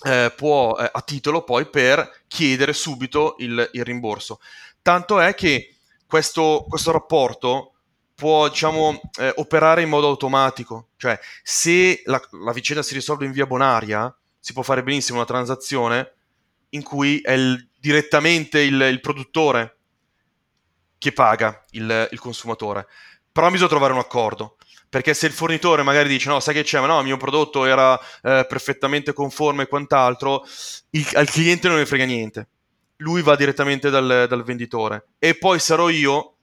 eh, 0.04 0.32
può 0.36 0.76
eh, 0.76 0.90
a 0.92 1.00
titolo 1.02 1.42
poi 1.42 1.68
per 1.68 2.24
chiedere 2.26 2.72
subito 2.72 3.36
il, 3.38 3.68
il 3.72 3.84
rimborso. 3.84 4.40
Tanto 4.82 5.20
è 5.20 5.34
che 5.34 5.76
questo, 6.06 6.66
questo 6.68 6.90
rapporto 6.90 7.74
può 8.14 8.48
diciamo, 8.48 9.00
eh, 9.18 9.32
operare 9.36 9.82
in 9.82 9.88
modo 9.88 10.08
automatico, 10.08 10.88
cioè 10.96 11.18
se 11.42 12.02
la, 12.04 12.20
la, 12.44 12.52
vicenda 12.52 12.82
si 12.82 12.94
risolve 12.94 13.24
in 13.24 13.32
via 13.32 13.46
bonaria, 13.46 14.14
si 14.38 14.52
può 14.52 14.62
fare 14.62 14.82
benissimo 14.82 15.18
una 15.18 15.26
transazione 15.26 16.14
in 16.70 16.82
cui 16.82 17.20
è 17.20 17.32
il, 17.32 17.68
direttamente 17.78 18.60
il, 18.60 18.80
il 18.80 19.00
produttore 19.00 19.78
che 21.02 21.12
paga 21.12 21.60
il, 21.70 22.08
il 22.12 22.20
consumatore. 22.20 22.86
Però 23.32 23.50
bisogna 23.50 23.68
trovare 23.68 23.92
un 23.92 23.98
accordo 23.98 24.56
perché 24.88 25.14
se 25.14 25.26
il 25.26 25.32
fornitore 25.32 25.82
magari 25.82 26.08
dice 26.08 26.28
no, 26.28 26.38
sai 26.38 26.54
che 26.54 26.62
c'è, 26.62 26.78
ma 26.78 26.86
no, 26.86 27.00
il 27.00 27.06
mio 27.06 27.16
prodotto 27.16 27.64
era 27.64 27.98
eh, 28.22 28.46
perfettamente 28.48 29.12
conforme 29.12 29.64
e 29.64 29.66
quant'altro, 29.66 30.46
il, 30.90 31.08
al 31.14 31.28
cliente 31.28 31.66
non 31.66 31.78
ne 31.78 31.86
frega 31.86 32.04
niente. 32.04 32.48
Lui 32.98 33.20
va 33.20 33.34
direttamente 33.34 33.90
dal, 33.90 34.26
dal 34.28 34.44
venditore 34.44 35.08
e 35.18 35.34
poi 35.34 35.58
sarò 35.58 35.88
io 35.88 36.36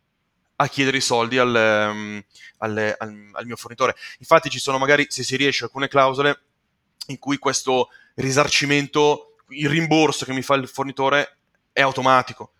a 0.58 0.68
chiedere 0.68 0.98
i 0.98 1.02
soldi 1.02 1.38
al, 1.38 1.90
um, 1.92 2.22
al, 2.58 2.96
al, 2.98 3.30
al, 3.32 3.46
mio 3.46 3.56
fornitore. 3.56 3.96
Infatti 4.18 4.50
ci 4.50 4.60
sono 4.60 4.78
magari, 4.78 5.06
se 5.08 5.24
si 5.24 5.38
riesce, 5.38 5.64
alcune 5.64 5.88
clausole 5.88 6.42
in 7.08 7.18
cui 7.18 7.38
questo 7.38 7.90
risarcimento, 8.16 9.36
il 9.50 9.70
rimborso 9.70 10.26
che 10.26 10.34
mi 10.34 10.42
fa 10.42 10.56
il 10.56 10.68
fornitore 10.68 11.38
è 11.72 11.82
automatico. 11.82 12.52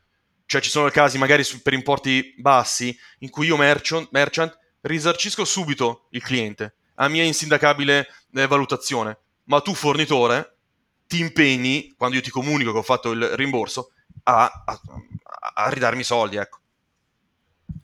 Cioè 0.50 0.62
ci 0.62 0.72
sono 0.72 0.90
casi 0.90 1.20
magari 1.20 1.44
su, 1.44 1.62
per 1.62 1.74
importi 1.74 2.34
bassi 2.36 2.98
in 3.20 3.30
cui 3.30 3.46
io 3.46 3.56
merchant, 3.56 4.08
merchant 4.10 4.58
risarcisco 4.82 5.46
subito 5.46 6.08
il 6.10 6.24
cliente 6.24 6.74
a 6.96 7.08
mia 7.08 7.22
insindacabile 7.22 8.08
eh, 8.34 8.48
valutazione, 8.48 9.20
ma 9.44 9.62
tu 9.62 9.76
fornitore 9.76 10.56
ti 11.06 11.20
impegni, 11.20 11.94
quando 11.96 12.16
io 12.16 12.24
ti 12.24 12.32
comunico 12.32 12.72
che 12.72 12.80
ho 12.80 12.82
fatto 12.82 13.12
il 13.12 13.24
rimborso, 13.36 13.92
a, 14.24 14.64
a, 14.66 14.82
a 15.54 15.70
ridarmi 15.70 16.02
i 16.02 16.04
soldi, 16.04 16.38
ecco. 16.38 16.58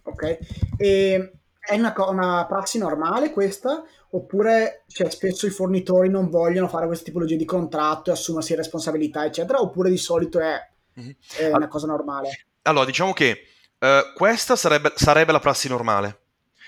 Ok, 0.02 0.40
e 0.78 1.34
è 1.60 1.76
una, 1.76 1.94
una, 2.10 2.48
prassi 2.48 2.80
normale 2.80 3.30
questa? 3.30 3.84
Oppure 4.10 4.86
cioè, 4.88 5.12
spesso 5.12 5.46
i 5.46 5.52
fornitori 5.52 6.10
non 6.10 6.32
vogliono 6.32 6.68
fare 6.68 6.88
questa 6.88 7.06
tipologia 7.06 7.36
di 7.36 7.46
contratto 7.46 8.10
e 8.10 8.14
assumersi 8.14 8.56
responsabilità, 8.56 9.24
eccetera? 9.24 9.62
Oppure 9.62 9.92
di 9.92 9.98
solito 9.98 10.40
è, 10.40 10.60
mm-hmm. 11.00 11.12
è 11.38 11.52
una 11.52 11.68
cosa 11.68 11.86
normale? 11.86 12.48
Allora, 12.68 12.86
diciamo 12.86 13.14
che 13.14 13.48
uh, 13.80 14.14
questa 14.16 14.56
sarebbe, 14.56 14.94
sarebbe, 14.96 15.32
la 15.32 15.40
prassi 15.40 15.68
normale 15.68 16.22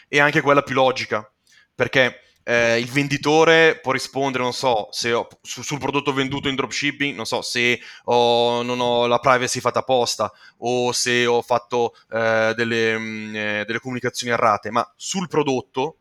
e 0.08 0.20
anche 0.20 0.41
quella 0.41 0.62
più 0.62 0.76
logica, 0.76 1.28
perché 1.74 2.22
eh, 2.43 2.80
il 2.80 2.89
venditore 2.89 3.80
può 3.82 3.91
rispondere, 3.91 4.43
non 4.43 4.54
so, 4.54 4.89
se 4.91 5.12
ho, 5.12 5.28
su, 5.41 5.64
sul 5.64 5.80
prodotto 5.80 6.14
venduto 6.14 6.50
in 6.50 6.56
dropshipping, 6.56 7.16
non 7.16 7.26
so, 7.26 7.41
se 7.41 7.80
ho, 8.06 8.62
non 8.62 8.80
ho 8.80 9.08
la 9.08 9.18
privacy 9.18 9.60
fatta 9.60 9.80
apposta 9.80 10.32
o 10.60 10.91
se 10.91 11.26
ho 11.26 11.41
fatto 11.41 11.95
eh, 12.12 12.54
delle, 12.56 12.98
mh, 12.98 13.02
mm, 13.02 13.36
eh, 13.36 13.64
delle, 13.66 13.80
comunicazioni 13.80 14.32
errate, 14.32 14.70
ma 14.70 14.88
sul 14.95 15.28
prodotto 15.28 15.98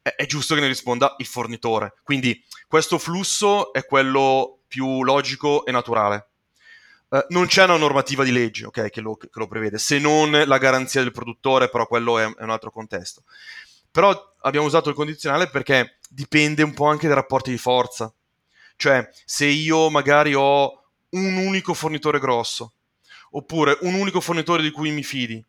è, 0.00 0.14
è 0.16 0.24
giusto 0.26 0.54
che 0.54 0.62
ne 0.62 0.68
risponda 0.68 1.14
il 1.18 1.26
fornitore. 1.26 1.94
Quindi 2.02 2.42
questo 2.66 2.96
flusso 2.98 3.74
è 3.74 3.84
quello 3.84 4.62
più 4.66 5.04
logico 5.04 5.66
e 5.66 5.70
naturale. 5.70 6.31
Uh, 7.12 7.22
non 7.28 7.44
c'è 7.46 7.64
una 7.64 7.76
normativa 7.76 8.24
di 8.24 8.32
legge 8.32 8.64
okay, 8.64 8.88
che, 8.88 9.02
lo, 9.02 9.16
che, 9.16 9.28
lo, 9.32 9.46
prevede, 9.46 9.76
se 9.76 9.98
non 9.98 10.30
la 10.30 10.56
garanzia 10.56 11.02
del 11.02 11.12
produttore, 11.12 11.68
però 11.68 11.86
quello 11.86 12.18
è, 12.18 12.24
è, 12.24 12.42
un 12.42 12.48
altro 12.48 12.70
contesto. 12.70 13.24
Però 13.90 14.34
abbiamo 14.40 14.64
usato 14.64 14.88
il 14.88 14.94
condizionale 14.94 15.50
perché 15.50 15.98
dipende 16.08 16.62
un 16.62 16.72
po' 16.72 16.86
anche 16.86 17.08
dai 17.08 17.16
rapporti 17.16 17.50
di 17.50 17.58
forza. 17.58 18.10
Cioè, 18.76 19.06
se 19.26 19.44
io 19.44 19.90
magari 19.90 20.32
ho 20.34 20.84
un 21.10 21.36
unico 21.36 21.74
fornitore 21.74 22.18
grosso, 22.18 22.72
oppure 23.32 23.76
un 23.82 23.92
unico 23.92 24.22
fornitore 24.22 24.62
di 24.62 24.70
cui 24.70 24.90
mi 24.90 25.02
fidi, 25.02 25.44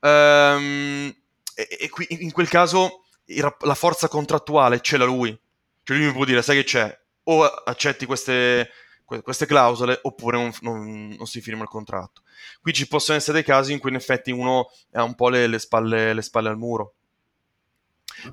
um, 0.00 1.16
e, 1.54 1.68
e 1.80 1.88
qui, 1.88 2.06
in 2.10 2.30
quel 2.30 2.48
caso 2.48 3.04
la 3.24 3.74
forza 3.74 4.08
contrattuale 4.08 4.82
ce 4.82 4.98
l'ha 4.98 5.06
lui. 5.06 5.34
Cioè 5.82 5.96
lui 5.96 6.08
mi 6.08 6.12
può 6.12 6.26
dire, 6.26 6.42
sai 6.42 6.56
che 6.56 6.64
c'è, 6.64 7.00
o 7.22 7.42
accetti 7.42 8.04
queste 8.04 8.70
queste 9.06 9.46
clausole 9.46 9.98
oppure 10.02 10.36
non, 10.36 10.52
non, 10.60 11.14
non, 11.16 11.26
si 11.26 11.40
firma 11.40 11.62
il 11.62 11.68
contratto. 11.68 12.22
Qui 12.60 12.72
ci 12.72 12.88
possono 12.88 13.16
essere 13.16 13.34
dei 13.34 13.44
casi 13.44 13.72
in 13.72 13.78
cui 13.78 13.90
in 13.90 13.96
effetti 13.96 14.32
uno 14.32 14.68
ha 14.92 15.04
un 15.04 15.14
po' 15.14 15.28
le, 15.28 15.46
le, 15.46 15.58
spalle, 15.58 16.12
le 16.12 16.22
spalle, 16.22 16.48
al 16.48 16.58
muro. 16.58 16.94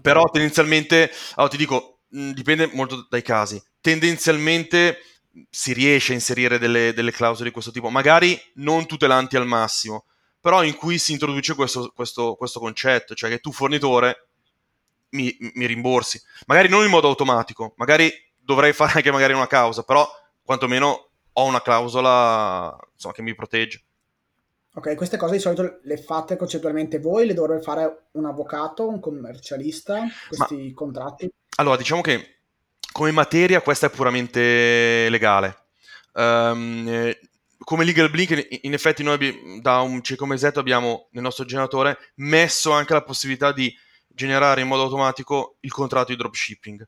Però 0.02 0.24
tendenzialmente, 0.30 1.12
allora 1.36 1.52
ti 1.52 1.58
dico, 1.58 2.00
dipende 2.10 2.70
molto 2.74 3.06
dai 3.10 3.22
casi. 3.22 3.62
Tendenzialmente 3.80 4.98
si 5.50 5.74
riesce 5.74 6.12
a 6.12 6.16
inserire 6.16 6.58
delle, 6.58 6.94
delle 6.94 7.12
clausole 7.12 7.48
di 7.48 7.54
questo 7.54 7.72
tipo, 7.72 7.90
magari 7.90 8.40
non 8.56 8.86
tutelanti 8.86 9.36
al 9.36 9.48
massimo, 9.48 10.06
però 10.40 10.64
in 10.64 10.76
cui 10.76 10.98
si 10.98 11.12
introduce 11.12 11.56
questo, 11.56 11.92
questo, 11.96 12.36
questo 12.36 12.60
concetto, 12.60 13.14
cioè 13.14 13.30
che 13.30 13.40
tu 13.40 13.52
fornitore 13.52 14.28
mi, 15.10 15.36
mi 15.54 15.66
rimborsi. 15.66 16.22
Magari 16.48 16.68
non 16.68 16.84
in 16.84 16.90
modo 16.90 17.08
automatico, 17.08 17.74
magari 17.78 18.12
dovrei 18.38 18.74
fare 18.74 18.94
anche 18.96 19.12
magari 19.12 19.34
una 19.34 19.48
causa, 19.48 19.84
però 19.84 20.08
quantomeno 20.44 21.10
ho 21.34 21.46
una 21.46 21.62
clausola 21.62 22.78
insomma, 22.94 23.14
che 23.14 23.22
mi 23.22 23.36
protegge. 23.36 23.84
Ok, 24.76 24.96
queste 24.96 25.18
cose 25.18 25.34
di 25.34 25.39
solito 25.39 25.80
le 25.84 25.98
fate 25.98 26.36
concettualmente 26.36 27.00
voi, 27.00 27.28
le 27.28 27.36
dovrebbe 27.36 27.62
fare 27.62 28.08
un 28.14 28.26
avvocato, 28.26 28.88
un 28.88 29.00
commercialista, 29.00 30.08
questi 30.28 30.56
Ma, 30.56 30.74
contratti? 30.74 31.30
Allora, 31.58 31.78
diciamo 31.78 32.02
che 32.02 32.39
come 32.91 33.12
materia 33.12 33.62
questa 33.62 33.88
è 33.88 33.89
puramente 33.91 35.10
legale. 35.10 35.66
Um, 36.14 37.12
come 37.60 37.86
Legal 37.86 38.10
Blink, 38.10 38.60
in 38.62 38.74
effetti 38.74 39.04
noi 39.04 39.62
da 39.62 39.82
un 39.82 40.02
circa 40.04 40.26
mesetto 40.26 40.60
abbiamo 40.60 41.08
nel 41.12 41.24
nostro 41.24 41.46
generatore 41.46 41.98
messo 42.16 42.72
anche 42.72 42.94
la 42.94 43.04
possibilità 43.04 43.52
di 43.52 43.74
generare 44.08 44.62
in 44.62 44.68
modo 44.68 44.84
automatico 44.84 45.58
il 45.62 45.72
contratto 45.72 46.12
di 46.12 46.18
dropshipping. 46.18 46.88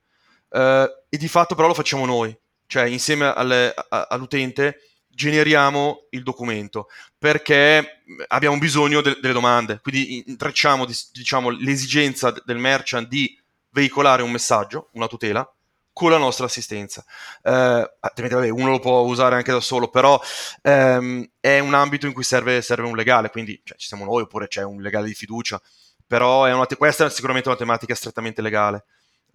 Uh, 0.50 0.88
e 1.10 1.18
di 1.18 1.28
fatto 1.28 1.56
però 1.56 1.68
lo 1.68 1.74
facciamo 1.74 2.06
noi, 2.06 2.36
cioè 2.68 2.86
insieme 2.86 3.28
alle, 3.28 3.74
a, 3.74 4.08
all'utente 4.10 4.80
generiamo 5.08 6.08
il 6.10 6.24
documento 6.24 6.88
perché 7.18 8.04
abbiamo 8.28 8.58
bisogno 8.58 9.02
de- 9.02 9.18
delle 9.22 9.34
domande, 9.34 9.80
quindi 9.82 10.24
intrecciamo 10.28 10.86
diciamo, 11.14 11.50
l'esigenza 11.50 12.34
del 12.44 12.58
merchant 12.58 13.08
di 13.08 13.40
veicolare 13.70 14.24
un 14.24 14.32
messaggio, 14.32 14.90
una 14.94 15.08
tutela, 15.08 15.50
con 15.96 16.12
la 16.12 16.18
nostra 16.18 16.46
assistenza. 16.46 17.06
Eh, 17.42 17.90
vabbè, 18.02 18.50
uno 18.50 18.72
lo 18.72 18.80
può 18.80 19.00
usare 19.02 19.36
anche 19.36 19.54
da 19.54 19.62
solo, 19.62 19.90
però 19.90 20.20
ehm, 20.62 21.26
è 21.40 21.60
un 21.60 21.74
ambito 21.74 22.06
in 22.06 22.12
cui 22.14 22.24
serve, 22.24 22.62
serve 22.62 22.88
un 22.88 22.98
legale, 22.98 23.30
quindi 23.30 23.62
cioè, 23.64 23.78
ci 23.78 23.88
siamo 23.88 24.04
noi 24.04 24.24
oppure 24.24 24.48
c'è 24.48 24.62
un 24.64 24.82
legale 24.82 25.08
di 25.08 25.14
fiducia, 25.14 25.62
però 26.06 26.54
una 26.54 26.66
te- 26.66 26.76
questa 26.76 27.06
è 27.06 27.10
sicuramente 27.10 27.48
una 27.48 27.58
tematica 27.58 27.96
strettamente 27.96 28.42
legale. 28.42 28.84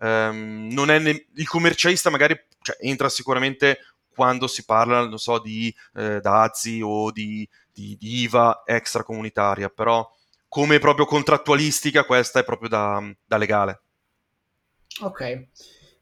Um, 0.01 0.69
ne- 0.73 1.27
il 1.35 1.47
commercialista 1.47 2.09
magari 2.09 2.35
cioè, 2.63 2.77
entra 2.81 3.11
sicuramente 3.11 3.79
quando 4.15 4.47
si 4.47 4.65
parla, 4.65 5.07
non 5.07 5.19
so, 5.19 5.39
di 5.39 5.75
eh, 5.95 6.21
dazi 6.21 6.81
o 6.83 7.11
di, 7.11 7.49
di, 7.73 7.97
di, 7.99 8.23
IVA 8.23 8.63
extracomunitaria, 8.67 9.69
però 9.69 10.07
come 10.49 10.79
proprio 10.79 11.07
contrattualistica 11.07 12.05
questa 12.05 12.41
è 12.41 12.45
proprio 12.45 12.69
da, 12.69 13.15
da 13.25 13.37
legale. 13.37 13.81
Ok. 15.03 15.49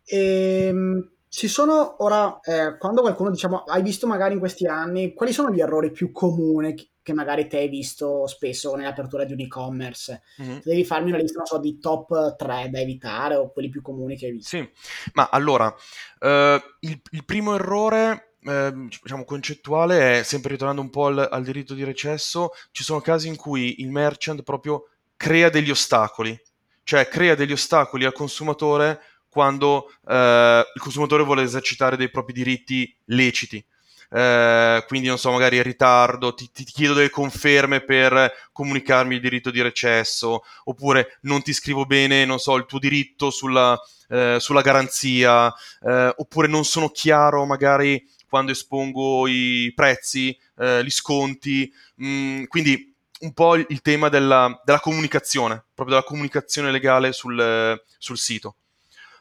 Ehm, 0.07 1.11
ci 1.29 1.49
sono 1.49 2.03
ora, 2.03 2.41
eh, 2.41 2.77
quando 2.79 3.03
qualcuno, 3.03 3.31
diciamo, 3.31 3.65
hai 3.65 3.83
visto 3.83 4.07
magari 4.07 4.35
in 4.35 4.39
questi 4.39 4.67
anni, 4.67 5.13
quali 5.15 5.33
sono 5.33 5.51
gli 5.51 5.61
errori 5.61 5.91
più 5.91 6.11
comuni 6.11 6.75
che 7.03 7.13
magari 7.13 7.47
te 7.47 7.59
hai 7.59 7.69
visto 7.69 8.27
spesso 8.27 8.75
nell'apertura 8.75 9.25
di 9.25 9.33
un 9.33 9.41
e-commerce? 9.41 10.23
Mm-hmm. 10.43 10.59
devi 10.63 10.85
farmi 10.85 11.11
una 11.11 11.19
lista, 11.19 11.39
non 11.39 11.47
so, 11.47 11.59
di 11.59 11.79
top 11.79 12.37
3 12.37 12.69
da 12.71 12.81
evitare 12.81 13.37
o 13.37 13.51
quelli 13.51 13.69
più 13.69 13.83
comuni 13.83 14.17
che 14.17 14.27
hai 14.27 14.33
visto. 14.33 14.57
Sì, 14.57 14.71
ma 15.15 15.29
allora, 15.31 15.75
eh, 16.21 16.63
il, 16.81 17.01
il, 17.11 17.25
primo 17.25 17.55
errore, 17.55 18.35
eh, 18.43 18.73
diciamo, 18.75 19.25
concettuale 19.25 20.21
è, 20.21 20.23
sempre 20.23 20.53
ritornando 20.53 20.83
un 20.83 20.91
po' 20.91 21.07
al, 21.07 21.29
al 21.31 21.45
diritto 21.45 21.75
di 21.75 21.85
recesso, 21.85 22.51
ci 22.73 22.83
sono 22.83 23.01
casi 23.01 23.29
in 23.29 23.37
cui 23.37 23.81
il 23.81 23.91
merchant 23.91 24.43
proprio 24.43 24.89
crea 25.17 25.51
degli 25.51 25.71
ostacoli, 25.71 26.39
cioè 26.85 27.09
crea 27.09 27.35
degli 27.35 27.53
ostacoli 27.53 28.05
al 28.05 28.13
consumatore 28.13 29.01
quando 29.39 29.93
eh, 30.09 30.65
il 30.75 30.81
consumatore 30.81 31.23
vuole 31.23 31.43
esercitare 31.45 31.97
dei 31.97 32.11
propri 32.11 32.33
diritti 32.33 32.93
leciti. 33.05 33.65
Eh, 34.11 34.85
quindi 34.89 35.07
non 35.07 35.17
so, 35.17 35.31
magari 35.31 35.59
in 35.59 35.63
ritardo, 35.63 36.35
ti, 36.35 36.51
ti, 36.51 36.65
chiedo 36.65 36.93
delle 36.93 37.09
conferme 37.09 37.81
per 37.81 38.33
comunicarmi 38.51 39.15
il 39.15 39.21
diritto 39.21 39.53
di 39.53 39.63
recesso, 39.63 40.43
oppure 40.65 41.19
non 41.23 41.41
ti 41.43 41.53
scrivo 41.53 41.85
bene, 41.87 42.25
non 42.25 42.41
so, 42.41 42.57
il 42.57 42.67
tuo 42.67 42.81
diritto 42.81 43.31
sulla, 43.31 43.81
eh, 44.09 44.39
sulla 44.41 44.61
garanzia, 44.61 45.55
eh, 45.87 46.13
oppure 46.17 46.49
non 46.49 46.65
sono 46.65 46.89
chiaro 46.89 47.45
magari 47.45 48.05
quando 48.29 48.51
espongo 48.51 49.29
i 49.29 49.73
prezzi, 49.73 50.37
eh, 50.59 50.83
gli 50.83 50.91
sconti, 50.91 51.73
mm, 52.03 52.45
quindi 52.47 52.93
un 53.21 53.33
po' 53.33 53.55
il 53.55 53.83
tema 53.83 54.09
della, 54.09 54.61
della, 54.65 54.81
comunicazione, 54.81 55.63
proprio 55.73 55.95
della 55.97 56.07
comunicazione 56.09 56.73
legale 56.73 57.13
sul, 57.13 57.81
sul 57.99 58.19
sito. 58.19 58.57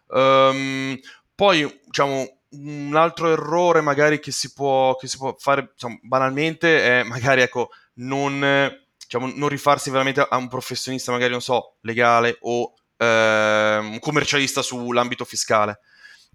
Um, 0.07 0.99
poi, 1.35 1.81
diciamo, 1.85 2.39
un 2.49 2.95
altro 2.95 3.31
errore 3.31 3.81
magari 3.81 4.19
che 4.19 4.31
si 4.31 4.53
può, 4.53 4.95
che 4.95 5.07
si 5.07 5.17
può 5.17 5.35
fare 5.37 5.69
diciamo, 5.73 5.99
banalmente 6.01 7.01
è 7.01 7.03
magari, 7.03 7.41
ecco, 7.41 7.69
non, 7.95 8.71
diciamo, 8.97 9.31
non 9.35 9.49
rifarsi 9.49 9.89
veramente 9.89 10.25
a 10.27 10.37
un 10.37 10.47
professionista, 10.47 11.11
magari, 11.11 11.31
non 11.31 11.41
so, 11.41 11.75
legale 11.81 12.37
o 12.41 12.73
eh, 12.97 13.77
un 13.81 13.99
commercialista 13.99 14.61
sull'ambito 14.61 15.25
fiscale 15.25 15.79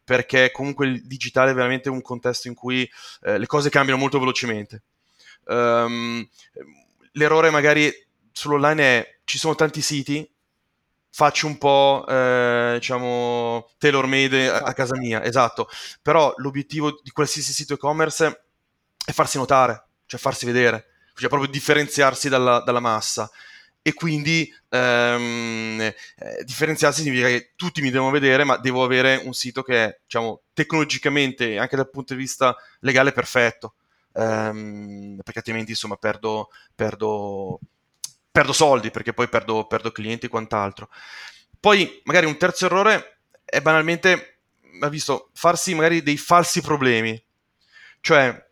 perché 0.05 0.51
comunque 0.51 0.87
il 0.87 1.07
digitale 1.07 1.53
è 1.53 1.55
veramente 1.55 1.89
un 1.89 2.03
contesto 2.03 2.49
in 2.49 2.55
cui 2.55 2.89
eh, 3.23 3.39
le 3.39 3.47
cose 3.47 3.71
cambiano 3.71 4.01
molto 4.01 4.19
velocemente. 4.19 4.83
Um, 5.45 6.29
l'errore 7.13 7.51
magari 7.51 7.93
sull'online 8.33 8.83
è 8.83 9.19
ci 9.25 9.39
sono 9.39 9.55
tanti 9.55 9.81
siti 9.81 10.29
faccio 11.15 11.47
un 11.47 11.59
po', 11.59 12.05
eh, 12.09 12.77
diciamo, 12.79 13.69
tailor 13.79 14.07
made 14.07 14.49
a, 14.49 14.59
a, 14.61 14.73
casa 14.73 14.97
mia, 14.97 15.23
esatto. 15.23 15.69
Però 16.01 16.33
l'obiettivo 16.39 16.99
di 17.03 17.11
qualsiasi 17.11 17.53
sito 17.53 17.75
e-commerce 17.75 18.45
è 19.05 19.13
farsi 19.13 19.37
notare, 19.37 19.89
cioè 20.07 20.19
farsi 20.19 20.47
vedere, 20.47 20.87
cioè 21.15 21.29
proprio 21.29 21.51
differenziarsi 21.51 22.29
dalla, 22.29 22.61
dalla 22.61 22.81
massa. 22.81 23.31
E 23.85 23.95
quindi 23.95 24.51
ehm, 24.69 25.81
eh, 25.81 26.45
differenziarsi 26.45 27.03
significa 27.03 27.27
che 27.27 27.53
tutti 27.57 27.83
mi 27.83 27.91
devono 27.91 28.11
vedere, 28.11 28.45
ma 28.45 28.57
devo 28.57 28.83
avere 28.85 29.21
un 29.25 29.35
sito 29.35 29.63
che 29.63 29.85
è, 29.85 29.99
diciamo, 30.05 30.43
tecnologicamente, 30.55 31.59
anche 31.59 31.77
dal 31.77 31.91
punto 31.91 32.15
di 32.15 32.21
vista 32.21 32.57
legale, 32.81 33.13
perfetto. 33.13 33.75
Ehm, 34.15 35.19
perché 35.23 35.41
altrimenti, 35.41 35.73
insomma, 35.73 35.97
perdo, 35.97 36.51
perdo 36.75 37.59
perdo 38.33 38.53
soldi 38.53 38.91
perché 38.91 39.13
poi 39.13 39.29
perdo, 39.29 39.67
perdo 39.67 39.93
clienti 39.93 40.27
e 40.27 40.31
quant'altro. 40.31 40.89
Poi 41.61 42.01
magari 42.05 42.27
un 42.27 42.39
terzo 42.39 42.67
errore 42.67 43.19
è 43.45 43.61
banalmente, 43.61 44.39
ha 44.81 44.89
visto, 44.89 45.31
farsi 45.35 45.75
magari 45.75 46.03
dei 46.03 46.17
falsi 46.17 46.63
problemi. 46.63 47.23
Cioè, 48.01 48.51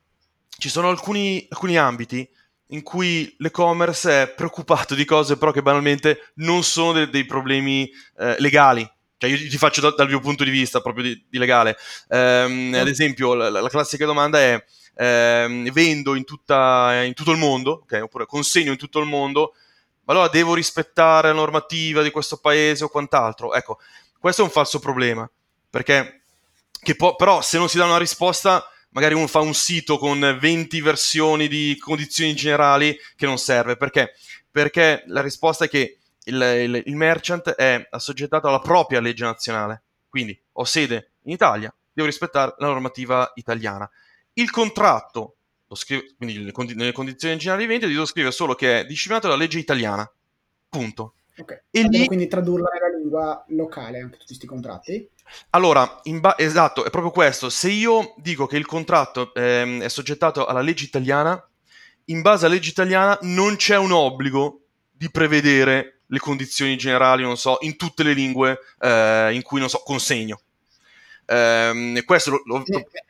ci 0.58 0.68
sono 0.68 0.90
alcuni, 0.90 1.44
alcuni 1.50 1.76
ambiti 1.76 2.28
in 2.68 2.82
cui 2.82 3.34
l'e-commerce 3.38 4.22
è 4.22 4.28
preoccupato 4.28 4.94
di 4.94 5.04
cose 5.04 5.36
però 5.36 5.50
che 5.50 5.62
banalmente 5.62 6.30
non 6.34 6.62
sono 6.62 6.92
de- 6.92 7.10
dei 7.10 7.24
problemi 7.24 7.90
eh, 8.18 8.36
legali. 8.38 8.88
Cioè, 9.16 9.28
io 9.28 9.36
ti 9.36 9.58
faccio 9.58 9.80
da- 9.80 9.90
dal 9.90 10.08
mio 10.08 10.20
punto 10.20 10.44
di 10.44 10.50
vista 10.50 10.80
proprio 10.80 11.04
di, 11.04 11.26
di 11.28 11.38
legale. 11.38 11.76
Ehm, 12.08 12.74
ad 12.74 12.88
esempio, 12.88 13.34
la, 13.34 13.48
la, 13.48 13.68
classica 13.68 14.06
domanda 14.06 14.38
è: 14.38 14.64
ehm, 14.96 15.70
vendo 15.72 16.14
in, 16.14 16.24
tutta, 16.24 17.02
in 17.04 17.12
tutto 17.14 17.32
il 17.32 17.38
mondo, 17.38 17.80
okay? 17.82 18.00
oppure 18.00 18.26
consegno 18.26 18.70
in 18.72 18.78
tutto 18.78 18.98
il 19.00 19.06
mondo 19.06 19.54
allora 20.10 20.28
devo 20.28 20.54
rispettare 20.54 21.28
la 21.28 21.34
normativa 21.34 22.02
di 22.02 22.10
questo 22.10 22.38
paese 22.38 22.84
o 22.84 22.88
quant'altro. 22.88 23.54
Ecco, 23.54 23.78
questo 24.18 24.42
è 24.42 24.44
un 24.44 24.50
falso 24.50 24.78
problema, 24.80 25.28
perché 25.70 26.22
può, 26.96 27.14
però 27.14 27.40
se 27.40 27.58
non 27.58 27.68
si 27.68 27.78
dà 27.78 27.84
una 27.84 27.98
risposta, 27.98 28.68
magari 28.90 29.14
uno 29.14 29.28
fa 29.28 29.38
un 29.40 29.54
sito 29.54 29.98
con 29.98 30.36
20 30.38 30.80
versioni 30.80 31.46
di 31.46 31.76
condizioni 31.78 32.34
generali 32.34 32.98
che 33.14 33.26
non 33.26 33.38
serve. 33.38 33.76
Perché? 33.76 34.14
Perché 34.50 35.04
la 35.06 35.22
risposta 35.22 35.66
è 35.66 35.68
che 35.68 35.98
il, 36.24 36.34
il, 36.34 36.82
il 36.86 36.96
merchant 36.96 37.50
è 37.50 37.86
assoggettato 37.90 38.48
alla 38.48 38.60
propria 38.60 39.00
legge 39.00 39.24
nazionale. 39.24 39.82
Quindi 40.08 40.38
ho 40.52 40.64
sede 40.64 41.12
in 41.22 41.32
Italia, 41.32 41.72
devo 41.92 42.08
rispettare 42.08 42.54
la 42.58 42.66
normativa 42.66 43.30
italiana. 43.36 43.88
Il 44.32 44.50
contratto 44.50 45.36
scrive, 45.74 46.14
quindi 46.16 46.74
nelle 46.74 46.92
condizioni 46.92 47.36
generali 47.36 47.62
di 47.62 47.68
vendita 47.68 47.90
devo 47.90 48.04
scrivere 48.04 48.32
solo 48.32 48.54
che 48.54 48.80
è 48.80 48.86
disciplinato 48.86 49.28
dalla 49.28 49.38
legge 49.38 49.58
italiana. 49.58 50.10
Punto. 50.68 51.14
Okay. 51.36 51.62
E 51.70 51.82
lì... 51.82 52.06
quindi 52.06 52.28
tradurla 52.28 52.68
nella 52.72 52.96
lingua 52.96 53.44
locale 53.48 54.00
anche 54.00 54.12
tutti 54.12 54.26
questi 54.26 54.46
contratti? 54.46 55.08
Allora, 55.50 56.00
ba- 56.18 56.36
esatto, 56.38 56.84
è 56.84 56.90
proprio 56.90 57.12
questo. 57.12 57.48
Se 57.48 57.70
io 57.70 58.14
dico 58.18 58.46
che 58.46 58.56
il 58.56 58.66
contratto 58.66 59.32
ehm, 59.34 59.82
è 59.82 59.88
soggettato 59.88 60.44
alla 60.46 60.60
legge 60.60 60.84
italiana, 60.84 61.42
in 62.06 62.20
base 62.22 62.44
alla 62.44 62.54
legge 62.54 62.70
italiana 62.70 63.18
non 63.22 63.56
c'è 63.56 63.76
un 63.76 63.92
obbligo 63.92 64.62
di 64.90 65.10
prevedere 65.10 66.00
le 66.06 66.18
condizioni 66.18 66.76
generali, 66.76 67.22
non 67.22 67.36
so, 67.36 67.58
in 67.60 67.76
tutte 67.76 68.02
le 68.02 68.12
lingue 68.12 68.58
eh, 68.80 69.30
in 69.32 69.42
cui, 69.42 69.60
non 69.60 69.68
so, 69.68 69.80
consegno. 69.84 70.40
Ehm, 71.32 72.04
questo 72.04 72.30
lo, 72.30 72.42
lo... 72.44 72.64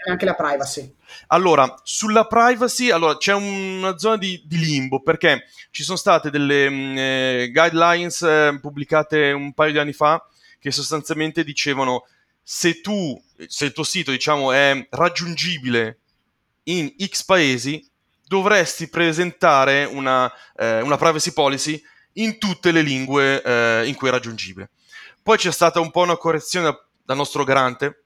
anche 0.06 0.24
la 0.26 0.34
privacy. 0.34 0.94
Allora, 1.28 1.80
sulla 1.82 2.26
privacy 2.26 2.90
allora, 2.90 3.16
c'è 3.16 3.32
una 3.32 3.96
zona 3.96 4.18
di, 4.18 4.42
di, 4.44 4.58
limbo 4.58 5.00
perché 5.00 5.46
ci 5.70 5.82
sono 5.82 5.96
state 5.96 6.28
delle 6.28 6.68
mh, 6.68 6.74
mm, 6.74 6.98
eh, 6.98 7.50
guidelines 7.50 8.20
eh, 8.20 8.58
pubblicate 8.60 9.32
un 9.32 9.54
paio 9.54 9.72
di 9.72 9.78
anni 9.78 9.94
fa 9.94 10.22
che 10.58 10.70
sostanzialmente 10.70 11.42
dicevano 11.44 12.06
se 12.42 12.82
tu, 12.82 13.18
se 13.46 13.64
il 13.66 13.72
tuo 13.72 13.84
sito 13.84 14.10
diciamo 14.10 14.52
è 14.52 14.86
raggiungibile 14.90 15.98
in 16.64 16.94
X 17.02 17.24
paesi, 17.24 17.88
dovresti 18.26 18.88
presentare 18.90 19.84
una, 19.84 20.30
eh, 20.56 20.82
una 20.82 20.98
privacy 20.98 21.32
policy 21.32 21.82
in 22.14 22.38
tutte 22.38 22.70
le 22.70 22.82
lingue 22.82 23.42
eh, 23.42 23.86
in 23.86 23.94
cui 23.94 24.08
è 24.08 24.10
raggiungibile. 24.10 24.68
Poi 25.22 25.38
c'è 25.38 25.50
stata 25.50 25.80
un 25.80 25.90
po' 25.90 26.02
una 26.02 26.18
correzione 26.18 26.78
dal 27.02 27.16
nostro 27.16 27.44
garante 27.44 28.04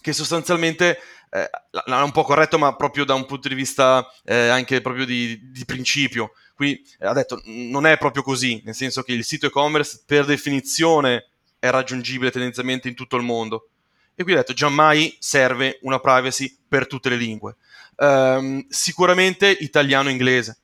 che 0.00 0.12
sostanzialmente 0.12 0.98
eh, 1.30 1.50
l'ha 1.70 2.02
un 2.02 2.12
po' 2.12 2.24
corretto, 2.24 2.58
ma 2.58 2.74
proprio 2.74 3.04
da 3.04 3.14
un 3.14 3.26
punto 3.26 3.48
di 3.48 3.54
vista 3.54 4.06
eh, 4.24 4.48
anche 4.48 4.80
proprio 4.80 5.04
di, 5.04 5.50
di 5.50 5.64
principio. 5.64 6.32
Qui 6.54 6.82
eh, 6.98 7.06
ha 7.06 7.12
detto 7.12 7.40
non 7.44 7.86
è 7.86 7.96
proprio 7.98 8.22
così, 8.22 8.60
nel 8.64 8.74
senso 8.74 9.02
che 9.02 9.12
il 9.12 9.24
sito 9.24 9.46
e-commerce 9.46 10.02
per 10.04 10.24
definizione 10.24 11.28
è 11.58 11.70
raggiungibile 11.70 12.30
tendenzialmente 12.30 12.88
in 12.88 12.94
tutto 12.94 13.16
il 13.16 13.22
mondo. 13.22 13.68
E 14.14 14.22
qui 14.22 14.32
ha 14.32 14.36
detto 14.36 14.52
giammai 14.52 15.16
serve 15.18 15.78
una 15.82 15.98
privacy 15.98 16.58
per 16.68 16.86
tutte 16.86 17.08
le 17.08 17.16
lingue. 17.16 17.56
Um, 17.96 18.66
sicuramente 18.68 19.48
italiano-inglese, 19.48 20.58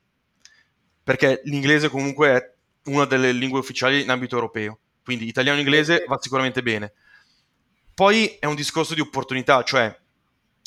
perché 1.03 1.41
l'inglese 1.45 1.89
comunque 1.89 2.29
è 2.29 2.53
una 2.91 3.05
delle 3.05 3.33
lingue 3.33 3.59
ufficiali 3.59 4.03
in 4.03 4.11
ambito 4.11 4.35
europeo, 4.35 4.79
quindi 5.05 5.27
italiano-inglese 5.27 6.05
va 6.07 6.19
sicuramente 6.21 6.63
bene. 6.63 6.93
Poi 7.97 8.37
è 8.39 8.45
un 8.45 8.55
discorso 8.55 8.93
di 8.93 9.01
opportunità, 9.01 9.63
cioè 9.63 9.99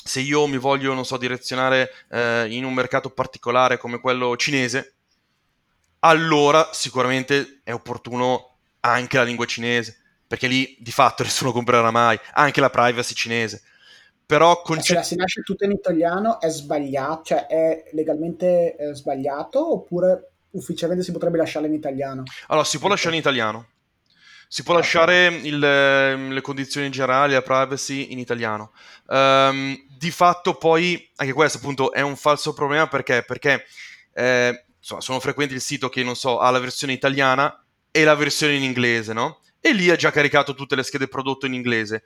se 0.03 0.19
io 0.19 0.47
mi 0.47 0.57
voglio, 0.57 0.95
non 0.95 1.05
so, 1.05 1.15
direzionare 1.15 1.91
eh, 2.09 2.47
in 2.49 2.65
un 2.65 2.73
mercato 2.73 3.11
particolare 3.11 3.77
come 3.77 3.99
quello 3.99 4.35
cinese, 4.35 4.95
allora 5.99 6.69
sicuramente 6.71 7.59
è 7.63 7.71
opportuno 7.71 8.55
anche 8.79 9.17
la 9.17 9.23
lingua 9.23 9.45
cinese, 9.45 9.95
perché 10.25 10.47
lì 10.47 10.75
di 10.79 10.91
fatto 10.91 11.21
nessuno 11.21 11.51
comprerà 11.51 11.91
mai, 11.91 12.19
anche 12.33 12.61
la 12.61 12.71
privacy 12.71 13.13
cinese. 13.13 13.61
Però 14.25 14.63
conce- 14.63 14.87
se 14.87 14.93
la 14.95 15.03
si 15.03 15.15
lascia 15.15 15.41
tutto 15.43 15.65
in 15.65 15.71
italiano 15.71 16.39
è 16.39 16.49
sbagliato, 16.49 17.25
cioè 17.25 17.45
è 17.45 17.91
legalmente 17.91 18.75
eh, 18.75 18.95
sbagliato 18.95 19.71
oppure 19.71 20.31
ufficialmente 20.53 21.03
si 21.03 21.11
potrebbe 21.11 21.37
lasciarla 21.37 21.67
in 21.67 21.75
italiano? 21.75 22.23
Allora, 22.47 22.65
si 22.65 22.79
può 22.79 22.89
lasciare 22.89 23.13
in 23.13 23.21
italiano. 23.21 23.67
Si 24.51 24.63
può 24.63 24.73
lasciare 24.73 25.27
il, 25.27 25.63
ehm, 25.63 26.31
le 26.31 26.41
condizioni 26.41 26.89
generali, 26.89 27.33
la 27.33 27.43
privacy 27.43 28.11
in 28.11 28.17
italiano. 28.17 28.71
Um, 29.05 29.79
di 29.87 30.09
fatto 30.09 30.55
poi, 30.55 31.07
anche 31.17 31.33
questo 31.33 31.59
appunto 31.59 31.91
è 31.91 32.01
un 32.01 32.15
falso 32.15 32.51
problema 32.53 32.87
perché, 32.87 33.21
perché 33.21 33.67
eh, 34.11 34.65
insomma, 34.75 35.01
sono 35.01 35.19
frequenti 35.19 35.53
il 35.53 35.61
sito 35.61 35.87
che, 35.89 36.01
non 36.01 36.15
so, 36.15 36.39
ha 36.39 36.49
la 36.49 36.57
versione 36.57 36.93
italiana 36.93 37.63
e 37.91 38.03
la 38.03 38.15
versione 38.15 38.55
in 38.55 38.63
inglese, 38.63 39.13
no? 39.13 39.41
E 39.59 39.71
lì 39.71 39.91
ha 39.91 39.95
già 39.95 40.09
caricato 40.09 40.55
tutte 40.55 40.75
le 40.75 40.81
schede 40.81 41.07
prodotto 41.07 41.45
in 41.45 41.53
inglese. 41.53 42.05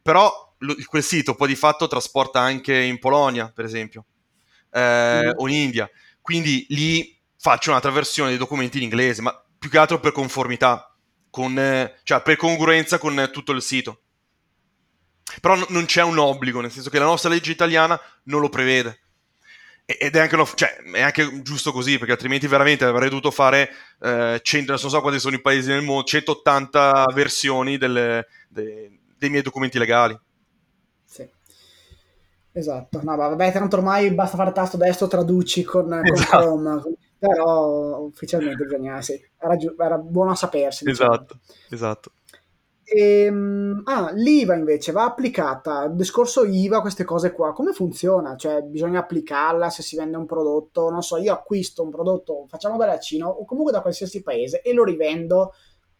Però 0.00 0.54
lo, 0.58 0.76
quel 0.84 1.02
sito 1.02 1.34
poi 1.34 1.48
di 1.48 1.56
fatto 1.56 1.88
trasporta 1.88 2.38
anche 2.38 2.78
in 2.78 3.00
Polonia, 3.00 3.50
per 3.52 3.64
esempio, 3.64 4.04
eh, 4.70 5.24
mm. 5.24 5.30
o 5.34 5.48
in 5.48 5.54
India. 5.54 5.90
Quindi 6.20 6.66
lì 6.68 7.18
faccio 7.36 7.70
un'altra 7.70 7.90
versione 7.90 8.28
dei 8.28 8.38
documenti 8.38 8.76
in 8.76 8.84
inglese, 8.84 9.22
ma 9.22 9.44
più 9.58 9.68
che 9.68 9.78
altro 9.78 9.98
per 9.98 10.12
conformità, 10.12 10.89
con, 11.30 11.58
eh, 11.58 11.98
cioè 12.02 12.22
per 12.22 12.36
congruenza 12.36 12.98
con 12.98 13.18
eh, 13.18 13.30
tutto 13.30 13.52
il 13.52 13.62
sito. 13.62 14.02
Però 15.40 15.54
n- 15.54 15.66
non 15.68 15.84
c'è 15.84 16.02
un 16.02 16.18
obbligo, 16.18 16.60
nel 16.60 16.72
senso 16.72 16.90
che 16.90 16.98
la 16.98 17.04
nostra 17.04 17.30
legge 17.30 17.52
italiana 17.52 17.98
non 18.24 18.40
lo 18.40 18.48
prevede. 18.48 18.98
Ed 19.84 20.14
è 20.14 20.20
anche, 20.20 20.34
una, 20.36 20.44
cioè, 20.54 20.76
è 20.92 21.00
anche, 21.00 21.42
giusto 21.42 21.72
così, 21.72 21.98
perché 21.98 22.12
altrimenti 22.12 22.46
veramente 22.46 22.84
avrei 22.84 23.08
dovuto 23.08 23.32
fare 23.32 23.70
eh, 24.00 24.38
100, 24.40 24.70
non 24.70 24.78
so 24.78 25.00
quanti 25.00 25.18
sono 25.18 25.34
i 25.34 25.40
paesi 25.40 25.68
nel 25.68 25.82
mondo, 25.82 26.04
180 26.04 27.06
versioni 27.12 27.76
delle, 27.76 28.26
de, 28.48 29.00
dei 29.16 29.30
miei 29.30 29.42
documenti 29.42 29.78
legali. 29.78 30.16
Sì. 31.04 31.28
Esatto, 32.52 33.00
no, 33.02 33.16
vabbè, 33.16 33.52
tanto 33.52 33.76
ormai 33.76 34.12
basta 34.12 34.36
fare 34.36 34.52
tasto 34.52 34.76
destro, 34.76 35.08
traduci 35.08 35.64
con, 35.64 35.92
esatto. 35.92 36.48
con 36.48 36.58
Chrome 36.62 36.96
però 37.20 37.98
ufficialmente 37.98 38.64
bisogna, 38.64 39.02
sì, 39.02 39.20
era, 39.38 39.56
giu- 39.56 39.78
era 39.78 39.98
buono 39.98 40.30
a 40.30 40.34
sapersi. 40.34 40.84
Diciamo. 40.84 41.12
Esatto, 41.12 41.38
esatto. 41.68 42.12
E, 42.82 43.24
ehm, 43.24 43.82
ah, 43.84 44.10
l'IVA 44.12 44.54
invece 44.56 44.90
va 44.90 45.04
applicata, 45.04 45.84
il 45.84 45.94
discorso 45.94 46.44
IVA, 46.44 46.80
queste 46.80 47.04
cose 47.04 47.32
qua, 47.32 47.52
come 47.52 47.72
funziona? 47.72 48.36
Cioè 48.36 48.62
bisogna 48.62 49.00
applicarla 49.00 49.68
se 49.68 49.82
si 49.82 49.96
vende 49.96 50.16
un 50.16 50.24
prodotto, 50.24 50.88
non 50.88 51.02
so, 51.02 51.18
io 51.18 51.34
acquisto 51.34 51.82
un 51.82 51.90
prodotto, 51.90 52.46
facciamo 52.48 52.78
dalla 52.78 52.98
Cina 52.98 53.28
o 53.28 53.44
comunque 53.44 53.70
da 53.70 53.82
qualsiasi 53.82 54.22
paese 54.22 54.62
e 54.62 54.72
lo 54.72 54.82
rivendo 54.82 55.52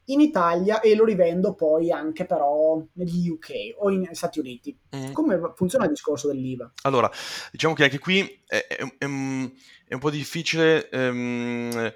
in 0.07 0.21
Italia 0.21 0.81
e 0.81 0.95
lo 0.95 1.05
rivendo 1.05 1.55
poi 1.55 1.93
anche 1.93 2.25
però 2.25 2.83
negli 2.95 3.29
UK 3.29 3.77
o 3.77 3.89
negli 3.89 4.09
Stati 4.13 4.41
Uniti. 4.41 4.77
Mm. 4.97 5.13
Come 5.13 5.53
funziona 5.55 5.85
il 5.85 5.91
discorso 5.91 6.29
dell'IVA? 6.29 6.73
Allora, 6.83 7.11
diciamo 7.53 7.75
che 7.75 7.85
anche 7.85 7.99
qui 7.99 8.43
è, 8.47 8.67
è, 8.67 8.97
è, 8.99 9.07
è 9.91 9.95
un 9.95 9.99
po' 9.99 10.11
difficile, 10.11 10.89
ehm, 10.89 11.93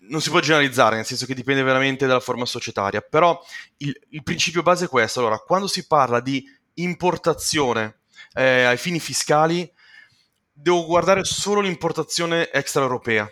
non 0.00 0.20
si 0.20 0.28
può 0.28 0.38
generalizzare, 0.40 0.96
nel 0.96 1.06
senso 1.06 1.24
che 1.24 1.32
dipende 1.32 1.62
veramente 1.62 2.06
dalla 2.06 2.20
forma 2.20 2.44
societaria, 2.44 3.00
però 3.00 3.42
il, 3.78 3.98
il 4.10 4.22
principio 4.22 4.60
base 4.60 4.84
è 4.84 4.88
questo. 4.88 5.20
Allora, 5.20 5.38
quando 5.38 5.66
si 5.66 5.86
parla 5.86 6.20
di 6.20 6.44
importazione 6.74 8.00
eh, 8.34 8.64
ai 8.64 8.76
fini 8.76 9.00
fiscali, 9.00 9.66
devo 10.52 10.84
guardare 10.84 11.24
solo 11.24 11.62
l'importazione 11.62 12.50
extraeuropea 12.52 13.26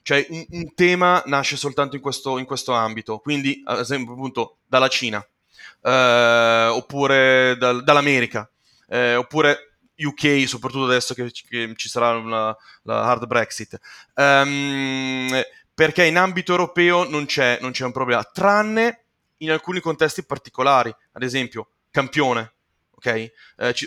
cioè 0.00 0.26
un, 0.30 0.44
un 0.48 0.74
tema 0.74 1.22
nasce 1.26 1.56
soltanto 1.56 1.94
in 1.94 2.02
questo, 2.02 2.38
in 2.38 2.46
questo, 2.46 2.72
ambito, 2.72 3.18
quindi 3.18 3.60
ad 3.64 3.78
esempio 3.78 4.14
appunto 4.14 4.56
dalla 4.66 4.88
Cina, 4.88 5.24
eh, 5.82 6.68
oppure 6.72 7.54
dal, 7.58 7.84
dall'America, 7.84 8.50
eh, 8.88 9.14
oppure 9.14 9.71
UK, 9.96 10.48
soprattutto 10.48 10.84
adesso 10.84 11.14
che, 11.14 11.30
che 11.48 11.72
ci 11.76 11.88
sarà 11.88 12.16
una, 12.16 12.56
la 12.82 13.02
hard 13.04 13.26
Brexit. 13.26 13.78
Um, 14.14 15.42
perché 15.74 16.04
in 16.04 16.16
ambito 16.16 16.52
europeo 16.52 17.08
non 17.08 17.26
c'è, 17.26 17.58
non 17.60 17.72
c'è 17.72 17.84
un 17.84 17.92
problema, 17.92 18.22
tranne 18.24 19.04
in 19.38 19.50
alcuni 19.50 19.80
contesti 19.80 20.24
particolari, 20.24 20.94
ad 21.12 21.22
esempio 21.22 21.68
campione, 21.90 22.52
ok? 22.90 23.06
Eh, 23.06 23.32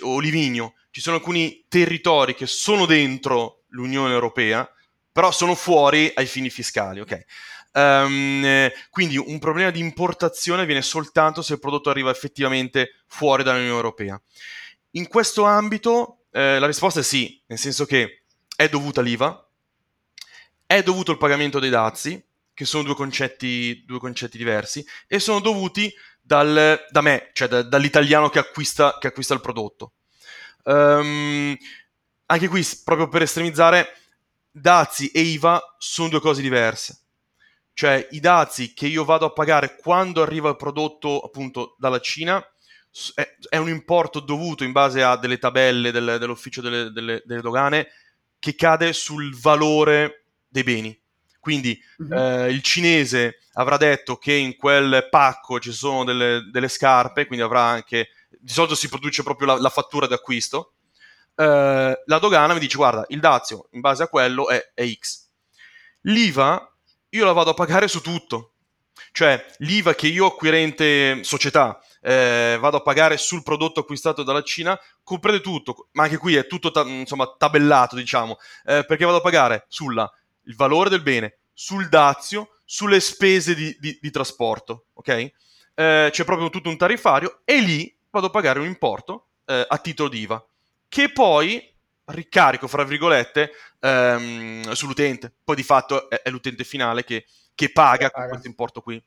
o 0.02 0.20
Livigno. 0.20 0.76
Ci 0.92 1.02
sono 1.02 1.18
alcuni 1.18 1.66
territori 1.68 2.36
che 2.36 2.46
sono 2.46 2.86
dentro 2.86 3.64
l'Unione 3.70 4.14
Europea, 4.14 4.70
però 5.12 5.32
sono 5.32 5.56
fuori 5.56 6.12
ai 6.16 6.26
fini 6.26 6.50
fiscali, 6.50 7.02
ok? 7.02 7.26
Um, 7.74 8.70
quindi 8.90 9.18
un 9.18 9.38
problema 9.38 9.70
di 9.70 9.80
importazione 9.80 10.66
viene 10.66 10.82
soltanto 10.82 11.42
se 11.42 11.54
il 11.54 11.60
prodotto 11.60 11.90
arriva 11.90 12.10
effettivamente 12.10 13.04
fuori 13.08 13.44
dall'Unione 13.44 13.76
Europea. 13.76 14.22
In 14.96 15.10
questo 15.10 15.44
ambito 15.44 16.26
eh, 16.32 16.58
la 16.58 16.66
risposta 16.68 17.02
è 17.02 17.04
sì, 17.04 17.42
nel 17.48 17.58
senso 17.58 17.86
che 17.86 18.24
è 18.56 18.70
dovuta 18.70 19.02
l'IVA, 19.02 19.46
è 20.66 20.82
dovuto 20.84 21.12
il 21.12 21.18
pagamento 21.18 21.60
dei 21.60 21.70
dazi, 21.70 22.24
che 22.54 22.64
sono 22.64 22.84
due 22.84 22.96
concetti, 22.96 23.84
due 23.86 24.00
concetti 24.00 24.38
diversi, 24.38 24.86
e 25.06 25.20
sono 25.20 25.42
dovuti 25.42 25.94
dal, 26.22 26.86
da 26.90 27.02
me, 27.02 27.32
cioè 27.34 27.50
da, 27.50 27.62
dall'italiano 27.62 28.30
che 28.30 28.40
acquista, 28.40 28.98
che 28.98 29.08
acquista 29.08 29.34
il 29.34 29.42
prodotto. 29.42 29.92
Um, 30.64 31.58
anche 32.28 32.48
qui, 32.48 32.66
proprio 32.86 33.10
per 33.10 33.24
estremizzare, 33.24 33.98
dazi 34.50 35.10
e 35.10 35.20
IVA 35.20 35.76
sono 35.78 36.08
due 36.08 36.22
cose 36.22 36.42
diverse. 36.42 37.00
Cioè 37.74 38.08
i 38.12 38.22
dazi 38.22 38.74
che 38.74 38.88
io 38.88 39.04
vado 39.04 39.26
a 39.26 39.34
pagare 39.34 39.76
quando 39.76 40.22
arriva 40.22 40.48
il 40.48 40.56
prodotto 40.56 41.20
appunto 41.20 41.76
dalla 41.78 42.00
Cina 42.00 42.42
è, 43.14 43.36
è 43.50 43.58
un 43.58 43.70
importo 43.70 44.20
dovuto 44.20 44.64
in 44.64 44.72
base 44.72 45.04
a 45.04 45.18
delle 45.18 45.38
tabelle 45.38 45.92
del, 45.92 46.18
dell'ufficio 46.20 46.62
delle, 46.62 46.92
delle, 46.92 47.22
delle, 47.26 47.42
dogane 47.42 47.88
che 48.40 48.56
cade 48.56 48.94
sul 48.94 49.38
valore 49.38 50.26
dei 50.48 50.64
beni. 50.64 51.00
Quindi 51.40 51.80
mm-hmm. 52.02 52.12
eh, 52.14 52.50
il 52.50 52.62
cinese 52.62 53.40
avrà 53.54 53.78
detto 53.78 54.18
che 54.18 54.34
in 54.34 54.56
quel 54.56 55.08
pacco 55.10 55.60
ci 55.60 55.72
sono 55.72 56.04
delle, 56.04 56.48
delle, 56.52 56.68
scarpe, 56.68 57.26
quindi 57.26 57.44
avrà 57.44 57.62
anche... 57.62 58.10
Di 58.40 58.52
solito 58.52 58.76
si 58.76 58.90
produce 58.90 59.24
proprio 59.24 59.48
la, 59.48 59.60
la 59.60 59.70
fattura 59.70 60.08
d'acquisto, 60.08 60.74
eh, 61.36 62.02
la 62.06 62.20
dogana 62.20 62.54
mi 62.54 62.60
dice 62.60 62.78
guarda 62.78 63.04
il 63.10 63.20
dazio 63.20 63.68
in 63.72 63.82
base 63.82 64.04
a 64.04 64.08
quello 64.08 64.50
è, 64.50 64.72
è 64.74 64.88
X. 64.88 65.28
L'IVA 66.02 66.74
io 67.10 67.26
la 67.26 67.32
vado 67.32 67.52
a 67.52 67.54
pagare 67.54 67.88
su 67.88 68.02
tutto, 68.02 68.54
cioè 69.12 69.44
l'IVA 69.60 69.96
che 69.96 70.08
io 70.08 70.28
acquirente 70.28 71.24
società 71.24 71.80
eh, 72.06 72.58
vado 72.60 72.78
a 72.78 72.82
pagare 72.82 73.18
sul 73.18 73.42
prodotto 73.42 73.80
acquistato 73.80 74.22
dalla 74.22 74.44
Cina 74.44 74.80
comprende 75.04 75.42
tutto, 75.42 75.88
ma 75.94 76.04
anche 76.04 76.18
qui 76.18 76.36
è 76.36 76.46
tutto 76.46 76.70
ta- 76.70 76.84
insomma 76.84 77.34
tabellato 77.36 77.96
diciamo, 77.96 78.38
eh, 78.66 78.86
perché 78.86 79.06
vado 79.06 79.18
a 79.18 79.22
pagare 79.22 79.66
sulla 79.68 80.12
il 80.44 80.56
valore 80.56 80.92
del 80.92 81.02
bene, 81.02 81.38
sul 81.52 81.90
dazio, 81.90 82.60
sulle 82.64 83.00
spese 83.00 83.56
di, 83.56 83.76
di, 83.80 83.98
di 84.00 84.12
trasporto, 84.12 84.86
ok? 84.94 85.10
Eh, 85.10 86.10
c'è 86.12 86.24
proprio 86.24 86.50
tutto 86.50 86.70
un 86.70 86.78
tariffario 86.78 87.42
e 87.44 87.60
lì 87.60 87.98
vado 88.12 88.28
a 88.28 88.30
pagare 88.30 88.60
un 88.60 88.66
importo 88.68 89.30
eh, 89.46 89.66
a 89.68 89.78
titolo 89.80 90.10
di 90.10 90.20
IVA 90.20 90.46
che 90.88 91.12
poi 91.12 91.74
ricarico, 92.06 92.68
fra 92.68 92.84
virgolette, 92.84 93.52
ehm, 93.80 94.72
sull'utente. 94.72 95.34
Poi 95.44 95.56
di 95.56 95.64
fatto 95.64 96.10
è, 96.10 96.22
è 96.22 96.30
l'utente 96.30 96.64
finale 96.64 97.04
che, 97.04 97.26
che 97.54 97.72
paga, 97.72 98.10
paga. 98.10 98.30
questo 98.30 98.48
importo 98.48 98.82
qui. 98.82 99.02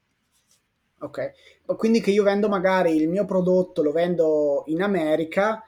Ok, 1.00 1.32
quindi 1.76 2.00
che 2.00 2.10
io 2.10 2.24
vendo 2.24 2.48
magari 2.48 2.96
il 2.96 3.08
mio 3.08 3.24
prodotto, 3.24 3.82
lo 3.82 3.92
vendo 3.92 4.64
in 4.66 4.82
America, 4.82 5.64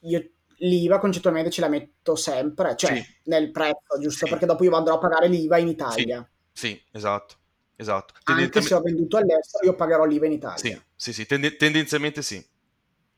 io 0.00 0.30
l'IVA 0.58 0.98
concettualmente 0.98 1.50
ce 1.50 1.60
la 1.60 1.68
metto 1.68 2.14
sempre, 2.14 2.76
cioè 2.76 2.96
sì. 2.96 3.06
nel 3.24 3.50
prezzo, 3.50 3.98
giusto? 3.98 4.26
Sì. 4.26 4.30
Perché 4.30 4.46
dopo 4.46 4.64
io 4.64 4.74
andrò 4.74 4.94
a 4.94 4.98
pagare 4.98 5.28
l'IVA 5.28 5.58
in 5.58 5.68
Italia. 5.68 6.30
Sì, 6.52 6.68
sì 6.68 6.82
esatto. 6.92 7.36
esatto. 7.76 8.14
Anche 8.24 8.60
se 8.60 8.74
ho 8.74 8.80
venduto 8.80 9.16
all'estero, 9.16 9.64
io 9.64 9.74
pagherò 9.74 10.04
l'IVA 10.04 10.26
in 10.26 10.32
Italia. 10.32 10.58
Sì, 10.58 10.80
sì, 10.94 11.12
sì. 11.12 11.26
Tend- 11.26 11.56
tendenzialmente 11.56 12.22
sì. 12.22 12.44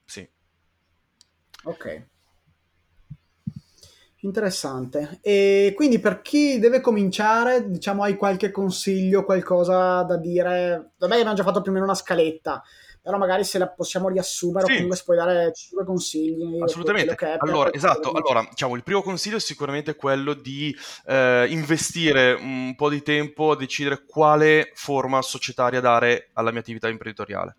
Sì. 0.05 0.29
Ok. 1.65 2.07
Interessante. 4.29 5.21
E 5.23 5.73
quindi 5.75 5.99
per 5.99 6.21
chi 6.21 6.59
deve 6.59 6.81
cominciare, 6.83 7.71
diciamo, 7.71 8.03
hai 8.03 8.17
qualche 8.17 8.51
consiglio, 8.51 9.25
qualcosa 9.25 10.03
da 10.03 10.19
dire? 10.19 10.93
Vabbè, 10.99 11.15
abbiamo 11.15 11.35
già 11.35 11.43
fatto 11.43 11.63
più 11.63 11.71
o 11.71 11.75
meno 11.75 11.87
una 11.87 11.95
scaletta, 11.95 12.63
però 13.01 13.17
magari 13.17 13.43
se 13.45 13.57
la 13.57 13.69
possiamo 13.69 14.09
riassumere 14.09 14.67
sì. 14.67 14.73
comunque 14.75 14.97
si 14.97 15.05
puoi 15.05 15.17
dare 15.17 15.51
cinque 15.55 15.87
consigli. 15.87 16.63
Assolutamente. 16.63 17.17
allora, 17.39 17.73
esatto. 17.73 18.13
Allora, 18.13 18.47
diciamo, 18.51 18.77
il 18.77 18.83
primo 18.83 19.01
consiglio 19.01 19.37
è 19.37 19.41
sicuramente 19.41 19.97
quello 19.97 20.35
di 20.35 20.77
eh, 21.07 21.47
investire 21.49 22.35
un 22.35 22.75
po' 22.77 22.91
di 22.91 23.01
tempo 23.01 23.53
a 23.53 23.57
decidere 23.57 24.05
quale 24.05 24.73
forma 24.75 25.23
societaria 25.23 25.81
dare 25.81 26.29
alla 26.35 26.51
mia 26.51 26.61
attività 26.61 26.89
imprenditoriale. 26.89 27.57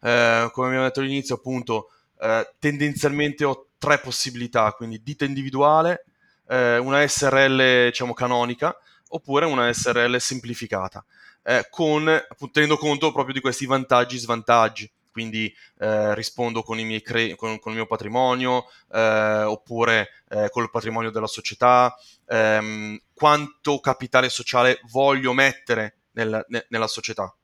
Eh, 0.00 0.48
come 0.50 0.66
abbiamo 0.68 0.86
detto 0.86 1.00
all'inizio, 1.00 1.34
appunto, 1.34 1.90
eh, 2.20 2.54
tendenzialmente 2.58 3.44
ho 3.44 3.68
tre 3.78 3.98
possibilità, 3.98 4.72
quindi 4.72 5.02
ditta 5.02 5.24
individuale, 5.24 6.06
eh, 6.48 6.78
una 6.78 7.06
SRL 7.06 7.86
diciamo 7.86 8.14
canonica 8.14 8.76
oppure 9.08 9.46
una 9.46 9.72
SRL 9.72 10.16
semplificata, 10.16 11.04
eh, 11.42 11.66
con, 11.70 12.04
tenendo 12.52 12.76
conto 12.76 13.12
proprio 13.12 13.34
di 13.34 13.40
questi 13.40 13.66
vantaggi 13.66 14.16
e 14.16 14.20
svantaggi. 14.20 14.90
Quindi 15.16 15.50
eh, 15.78 16.14
rispondo 16.14 16.62
con, 16.62 16.76
cre- 17.02 17.36
con, 17.36 17.58
con, 17.58 17.72
il 17.72 17.78
mio 17.78 17.86
patrimonio 17.86 18.66
eh, 18.92 19.44
oppure 19.44 20.10
con 20.50 20.62
il 20.62 20.70
patrimonio 20.70 21.10
della 21.10 21.26
società, 21.26 21.96
ehm, 22.26 23.00
quanto 23.14 23.80
capitale 23.80 24.28
sociale 24.28 24.78
voglio 24.90 25.32
mettere 25.32 26.00
nel, 26.12 26.44
ne- 26.48 26.66
nella 26.68 26.86
società. 26.86 27.34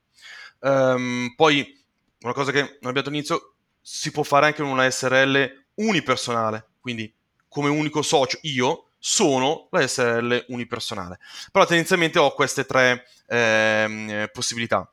Um, 0.60 1.32
poi 1.34 1.80
una 2.20 2.32
cosa 2.32 2.52
che 2.52 2.60
non 2.60 2.68
abbiamo 2.90 2.92
detto 2.92 3.08
all'inizio, 3.08 3.51
si 3.82 4.10
può 4.12 4.22
fare 4.22 4.46
anche 4.46 4.62
in 4.62 4.68
una 4.68 4.88
SRL 4.88 5.64
unipersonale, 5.74 6.68
quindi 6.80 7.12
come 7.48 7.68
unico 7.68 8.00
socio 8.00 8.38
io 8.42 8.86
sono 8.98 9.66
la 9.70 9.86
SRL 9.86 10.46
unipersonale. 10.48 11.18
Però 11.50 11.66
tendenzialmente 11.66 12.18
ho 12.20 12.32
queste 12.32 12.64
tre 12.64 13.04
ehm, 13.26 14.28
possibilità. 14.32 14.88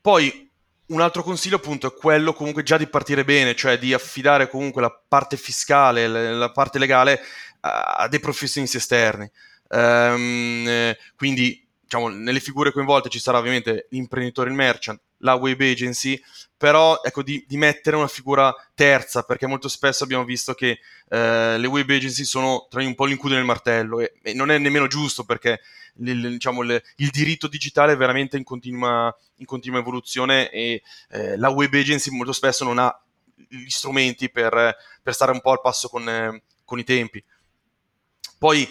Poi 0.00 0.48
un 0.86 1.00
altro 1.00 1.24
consiglio 1.24 1.56
appunto 1.56 1.88
è 1.88 1.94
quello 1.94 2.32
comunque 2.32 2.62
già 2.62 2.76
di 2.76 2.86
partire 2.86 3.24
bene, 3.24 3.56
cioè 3.56 3.76
di 3.76 3.92
affidare 3.92 4.48
comunque 4.48 4.80
la 4.80 4.90
parte 4.90 5.36
fiscale, 5.36 6.06
la 6.06 6.52
parte 6.52 6.78
legale 6.78 7.20
a, 7.60 8.06
dei 8.08 8.20
professionisti 8.20 8.76
esterni. 8.76 9.28
Um, 9.68 10.94
quindi 11.16 11.66
diciamo, 11.80 12.08
nelle 12.08 12.38
figure 12.38 12.70
coinvolte 12.70 13.08
ci 13.08 13.18
sarà 13.18 13.38
ovviamente 13.38 13.88
l'imprenditore, 13.90 14.48
il 14.48 14.54
merchant, 14.54 15.00
la 15.18 15.34
web 15.34 15.60
agency, 15.60 16.20
però 16.56 17.00
ecco, 17.02 17.22
di, 17.22 17.44
di, 17.46 17.56
mettere 17.56 17.96
una 17.96 18.08
figura 18.08 18.54
terza, 18.74 19.22
perché 19.22 19.46
molto 19.46 19.68
spesso 19.68 20.04
abbiamo 20.04 20.24
visto 20.24 20.54
che 20.54 20.78
eh, 21.08 21.58
le 21.58 21.66
web 21.66 21.88
agency 21.88 22.24
sono 22.24 22.66
tra 22.68 22.82
un 22.82 22.94
po' 22.94 23.04
l'incudo 23.04 23.34
nel 23.34 23.44
martello 23.44 24.00
e, 24.00 24.14
e, 24.22 24.32
non 24.34 24.50
è 24.50 24.58
nemmeno 24.58 24.86
giusto 24.86 25.24
perché 25.24 25.60
il, 25.98 26.30
diciamo, 26.30 26.62
il, 26.62 26.82
il 26.96 27.10
diritto 27.10 27.46
digitale 27.46 27.92
è 27.92 27.96
veramente 27.96 28.36
in 28.36 28.44
continua, 28.44 29.14
in 29.36 29.46
continua 29.46 29.80
evoluzione 29.80 30.50
e 30.50 30.82
eh, 31.10 31.36
la 31.36 31.50
web 31.50 31.72
agency 31.74 32.10
molto 32.10 32.32
spesso 32.32 32.64
non 32.64 32.78
ha 32.78 33.00
gli 33.48 33.68
strumenti 33.68 34.30
per, 34.30 34.76
per 35.02 35.14
stare 35.14 35.32
un 35.32 35.40
po' 35.40 35.52
al 35.52 35.60
passo 35.60 35.88
con, 35.88 36.08
eh, 36.08 36.42
con 36.64 36.78
i 36.78 36.84
tempi. 36.84 37.22
Poi 38.38 38.68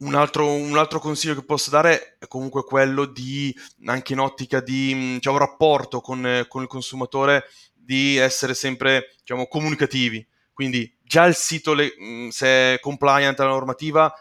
un 0.00 0.14
altro, 0.14 0.52
un 0.52 0.76
altro, 0.76 0.98
consiglio 0.98 1.34
che 1.34 1.44
posso 1.44 1.70
dare 1.70 2.16
è 2.18 2.26
comunque 2.26 2.64
quello 2.64 3.04
di, 3.04 3.54
anche 3.86 4.12
in 4.12 4.18
ottica 4.18 4.60
di 4.60 5.14
diciamo, 5.14 5.38
rapporto 5.38 6.00
con, 6.00 6.44
con, 6.48 6.62
il 6.62 6.68
consumatore, 6.68 7.44
di 7.72 8.16
essere 8.16 8.54
sempre 8.54 9.14
diciamo, 9.18 9.46
comunicativi. 9.46 10.26
Quindi 10.52 10.94
già 11.02 11.24
il 11.24 11.34
sito, 11.34 11.74
le, 11.74 11.92
se 12.30 12.74
è 12.74 12.78
compliant 12.80 13.38
alla 13.40 13.50
normativa, 13.50 14.12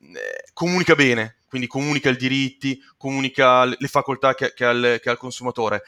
eh, 0.00 0.50
comunica 0.52 0.94
bene, 0.94 1.38
quindi 1.48 1.66
comunica 1.66 2.10
i 2.10 2.16
diritti, 2.16 2.80
comunica 2.96 3.64
le 3.64 3.88
facoltà 3.88 4.34
che, 4.34 4.52
che, 4.54 4.64
ha, 4.64 4.70
il, 4.70 4.98
che 5.02 5.08
ha 5.08 5.12
il 5.12 5.18
consumatore. 5.18 5.82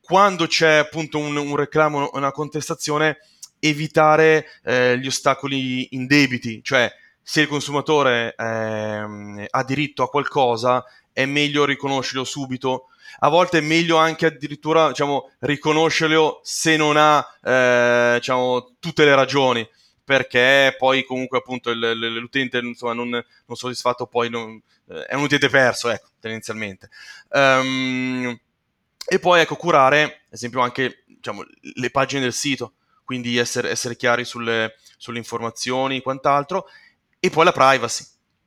Quando 0.00 0.46
c'è 0.46 0.76
appunto 0.76 1.18
un, 1.18 1.36
un 1.36 1.56
reclamo, 1.56 2.10
una 2.14 2.32
contestazione, 2.32 3.18
evitare 3.58 4.46
eh, 4.64 4.98
gli 4.98 5.06
ostacoli 5.06 5.94
indebiti, 5.94 6.62
cioè 6.62 6.92
se 7.22 7.42
il 7.42 7.48
consumatore 7.48 8.34
eh, 8.36 9.46
ha 9.48 9.64
diritto 9.64 10.02
a 10.02 10.08
qualcosa, 10.08 10.84
è 11.12 11.24
meglio 11.24 11.64
riconoscerlo 11.64 12.24
subito. 12.24 12.88
A 13.20 13.28
volte 13.28 13.58
è 13.58 13.60
meglio 13.60 13.96
anche 13.96 14.26
addirittura 14.26 14.88
diciamo, 14.88 15.30
riconoscerlo 15.40 16.40
se 16.42 16.76
non 16.76 16.96
ha 16.96 17.24
eh, 17.42 18.14
diciamo, 18.18 18.74
tutte 18.80 19.04
le 19.04 19.14
ragioni, 19.14 19.68
perché 20.04 20.74
poi 20.78 21.04
comunque 21.04 21.38
appunto 21.38 21.70
il, 21.70 21.78
l'utente 21.78 22.58
insomma, 22.58 22.94
non, 22.94 23.08
non, 23.10 23.56
soddisfatto 23.56 24.06
poi 24.06 24.30
non, 24.30 24.60
eh, 24.88 25.04
è 25.04 25.14
un 25.14 25.22
utente 25.22 25.48
perso, 25.48 25.90
ecco, 25.90 26.08
tendenzialmente. 26.18 26.88
Um, 27.28 28.38
e 29.06 29.18
poi 29.18 29.40
ecco, 29.40 29.56
curare, 29.56 30.02
ad 30.02 30.10
esempio, 30.30 30.60
anche 30.60 31.04
diciamo, 31.06 31.44
le 31.74 31.90
pagine 31.90 32.22
del 32.22 32.32
sito, 32.32 32.74
quindi 33.04 33.36
essere, 33.36 33.70
essere 33.70 33.96
chiari 33.96 34.24
sulle, 34.24 34.76
sulle 34.96 35.18
informazioni 35.18 35.98
e 35.98 36.02
quant'altro, 36.02 36.66
e 37.24 37.30
poi 37.30 37.44
la 37.44 37.52
privacy. 37.52 38.04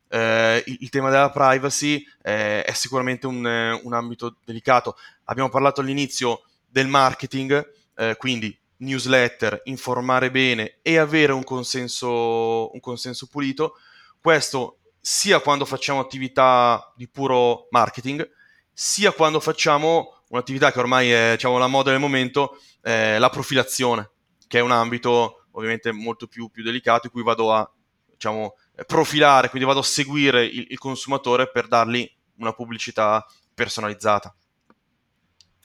Eh, 0.09 0.61
il, 0.65 0.77
il, 0.81 0.89
tema 0.89 1.09
della 1.09 1.29
privacy 1.29 2.05
eh, 2.21 2.61
è 2.61 2.73
sicuramente 2.73 3.25
un, 3.25 3.45
un, 3.81 3.93
ambito 3.93 4.35
delicato. 4.43 4.97
Abbiamo 5.25 5.47
parlato 5.47 5.79
all'inizio 5.79 6.41
del 6.67 6.87
marketing, 6.87 7.71
eh, 7.95 8.17
quindi 8.17 8.53
newsletter, 8.79 9.61
informare 9.65 10.29
bene 10.29 10.79
e 10.81 10.97
avere 10.97 11.31
un 11.31 11.45
consenso, 11.45 12.73
un 12.73 12.79
consenso 12.81 13.27
pulito. 13.27 13.77
Questo 14.19 14.79
sia 14.99 15.39
quando 15.39 15.63
facciamo 15.63 16.01
attività 16.01 16.91
di 16.97 17.07
puro 17.07 17.67
marketing, 17.69 18.29
sia 18.73 19.13
quando 19.13 19.39
facciamo 19.39 20.23
un'attività 20.27 20.73
che 20.73 20.79
ormai 20.79 21.11
è 21.11 21.31
diciamo, 21.35 21.57
la 21.57 21.67
moda 21.67 21.91
del 21.91 22.01
momento, 22.01 22.59
eh, 22.81 23.17
la 23.19 23.29
profilazione, 23.29 24.09
che 24.49 24.57
è 24.57 24.61
un 24.61 24.71
ambito 24.71 25.45
ovviamente 25.51 25.93
molto 25.93 26.27
più, 26.27 26.49
più 26.49 26.61
delicato 26.61 27.05
in 27.05 27.13
cui 27.13 27.23
vado 27.23 27.53
a 27.53 27.71
diciamo, 28.11 28.55
profilare, 28.85 29.49
quindi 29.49 29.67
vado 29.67 29.79
a 29.79 29.83
seguire 29.83 30.45
il, 30.45 30.67
il 30.69 30.77
consumatore 30.77 31.49
per 31.49 31.67
dargli 31.67 32.09
una 32.37 32.53
pubblicità 32.53 33.25
personalizzata. 33.53 34.35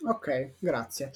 Ok, 0.07 0.55
grazie. 0.59 1.11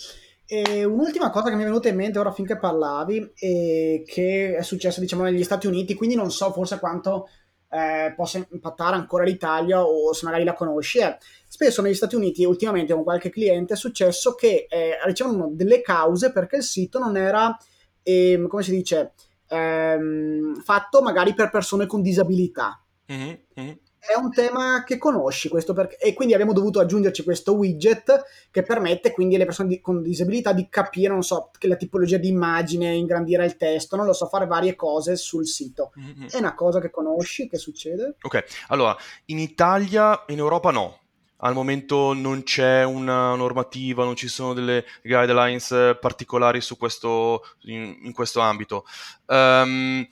E 0.46 0.84
un'ultima 0.84 1.30
cosa 1.30 1.48
che 1.48 1.56
mi 1.56 1.62
è 1.62 1.66
venuta 1.66 1.88
in 1.88 1.96
mente 1.96 2.18
ora 2.18 2.32
finché 2.32 2.58
parlavi, 2.58 3.32
che 3.34 4.56
è 4.56 4.62
successa 4.62 5.00
diciamo 5.00 5.22
negli 5.22 5.42
Stati 5.42 5.66
Uniti, 5.66 5.94
quindi 5.94 6.16
non 6.16 6.30
so 6.30 6.52
forse 6.52 6.78
quanto 6.78 7.28
eh, 7.70 8.12
possa 8.14 8.46
impattare 8.50 8.94
ancora 8.94 9.24
l'Italia 9.24 9.82
o 9.82 10.12
se 10.12 10.26
magari 10.26 10.44
la 10.44 10.52
conosci, 10.52 10.98
è 10.98 11.16
spesso 11.48 11.80
negli 11.80 11.94
Stati 11.94 12.14
Uniti, 12.14 12.44
ultimamente 12.44 12.92
con 12.92 13.02
qualche 13.02 13.30
cliente, 13.30 13.74
è 13.74 13.76
successo 13.76 14.34
che 14.34 14.66
eh, 14.68 14.98
ricevono 15.06 15.48
delle 15.50 15.80
cause 15.80 16.30
perché 16.30 16.56
il 16.56 16.62
sito 16.62 16.98
non 16.98 17.16
era, 17.16 17.56
eh, 18.02 18.44
come 18.46 18.62
si 18.62 18.70
dice, 18.70 19.14
ehm, 19.48 20.60
fatto 20.62 21.02
magari 21.02 21.34
per 21.34 21.50
persone 21.50 21.86
con 21.86 22.02
disabilità. 22.02 22.82
Mm-hmm, 23.12 23.34
mm-hmm. 23.60 23.72
È 24.06 24.18
un 24.18 24.30
tema 24.30 24.84
che 24.84 24.98
conosci 24.98 25.48
questo 25.48 25.72
perché, 25.72 25.96
e 25.96 26.12
quindi 26.12 26.34
abbiamo 26.34 26.52
dovuto 26.52 26.78
aggiungerci 26.78 27.22
questo 27.22 27.54
widget 27.54 28.22
che 28.50 28.62
permette 28.62 29.12
quindi 29.12 29.36
alle 29.36 29.46
persone 29.46 29.68
di, 29.70 29.80
con 29.80 30.02
disabilità 30.02 30.52
di 30.52 30.68
capire, 30.68 31.08
non 31.08 31.22
so, 31.22 31.50
che 31.56 31.68
la 31.68 31.76
tipologia 31.76 32.18
di 32.18 32.28
immagine, 32.28 32.92
ingrandire 32.92 33.46
il 33.46 33.56
testo, 33.56 33.96
non 33.96 34.04
lo 34.04 34.12
so, 34.12 34.26
fare 34.26 34.44
varie 34.44 34.76
cose 34.76 35.16
sul 35.16 35.46
sito. 35.46 35.92
Mm-hmm. 35.98 36.28
È 36.28 36.36
una 36.36 36.54
cosa 36.54 36.80
che 36.80 36.90
conosci, 36.90 37.48
che 37.48 37.56
succede? 37.56 38.16
Ok, 38.20 38.44
allora, 38.68 38.94
in 39.26 39.38
Italia, 39.38 40.24
in 40.28 40.38
Europa 40.38 40.70
no, 40.70 40.98
al 41.44 41.52
momento 41.52 42.14
non 42.14 42.42
c'è 42.42 42.84
una 42.84 43.34
normativa, 43.34 44.04
non 44.04 44.16
ci 44.16 44.28
sono 44.28 44.54
delle 44.54 44.84
guidelines 45.02 45.96
particolari 46.00 46.60
su 46.62 46.78
questo, 46.78 47.42
in, 47.64 47.98
in 48.02 48.12
questo 48.12 48.40
ambito. 48.40 48.86
Um, 49.26 50.06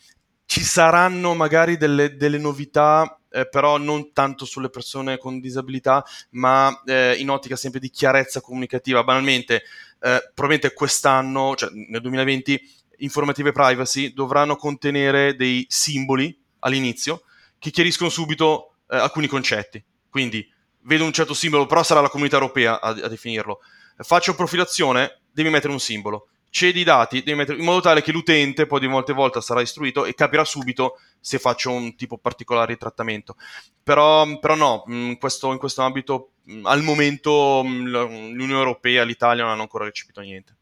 ci 0.45 0.63
saranno 0.63 1.35
magari 1.35 1.79
delle, 1.79 2.17
delle 2.17 2.37
novità, 2.37 3.19
eh, 3.31 3.49
però 3.49 3.79
non 3.79 4.13
tanto 4.13 4.45
sulle 4.45 4.69
persone 4.69 5.17
con 5.17 5.41
disabilità, 5.41 6.05
ma 6.33 6.83
eh, 6.85 7.15
in 7.15 7.31
ottica 7.31 7.57
sempre 7.57 7.81
di 7.81 7.89
chiarezza 7.89 8.43
comunicativa. 8.43 9.03
Banalmente, 9.03 9.63
eh, 10.01 10.31
probabilmente 10.35 10.75
quest'anno, 10.75 11.55
cioè 11.57 11.71
nel 11.73 12.03
2020, 12.03 12.61
informative 12.99 13.53
privacy 13.53 14.13
dovranno 14.13 14.57
contenere 14.57 15.35
dei 15.35 15.65
simboli 15.67 16.39
all'inizio 16.59 17.23
che 17.59 17.71
chiariscono 17.71 18.11
subito 18.11 18.75
eh, 18.91 18.99
alcuni 18.99 19.29
concetti. 19.29 19.83
Quindi 20.11 20.47
vedo 20.83 21.05
un 21.05 21.13
certo 21.13 21.35
simbolo, 21.35 21.67
però 21.67 21.83
sarà 21.83 22.01
la 22.01 22.09
comunità 22.09 22.37
europea 22.37 22.81
a, 22.81 22.89
a 22.89 23.09
definirlo. 23.09 23.61
Faccio 23.97 24.35
profilazione, 24.35 25.21
devi 25.31 25.51
mettere 25.51 25.73
un 25.73 25.81
simbolo. 25.81 26.29
Cedi 26.51 26.81
i 26.81 26.85
dati, 26.85 27.23
devi 27.23 27.39
mettere 27.39 27.59
in 27.59 27.65
modo 27.65 27.81
tale 27.81 28.03
che 28.03 28.13
l'utente 28.13 28.67
poi 28.67 28.81
di 28.81 28.87
volta 28.87 29.13
in 29.13 29.17
volta 29.17 29.41
sarà 29.41 29.63
istruito 29.63 30.05
e 30.05 30.15
capirà 30.15 30.45
subito 30.45 30.99
se 31.19 31.39
faccio 31.39 31.71
un 31.71 31.97
tipo 31.97 32.19
particolare 32.19 32.75
di 32.75 32.79
trattamento. 32.79 33.37
Però, 33.83 34.39
però 34.39 34.55
no, 34.55 34.85
mm, 34.89 35.11
in 35.11 35.19
questo, 35.19 35.51
in 35.53 35.59
questo 35.59 35.81
ambito 35.81 36.33
mm, 36.51 36.67
al 36.67 36.83
momento 36.83 37.63
mm, 37.65 37.87
l'Unione 37.87 38.53
Europea, 38.53 39.03
l'Italia 39.05 39.45
non 39.45 39.53
hanno 39.53 39.63
ancora 39.63 39.85
recepito 39.85 40.21
niente. 40.21 40.57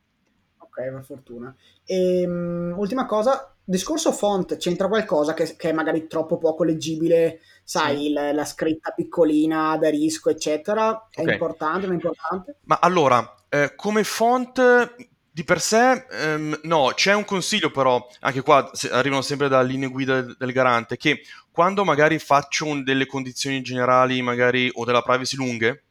Ok, 0.81 0.93
per 0.93 1.05
fortuna. 1.05 1.55
E, 1.85 2.25
um, 2.27 2.75
ultima 2.77 3.07
cosa, 3.07 3.55
discorso 3.63 4.13
font, 4.13 4.57
c'entra 4.57 4.89
qualcosa 4.89 5.35
che, 5.35 5.55
che, 5.57 5.71
è 5.71 5.73
magari 5.73 6.07
troppo 6.07 6.39
poco 6.39 6.65
leggibile, 6.65 7.41
sai, 7.63 8.07
sì. 8.07 8.13
la, 8.13 8.33
la, 8.33 8.45
scritta 8.45 8.93
piccolina, 8.93 9.77
da 9.77 9.91
risco, 9.91 10.31
eccetera, 10.31 11.09
è 11.11 11.21
okay. 11.21 11.33
importante, 11.33 11.87
non 11.87 11.93
è 11.93 11.95
importante? 11.95 12.57
Ma 12.65 12.79
allora, 12.81 13.45
eh, 13.49 13.75
come 13.77 14.05
font 14.05 14.95
di 15.33 15.45
per 15.45 15.61
sé, 15.61 16.07
ehm, 16.11 16.61
no, 16.65 16.93
c'è 16.95 17.15
un 17.15 17.25
consiglio 17.25 17.71
però, 17.71 18.05
anche 18.21 18.41
qua 18.41 18.71
arrivano 18.91 19.23
sempre 19.23 19.49
da 19.49 19.63
linee 19.63 19.89
guida 19.89 20.21
del, 20.21 20.37
del 20.37 20.53
garante, 20.53 20.97
che 20.97 21.23
quando 21.53 21.85
magari 21.85 22.19
faccio 22.19 22.67
un, 22.67 22.83
delle 22.83 23.07
condizioni 23.07 23.63
generali 23.63 24.21
magari 24.23 24.71
o 24.75 24.85
della 24.85 25.03
privacy 25.03 25.37
lunghe, 25.37 25.85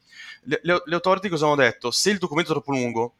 le, 0.44 0.60
le, 0.64 0.82
le 0.86 0.96
authority 0.96 1.30
cosa 1.30 1.46
hanno 1.46 1.56
detto? 1.56 1.92
Se 1.92 2.10
il 2.10 2.18
documento 2.18 2.52
è 2.52 2.54
troppo 2.54 2.72
lungo, 2.72 3.16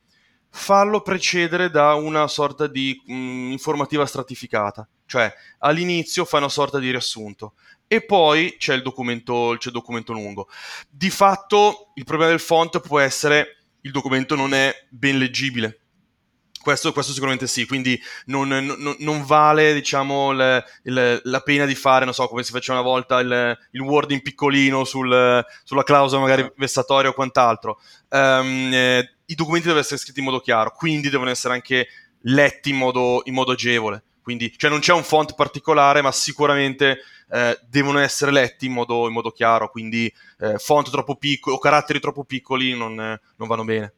farlo 0.50 1.02
precedere 1.02 1.70
da 1.70 1.94
una 1.94 2.28
sorta 2.28 2.68
di 2.68 3.02
mh, 3.06 3.14
mm, 3.14 3.52
informativa 3.52 4.06
stratificata, 4.06 4.88
cioè 5.06 5.32
all'inizio 5.60 6.26
fai 6.26 6.40
una 6.40 6.50
sorta 6.50 6.80
di 6.80 6.90
riassunto 6.90 7.54
e 7.88 8.06
poi 8.06 8.56
c'è 8.58 8.76
il 8.76 8.82
documento, 8.82 9.56
c'è 9.58 9.68
il 9.68 9.74
documento 9.74 10.14
lungo. 10.14 10.48
Di 10.90 11.10
fatto 11.10 11.92
il 11.96 12.04
problema 12.04 12.32
del 12.32 12.40
font 12.40 12.80
può 12.82 13.00
essere 13.00 13.58
il 13.82 13.92
documento 13.92 14.36
non 14.36 14.54
è 14.54 14.74
ben 14.90 15.18
leggibile. 15.18 15.80
Questo, 16.62 16.92
questo 16.92 17.14
sicuramente 17.14 17.48
sì, 17.48 17.66
quindi 17.66 18.00
non, 18.26 18.50
non, 18.50 18.96
non 19.00 19.26
vale 19.26 19.74
diciamo, 19.74 20.34
le, 20.34 20.66
le, 20.84 21.22
la 21.24 21.40
pena 21.40 21.66
di 21.66 21.74
fare, 21.74 22.04
non 22.04 22.14
so, 22.14 22.28
come 22.28 22.44
si 22.44 22.52
faceva 22.52 22.80
una 22.80 22.88
volta 22.88 23.20
il, 23.22 23.58
il 23.72 23.82
Word 23.82 24.12
in 24.12 24.22
piccolino 24.22 24.84
sul, 24.84 25.44
sulla 25.64 25.84
clausola 25.84 26.22
magari 26.22 26.52
vessatoria 26.58 27.12
o 27.12 27.14
quant'altro. 27.14 27.80
Um, 28.10 28.70
eh, 28.74 29.10
I 29.28 29.36
documenti 29.36 29.68
devono 29.68 29.82
essere 29.82 30.00
scritti 30.00 30.20
in 30.20 30.26
modo 30.26 30.42
chiaro, 30.42 30.74
quindi 30.76 31.10
devono 31.10 31.30
essere 31.30 31.54
anche 31.54 31.88
letti 32.24 32.72
in 32.72 32.76
modo, 32.76 33.22
in 33.24 33.34
modo 33.34 33.54
agevole. 33.54 34.04
Quindi, 34.22 34.54
cioè 34.56 34.70
non 34.70 34.82
c'è 34.82 34.94
un 34.94 35.04
font 35.04 35.34
particolare, 35.36 36.02
ma 36.02 36.12
sicuramente 36.12 37.00
eh, 37.32 37.58
devono 37.68 38.00
essere 38.00 38.32
letti 38.32 38.66
in 38.66 38.74
modo, 38.74 39.08
in 39.08 39.14
modo 39.14 39.32
chiaro, 39.32 39.70
quindi 39.70 40.14
eh, 40.40 40.58
font 40.58 40.90
troppo 40.92 41.16
piccoli 41.16 41.56
o 41.56 41.60
caratteri 41.60 42.00
troppo 42.00 42.26
piccoli 42.26 42.76
non, 42.76 42.94
non 42.96 43.48
vanno 43.48 43.64
bene. 43.64 43.94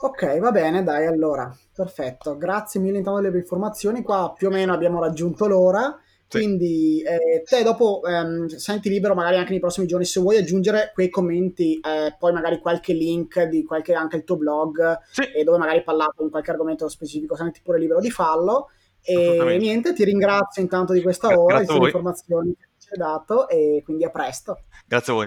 Ok, 0.00 0.38
va 0.38 0.52
bene, 0.52 0.84
dai, 0.84 1.06
allora, 1.06 1.52
perfetto. 1.74 2.36
Grazie 2.36 2.78
mille 2.80 2.98
intanto 2.98 3.20
delle 3.20 3.38
informazioni. 3.38 4.02
Qua 4.02 4.32
più 4.36 4.46
o 4.46 4.50
meno 4.50 4.72
abbiamo 4.72 5.00
raggiunto 5.00 5.46
l'ora. 5.48 5.98
Sì. 6.28 6.38
Quindi 6.38 7.02
eh, 7.02 7.42
te 7.42 7.62
dopo 7.62 8.02
ehm, 8.04 8.46
senti 8.46 8.90
libero 8.90 9.14
magari 9.14 9.38
anche 9.38 9.50
nei 9.50 9.60
prossimi 9.60 9.86
giorni 9.86 10.04
se 10.04 10.20
vuoi 10.20 10.36
aggiungere 10.36 10.90
quei 10.92 11.08
commenti, 11.08 11.80
eh, 11.80 12.14
poi 12.18 12.32
magari 12.32 12.58
qualche 12.60 12.92
link 12.92 13.42
di 13.44 13.64
qualche 13.64 13.94
anche 13.94 14.16
il 14.16 14.24
tuo 14.24 14.36
blog 14.36 14.98
sì. 15.10 15.22
e 15.22 15.42
dove 15.42 15.56
magari 15.56 15.82
parlato 15.82 16.22
in 16.22 16.30
qualche 16.30 16.50
argomento 16.50 16.86
specifico, 16.88 17.34
senti 17.34 17.60
pure 17.62 17.78
libero 17.78 18.00
di 18.00 18.10
farlo. 18.10 18.68
E 19.02 19.56
niente, 19.58 19.94
ti 19.94 20.04
ringrazio 20.04 20.60
intanto 20.60 20.92
di 20.92 21.00
questa 21.00 21.28
ora, 21.28 21.60
di 21.60 21.66
queste 21.66 21.84
informazioni 21.86 22.54
che 22.54 22.66
ci 22.78 22.88
hai 22.90 22.98
dato 22.98 23.48
e 23.48 23.80
quindi 23.82 24.04
a 24.04 24.10
presto. 24.10 24.64
Grazie 24.86 25.12
a 25.12 25.16
voi. 25.16 25.26